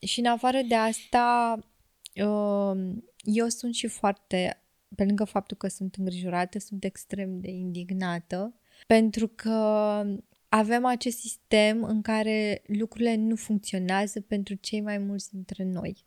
Și 0.00 0.20
în 0.20 0.26
afară 0.26 0.58
de 0.68 0.74
asta, 0.74 1.58
eu 3.22 3.48
sunt 3.48 3.74
și 3.74 3.86
foarte 3.86 4.62
pe 4.94 5.04
lângă 5.04 5.24
faptul 5.24 5.56
că 5.56 5.68
sunt 5.68 5.94
îngrijorată, 5.94 6.58
sunt 6.58 6.84
extrem 6.84 7.40
de 7.40 7.50
indignată 7.50 8.54
pentru 8.86 9.28
că 9.28 10.02
avem 10.48 10.84
acest 10.84 11.18
sistem 11.18 11.84
în 11.84 12.02
care 12.02 12.62
lucrurile 12.66 13.16
nu 13.16 13.36
funcționează 13.36 14.20
pentru 14.20 14.54
cei 14.54 14.80
mai 14.80 14.98
mulți 14.98 15.30
dintre 15.30 15.64
noi. 15.64 16.04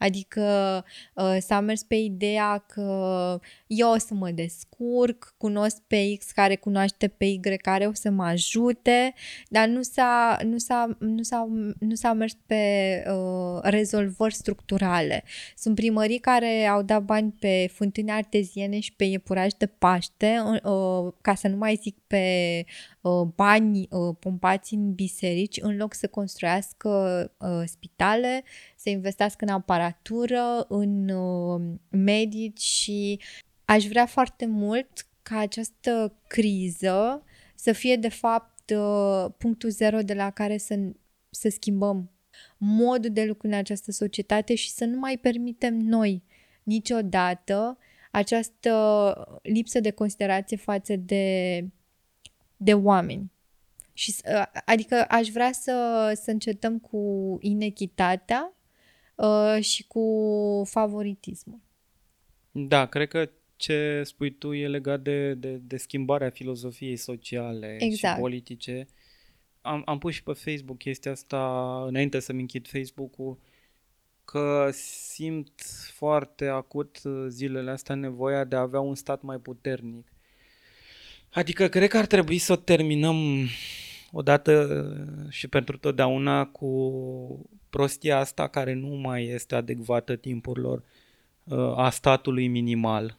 Adică 0.00 0.84
uh, 1.14 1.36
s-a 1.40 1.60
mers 1.60 1.82
pe 1.82 1.94
ideea 1.94 2.64
că 2.66 3.40
eu 3.66 3.90
o 3.90 3.98
să 3.98 4.14
mă 4.14 4.30
descurc, 4.30 5.34
cunosc 5.36 5.80
pe 5.86 6.16
X 6.18 6.30
care 6.30 6.56
cunoaște 6.56 7.08
pe 7.08 7.24
Y 7.24 7.40
care 7.62 7.86
o 7.86 7.92
să 7.92 8.10
mă 8.10 8.24
ajute, 8.24 9.14
dar 9.48 9.68
nu 9.68 9.82
s-a, 9.82 10.38
nu 10.44 10.58
s-a, 10.58 10.96
nu 10.98 11.22
s-a, 11.22 11.48
nu 11.78 11.94
s-a 11.94 12.12
mers 12.12 12.36
pe 12.46 12.64
uh, 13.06 13.60
rezolvări 13.62 14.34
structurale. 14.34 15.24
Sunt 15.56 15.74
primării 15.74 16.18
care 16.18 16.66
au 16.66 16.82
dat 16.82 17.02
bani 17.02 17.34
pe 17.40 17.70
fântâni 17.72 18.10
arteziene 18.10 18.80
și 18.80 18.92
pe 18.92 19.04
iepuraș 19.04 19.52
de 19.52 19.66
Paște, 19.66 20.42
uh, 20.62 21.12
ca 21.20 21.34
să 21.34 21.48
nu 21.48 21.56
mai 21.56 21.78
zic 21.82 21.96
pe 22.06 22.64
uh, 23.00 23.28
bani 23.34 23.88
uh, 23.90 24.16
pompați 24.18 24.74
în 24.74 24.92
biserici, 24.92 25.58
în 25.60 25.76
loc 25.76 25.94
să 25.94 26.06
construiască 26.06 26.88
uh, 27.38 27.62
spitale, 27.64 28.44
să 28.82 28.88
investească 28.88 29.44
în 29.44 29.52
aparatură, 29.52 30.66
în 30.68 31.08
uh, 31.08 31.60
medici 31.88 32.60
și 32.60 33.20
aș 33.64 33.84
vrea 33.84 34.06
foarte 34.06 34.46
mult 34.46 35.06
ca 35.22 35.38
această 35.38 36.14
criză 36.26 37.24
să 37.54 37.72
fie 37.72 37.96
de 37.96 38.08
fapt 38.08 38.70
uh, 38.70 39.32
punctul 39.38 39.70
zero 39.70 39.98
de 40.02 40.14
la 40.14 40.30
care 40.30 40.56
să, 40.56 40.78
să 41.30 41.48
schimbăm 41.48 42.10
modul 42.56 43.10
de 43.10 43.24
lucru 43.24 43.46
în 43.46 43.52
această 43.52 43.90
societate 43.90 44.54
și 44.54 44.70
să 44.70 44.84
nu 44.84 44.98
mai 44.98 45.18
permitem 45.18 45.74
noi 45.74 46.22
niciodată 46.62 47.78
această 48.10 49.40
lipsă 49.42 49.80
de 49.80 49.90
considerație 49.90 50.56
față 50.56 50.96
de, 50.96 51.64
de 52.56 52.74
oameni. 52.74 53.32
Și, 53.92 54.14
uh, 54.24 54.46
adică 54.64 55.04
aș 55.08 55.28
vrea 55.28 55.52
să, 55.52 56.12
să 56.22 56.30
încetăm 56.30 56.78
cu 56.78 57.38
inechitatea 57.40 58.54
uh, 59.20 59.62
și 59.62 59.86
cu 59.86 60.62
favoritismul. 60.66 61.60
Da, 62.50 62.86
cred 62.86 63.08
că 63.08 63.30
ce 63.56 64.02
spui 64.04 64.30
tu 64.30 64.52
e 64.52 64.68
legat 64.68 65.00
de, 65.00 65.34
de, 65.34 65.60
de 65.62 65.76
schimbarea 65.76 66.30
filozofiei 66.30 66.96
sociale 66.96 67.76
exact. 67.80 68.14
și 68.14 68.20
politice. 68.20 68.88
Am, 69.60 69.82
am 69.84 69.98
pus 69.98 70.14
și 70.14 70.22
pe 70.22 70.32
Facebook 70.32 70.78
chestia 70.78 71.10
asta 71.10 71.84
înainte 71.86 72.20
să-mi 72.20 72.40
închid 72.40 72.68
Facebook-ul 72.68 73.38
că 74.24 74.68
simt 74.72 75.62
foarte 75.92 76.46
acut 76.46 77.02
zilele 77.28 77.70
astea 77.70 77.94
nevoia 77.94 78.44
de 78.44 78.56
a 78.56 78.60
avea 78.60 78.80
un 78.80 78.94
stat 78.94 79.22
mai 79.22 79.38
puternic. 79.38 80.12
Adică 81.30 81.68
cred 81.68 81.88
că 81.88 81.96
ar 81.96 82.06
trebui 82.06 82.38
să 82.38 82.52
o 82.52 82.56
terminăm 82.56 83.46
odată 84.12 84.84
și 85.28 85.48
pentru 85.48 85.78
totdeauna 85.78 86.46
cu 86.46 87.50
prostia 87.70 88.18
asta 88.18 88.48
care 88.48 88.72
nu 88.72 88.88
mai 88.88 89.24
este 89.24 89.54
adecvată 89.54 90.16
timpurilor 90.16 90.82
uh, 91.44 91.58
a 91.58 91.90
statului 91.90 92.48
minimal. 92.48 93.18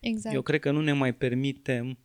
Exact. 0.00 0.34
Eu 0.34 0.42
cred 0.42 0.60
că 0.60 0.70
nu 0.70 0.80
ne 0.80 0.92
mai 0.92 1.14
permitem 1.14 1.98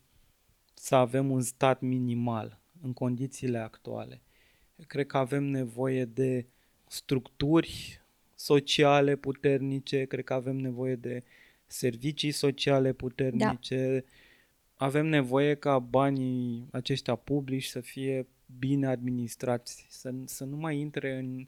să 0.74 0.96
avem 0.96 1.32
un 1.32 1.42
stat 1.42 1.82
minimal 1.82 2.60
în 2.82 2.94
condițiile 2.94 3.58
actuale. 3.58 4.22
Eu 4.76 4.86
cred 4.88 5.06
că 5.06 5.18
avem 5.18 5.44
nevoie 5.44 6.06
de 6.06 6.46
structuri 6.88 8.02
sociale 8.36 9.16
puternice, 9.16 10.06
cred 10.06 10.24
că 10.24 10.34
avem 10.34 10.56
nevoie 10.56 10.96
de 10.96 11.24
servicii 11.68 12.32
sociale 12.32 12.94
puternice, 12.94 14.06
da. 14.06 14.86
avem 14.86 15.06
nevoie 15.06 15.56
ca 15.56 15.80
banii 15.80 16.68
aceștia 16.72 17.16
publici 17.16 17.66
să 17.66 17.80
fie 17.80 18.28
bine 18.60 18.88
administrați, 18.88 19.86
să, 19.90 20.14
să 20.26 20.44
nu 20.44 20.56
mai 20.56 20.78
intre 20.78 21.18
în 21.18 21.48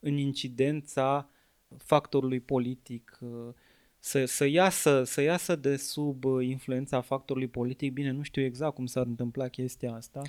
în 0.00 0.16
incidența 0.16 1.28
factorului 1.76 2.40
politic, 2.40 3.18
uh, 3.20 3.54
să, 3.98 4.24
să, 4.24 4.46
iasă, 4.46 5.04
să 5.04 5.20
iasă 5.20 5.56
de 5.56 5.76
sub 5.76 6.24
uh, 6.24 6.46
influența 6.46 7.00
factorului 7.00 7.48
politic. 7.48 7.92
Bine, 7.92 8.10
nu 8.10 8.22
știu 8.22 8.42
exact 8.42 8.74
cum 8.74 8.86
s-ar 8.86 9.06
întâmpla 9.06 9.48
chestia 9.48 9.94
asta. 9.94 10.22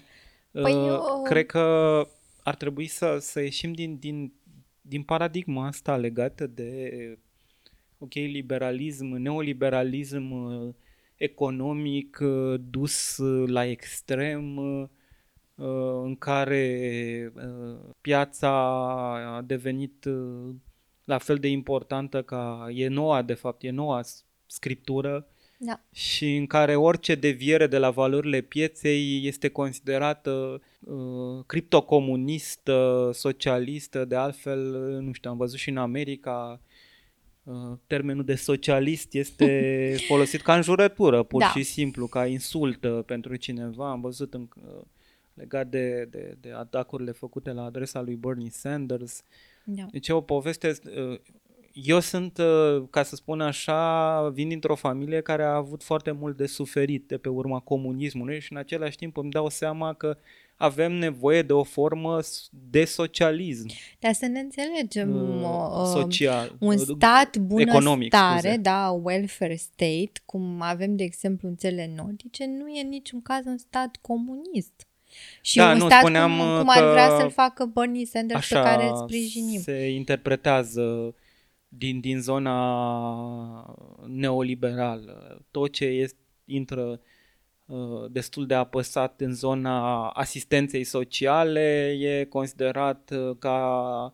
Păi 0.52 0.74
uh, 0.74 0.88
eu... 0.88 1.22
Cred 1.24 1.46
că 1.46 2.08
ar 2.44 2.56
trebui 2.56 2.88
să, 2.88 3.18
să 3.20 3.42
ieșim 3.42 3.74
din, 3.74 3.98
din, 3.98 4.34
din 4.82 5.04
paradigma 5.04 5.66
asta 5.68 5.98
legată 5.98 6.48
de, 6.48 6.92
ok, 7.98 8.14
liberalism, 8.14 9.06
neoliberalism 9.06 10.34
economic 11.16 12.18
dus 12.70 13.18
la 13.46 13.66
extrem, 13.66 14.58
Uh, 14.58 14.88
în 16.04 16.16
care 16.16 17.34
uh, 17.36 17.80
piața 18.02 18.50
a 19.36 19.42
devenit 19.42 20.06
uh, 20.06 20.56
la 21.04 21.18
fel 21.18 21.38
de 21.38 21.48
importantă 21.48 22.22
ca 22.22 22.68
e 22.74 22.88
noua, 22.88 23.22
de 23.22 23.34
fapt, 23.34 23.64
e 23.64 23.70
noua 23.70 24.02
scriptură 24.46 25.28
da. 25.58 25.82
și 25.92 26.36
în 26.36 26.46
care 26.46 26.76
orice 26.76 27.16
deviere 27.16 27.68
de 27.68 27.78
la 27.78 27.90
valorile 27.90 28.42
pieței 28.42 29.28
este 29.28 29.48
considerată 29.48 30.62
uh, 30.80 31.44
criptocomunistă, 31.46 33.10
socialistă, 33.14 34.06
de 34.06 34.16
altfel, 34.16 34.60
nu 35.02 35.12
știu, 35.12 35.30
am 35.30 35.38
văzut 35.38 35.60
și 35.60 35.70
în 35.70 35.78
America 35.78 36.62
uh, 37.44 37.54
termenul 37.88 38.24
de 38.24 38.36
socialist 38.36 39.14
este 39.14 39.76
folosit 40.08 40.42
ca 40.42 40.56
înjurătură, 40.56 41.24
pur 41.24 41.42
da. 41.42 41.48
și 41.48 41.64
simplu, 41.64 42.08
ca 42.08 42.26
insultă 42.26 43.04
pentru 43.06 43.36
cineva. 43.36 43.90
Am 43.90 44.02
văzut 44.02 44.34
în 44.34 44.48
uh, 44.56 44.82
legat 45.40 45.68
de, 45.68 46.08
de, 46.10 46.38
de 46.42 46.52
atacurile 46.52 47.12
făcute 47.12 47.52
la 47.52 47.64
adresa 47.64 48.02
lui 48.02 48.16
Bernie 48.16 48.50
Sanders. 48.50 49.24
Da. 49.64 49.86
Deci 49.92 50.08
e 50.08 50.14
o 50.14 50.22
poveste... 50.22 50.74
Uh, 50.86 51.20
eu 51.74 52.00
sunt, 52.00 52.38
uh, 52.38 52.84
ca 52.90 53.04
să 53.04 53.16
spun 53.16 53.42
așa, 53.42 54.30
vin 54.30 54.48
dintr-o 54.48 54.76
familie 54.76 55.22
care 55.22 55.44
a 55.44 55.56
avut 55.56 55.84
foarte 55.84 56.12
mult 56.12 56.38
de 56.38 56.46
suferit 56.46 57.08
de 57.08 57.18
pe 57.18 57.30
urma 57.30 57.60
comunismului 57.60 58.40
și 58.40 58.52
în 58.52 58.58
același 58.58 58.98
timp 58.98 59.18
îmi 59.18 59.32
dau 59.32 59.50
seama 59.50 59.94
că 59.94 60.18
avem 60.56 60.92
nevoie 60.92 61.42
de 61.42 61.54
o 61.54 61.64
formă 61.64 62.20
de 62.52 62.86
socialism. 62.86 63.68
Dar 64.00 64.14
să 64.14 64.26
ne 64.26 64.40
înțelegem, 64.40 65.42
uh, 65.42 65.86
social, 65.86 66.56
un 66.60 66.78
stat 66.78 67.36
economic, 67.36 68.10
bunăstare, 68.10 68.40
scuze. 68.40 68.58
da, 68.58 68.90
welfare 68.90 69.56
state, 69.56 70.12
cum 70.26 70.62
avem 70.62 70.96
de 70.96 71.04
exemplu 71.04 71.48
în 71.48 71.56
țele 71.56 71.92
nordice, 71.96 72.46
nu 72.46 72.68
e 72.68 72.82
în 72.82 72.90
niciun 72.90 73.22
caz 73.22 73.46
un 73.46 73.58
stat 73.58 73.98
comunist. 74.02 74.88
Și 75.42 75.58
Da, 75.58 75.72
un 75.72 75.78
nu, 75.78 75.86
stat 75.86 76.00
spuneam, 76.00 76.38
cum, 76.38 76.50
uh, 76.50 76.58
cum 76.58 76.70
ar 76.70 76.92
vrea 76.92 77.08
că 77.08 77.16
să-l 77.20 77.32
facă 77.32 77.66
Bernie 77.66 78.06
Sanders 78.06 78.48
pe 78.48 78.56
care 78.56 78.88
îl 78.88 78.96
sprijinim. 78.96 79.62
se 79.62 79.90
interpretează 79.90 81.16
din, 81.68 82.00
din 82.00 82.22
zona 82.22 83.76
neoliberală. 84.08 85.46
Tot 85.52 85.72
ce 85.72 85.86
este, 85.86 86.18
intră 86.46 87.02
uh, 87.66 88.12
destul 88.12 88.46
de 88.46 88.54
apăsat 88.54 89.22
în 89.22 89.34
zona 89.34 90.08
asistenței 90.10 90.84
sociale 90.84 91.98
e 92.00 92.24
considerat 92.24 93.12
uh, 93.12 93.36
ca 93.40 94.14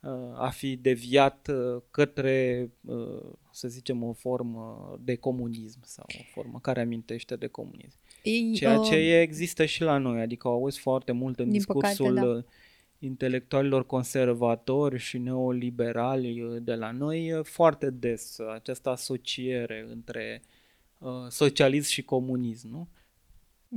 uh, 0.00 0.10
a 0.34 0.48
fi 0.48 0.76
deviat 0.76 1.48
uh, 1.48 1.82
către, 1.90 2.70
uh, 2.84 3.32
să 3.50 3.68
zicem, 3.68 4.02
o 4.02 4.12
formă 4.12 4.94
de 5.00 5.16
comunism 5.16 5.80
sau 5.84 6.04
o 6.08 6.22
formă 6.32 6.58
care 6.62 6.80
amintește 6.80 7.36
de 7.36 7.46
comunism. 7.46 7.98
Ei, 8.30 8.52
Ceea 8.54 8.78
uh, 8.78 8.86
ce 8.88 8.94
e, 8.94 9.20
există 9.20 9.64
și 9.64 9.82
la 9.82 9.98
noi, 9.98 10.20
adică 10.20 10.48
auzi 10.48 10.78
foarte 10.78 11.12
mult 11.12 11.38
în 11.38 11.50
Din 11.50 11.62
păcate, 11.66 11.86
discursul 11.88 12.14
da. 12.14 12.26
uh, 12.26 12.44
intelectualilor 12.98 13.86
conservatori 13.86 14.98
și 14.98 15.18
neoliberali 15.18 16.42
uh, 16.42 16.56
de 16.62 16.74
la 16.74 16.90
noi 16.90 17.32
uh, 17.32 17.44
foarte 17.44 17.90
des 17.90 18.36
uh, 18.38 18.52
această 18.54 18.88
asociere 18.88 19.86
între 19.90 20.42
uh, 20.98 21.10
socialism 21.28 21.90
și 21.90 22.02
comunism, 22.02 22.68
nu? 22.68 22.88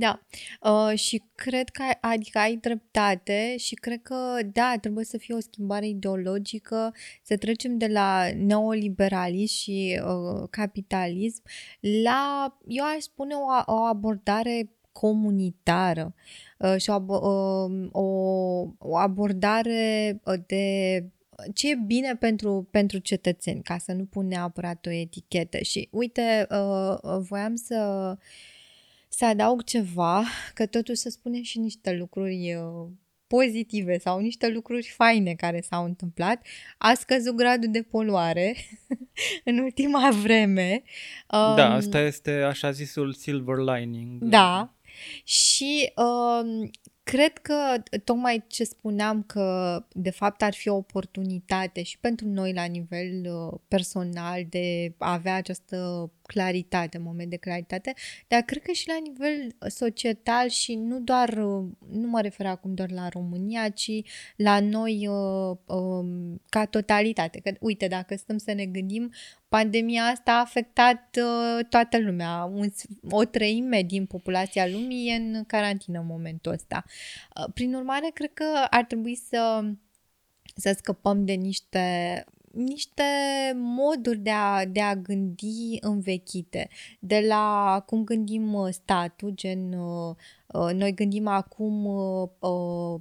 Da, 0.00 0.20
uh, 0.62 0.98
și 0.98 1.22
cred 1.34 1.68
că 1.68 1.82
ai, 1.82 1.98
adică 2.00 2.38
ai 2.38 2.56
dreptate 2.56 3.56
și 3.56 3.74
cred 3.74 4.02
că, 4.02 4.38
da, 4.52 4.74
trebuie 4.80 5.04
să 5.04 5.18
fie 5.18 5.34
o 5.34 5.40
schimbare 5.40 5.86
ideologică, 5.88 6.94
să 7.22 7.36
trecem 7.36 7.78
de 7.78 7.86
la 7.86 8.24
neoliberalism 8.36 9.54
și 9.54 10.00
uh, 10.04 10.48
capitalism 10.50 11.42
la, 12.04 12.56
eu 12.66 12.84
aș 12.84 13.02
spune, 13.02 13.34
o, 13.34 13.50
a- 13.50 13.64
o 13.66 13.72
abordare 13.82 14.70
comunitară 14.92 16.14
uh, 16.58 16.74
și 16.76 16.90
o, 16.90 16.94
abo- 16.94 17.22
uh, 17.22 17.88
o, 17.92 18.02
o 18.78 18.96
abordare 18.96 20.20
uh, 20.24 20.34
de 20.46 21.04
ce 21.54 21.70
e 21.70 21.74
bine 21.86 22.16
pentru, 22.16 22.68
pentru 22.70 22.98
cetățeni, 22.98 23.62
ca 23.62 23.78
să 23.78 23.92
nu 23.92 24.04
pun 24.04 24.26
neapărat 24.26 24.86
o 24.86 24.90
etichetă. 24.90 25.58
Și 25.58 25.88
uite, 25.92 26.46
uh, 26.50 26.96
uh, 27.02 27.18
voiam 27.28 27.54
să 27.54 28.16
să 29.12 29.24
adaug 29.24 29.64
ceva, 29.64 30.24
că 30.54 30.66
totuși 30.66 31.00
să 31.00 31.08
spunem 31.08 31.42
și 31.42 31.58
niște 31.58 31.92
lucruri 31.92 32.54
uh, 32.54 32.88
pozitive 33.26 33.98
sau 33.98 34.20
niște 34.20 34.48
lucruri 34.48 34.86
faine 34.96 35.34
care 35.34 35.60
s-au 35.60 35.84
întâmplat. 35.84 36.46
A 36.78 36.94
scăzut 36.94 37.36
gradul 37.36 37.70
de 37.70 37.82
poluare 37.82 38.56
în 39.44 39.58
ultima 39.58 40.10
vreme. 40.22 40.82
Da, 41.28 41.66
Um, 41.66 41.72
asta 41.72 42.00
este 42.00 42.30
așa 42.30 42.70
zisul 42.70 43.12
silver 43.12 43.56
lining. 43.56 44.22
da. 44.22 44.74
Și 45.24 45.92
um, 45.96 46.70
cred 47.02 47.38
că 47.38 47.54
tocmai 48.04 48.44
ce 48.46 48.64
spuneam 48.64 49.22
că 49.22 49.78
de 49.92 50.10
fapt 50.10 50.42
ar 50.42 50.54
fi 50.54 50.68
o 50.68 50.76
oportunitate 50.76 51.82
și 51.82 51.98
pentru 51.98 52.26
noi 52.28 52.52
la 52.52 52.64
nivel 52.64 53.26
uh, 53.26 53.58
personal 53.68 54.44
de 54.48 54.94
a 54.98 55.12
avea 55.12 55.34
această 55.34 56.10
claritate, 56.32 56.98
moment 56.98 57.30
de 57.30 57.36
claritate, 57.36 57.94
dar 58.28 58.40
cred 58.40 58.62
că 58.62 58.72
și 58.72 58.88
la 58.88 58.98
nivel 59.02 59.56
societal 59.68 60.48
și 60.48 60.74
nu 60.74 61.00
doar, 61.00 61.28
uh, 61.28 61.64
nu 61.90 62.08
mă 62.08 62.20
refer 62.20 62.46
acum 62.46 62.74
doar 62.74 62.90
la 62.90 63.08
România, 63.08 63.68
ci 63.68 63.90
la 64.36 64.60
noi 64.60 65.06
uh, 65.06 65.56
um, 65.66 66.40
ca 66.48 66.64
totalitate. 66.64 67.40
Că, 67.40 67.52
uite, 67.60 67.86
dacă 67.86 68.16
stăm 68.16 68.38
să 68.38 68.52
ne 68.52 68.66
gândim, 68.66 69.12
pandemia 69.48 70.02
asta 70.02 70.32
a 70.32 70.40
afectat 70.40 71.16
uh, 71.16 71.64
toată 71.68 71.98
lumea. 71.98 72.44
Un, 72.44 72.68
o 73.10 73.24
treime 73.24 73.82
din 73.82 74.06
populația 74.06 74.66
lumii 74.66 75.08
e 75.10 75.14
în 75.14 75.44
carantină 75.44 75.98
în 75.98 76.06
momentul 76.06 76.52
ăsta. 76.52 76.84
Uh, 77.36 77.52
Prin 77.54 77.74
urmare, 77.74 78.10
cred 78.14 78.30
că 78.34 78.66
ar 78.70 78.84
trebui 78.84 79.14
să, 79.14 79.70
să 80.54 80.74
scăpăm 80.76 81.24
de 81.24 81.32
niște 81.32 82.24
niște 82.52 83.02
moduri 83.54 84.18
de 84.18 84.30
a, 84.30 84.64
de 84.64 84.80
a 84.80 84.96
gândi 84.96 85.76
învechite. 85.80 86.68
De 86.98 87.24
la 87.28 87.82
cum 87.86 88.04
gândim 88.04 88.54
uh, 88.54 88.72
statul, 88.72 89.30
gen 89.30 89.72
uh, 89.72 90.14
uh, 90.46 90.72
noi 90.72 90.94
gândim 90.94 91.26
acum 91.26 91.84
uh, 91.84 92.28
uh, 92.38 93.00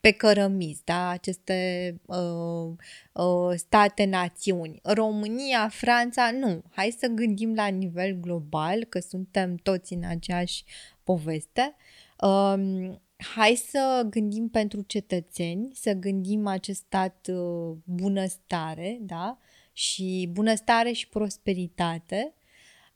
pe 0.00 0.12
cărămizi, 0.12 0.80
da? 0.84 1.08
aceste 1.08 1.94
uh, 2.06 2.72
uh, 3.12 3.54
state-națiuni. 3.54 4.80
România, 4.82 5.68
Franța, 5.68 6.30
nu. 6.30 6.62
Hai 6.70 6.96
să 6.98 7.06
gândim 7.06 7.54
la 7.54 7.66
nivel 7.66 8.12
global, 8.12 8.84
că 8.84 8.98
suntem 8.98 9.54
toți 9.54 9.92
în 9.92 10.04
aceeași 10.04 10.64
poveste. 11.04 11.76
Um, 12.20 13.00
hai 13.16 13.54
să 13.54 14.06
gândim 14.10 14.48
pentru 14.48 14.82
cetățeni, 14.82 15.70
să 15.74 15.92
gândim 15.92 16.46
acest 16.46 16.80
stat 16.80 17.28
uh, 17.32 17.76
bunăstare, 17.84 18.98
da? 19.00 19.38
Și 19.72 20.28
bunăstare 20.32 20.92
și 20.92 21.08
prosperitate. 21.08 22.34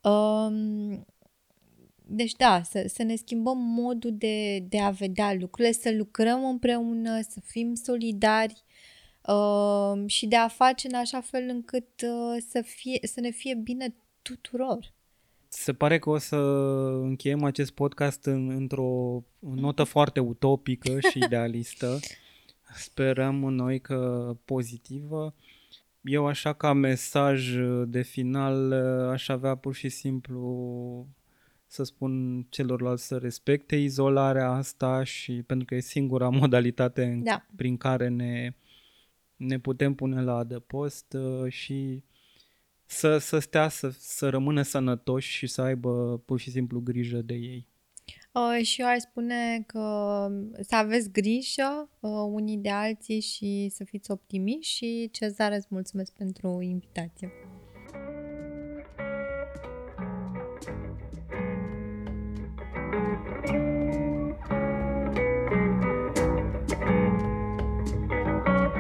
Um, 0.03 1.07
deci 2.12 2.33
da, 2.33 2.62
să, 2.62 2.85
să 2.89 3.03
ne 3.03 3.16
schimbăm 3.16 3.59
modul 3.59 4.16
de, 4.16 4.59
de 4.59 4.81
a 4.81 4.91
vedea 4.91 5.35
lucrurile, 5.35 5.73
să 5.73 5.93
lucrăm 5.93 6.45
împreună, 6.45 7.21
să 7.21 7.41
fim 7.45 7.75
solidari 7.75 8.64
uh, 9.27 10.03
și 10.07 10.27
de 10.27 10.37
a 10.37 10.49
face 10.49 10.89
în 10.89 10.95
așa 10.95 11.21
fel 11.21 11.49
încât 11.49 11.89
uh, 12.03 12.43
să, 12.49 12.61
fie, 12.61 12.99
să 13.03 13.21
ne 13.21 13.31
fie 13.31 13.55
bine 13.55 13.95
tuturor. 14.23 14.95
Se 15.63 15.73
pare 15.73 15.99
că 15.99 16.11
o 16.11 16.19
să 16.19 16.37
încheiem 17.03 17.45
acest 17.45 17.71
podcast 17.71 18.25
în, 18.25 18.49
într-o 18.49 19.23
notă 19.39 19.85
foarte 19.85 20.21
utopică 20.21 21.01
și 21.01 21.19
idealistă. 21.27 21.99
Sperăm 22.75 23.35
noi 23.35 23.81
că 23.81 24.33
pozitivă. 24.45 25.35
Eu 26.01 26.27
așa 26.27 26.53
ca 26.53 26.73
mesaj 26.73 27.55
de 27.87 28.03
final 28.03 28.73
aș 29.11 29.29
avea 29.29 29.55
pur 29.55 29.75
și 29.75 29.89
simplu 29.89 31.07
să 31.67 31.83
spun 31.83 32.43
celorlalți 32.49 33.07
să 33.07 33.17
respecte 33.17 33.77
izolarea 33.77 34.51
asta 34.51 35.05
și 35.05 35.43
pentru 35.43 35.67
că 35.67 35.75
e 35.75 35.81
singura 35.81 36.29
modalitate 36.43 37.05
în, 37.05 37.23
Da. 37.23 37.47
prin 37.57 37.77
care 37.77 38.09
ne, 38.09 38.55
ne 39.37 39.59
putem 39.59 39.95
pune 39.95 40.23
la 40.23 40.37
adăpost 40.37 41.13
uh, 41.13 41.53
și 41.53 42.03
să, 42.91 43.18
să 43.18 43.38
stea, 43.38 43.68
să, 43.68 43.91
să 43.99 44.28
rămână 44.28 44.62
sănătoși 44.62 45.30
și 45.30 45.47
să 45.47 45.61
aibă 45.61 46.22
pur 46.24 46.41
și 46.41 46.51
simplu 46.51 46.80
grijă 46.80 47.16
de 47.16 47.34
ei. 47.34 47.66
Uh, 48.32 48.64
și 48.64 48.80
eu 48.80 48.86
aș 48.86 48.99
spune 48.99 49.62
că 49.66 50.26
să 50.61 50.76
aveți 50.76 51.11
grijă 51.11 51.91
uh, 52.01 52.11
unii 52.11 52.57
de 52.57 52.70
alții 52.70 53.20
și 53.20 53.68
să 53.74 53.84
fiți 53.84 54.11
optimiști 54.11 54.74
și 54.74 55.09
Cezar 55.12 55.53
îți 55.53 55.66
mulțumesc 55.70 56.12
pentru 56.12 56.61
invitație. 56.61 57.32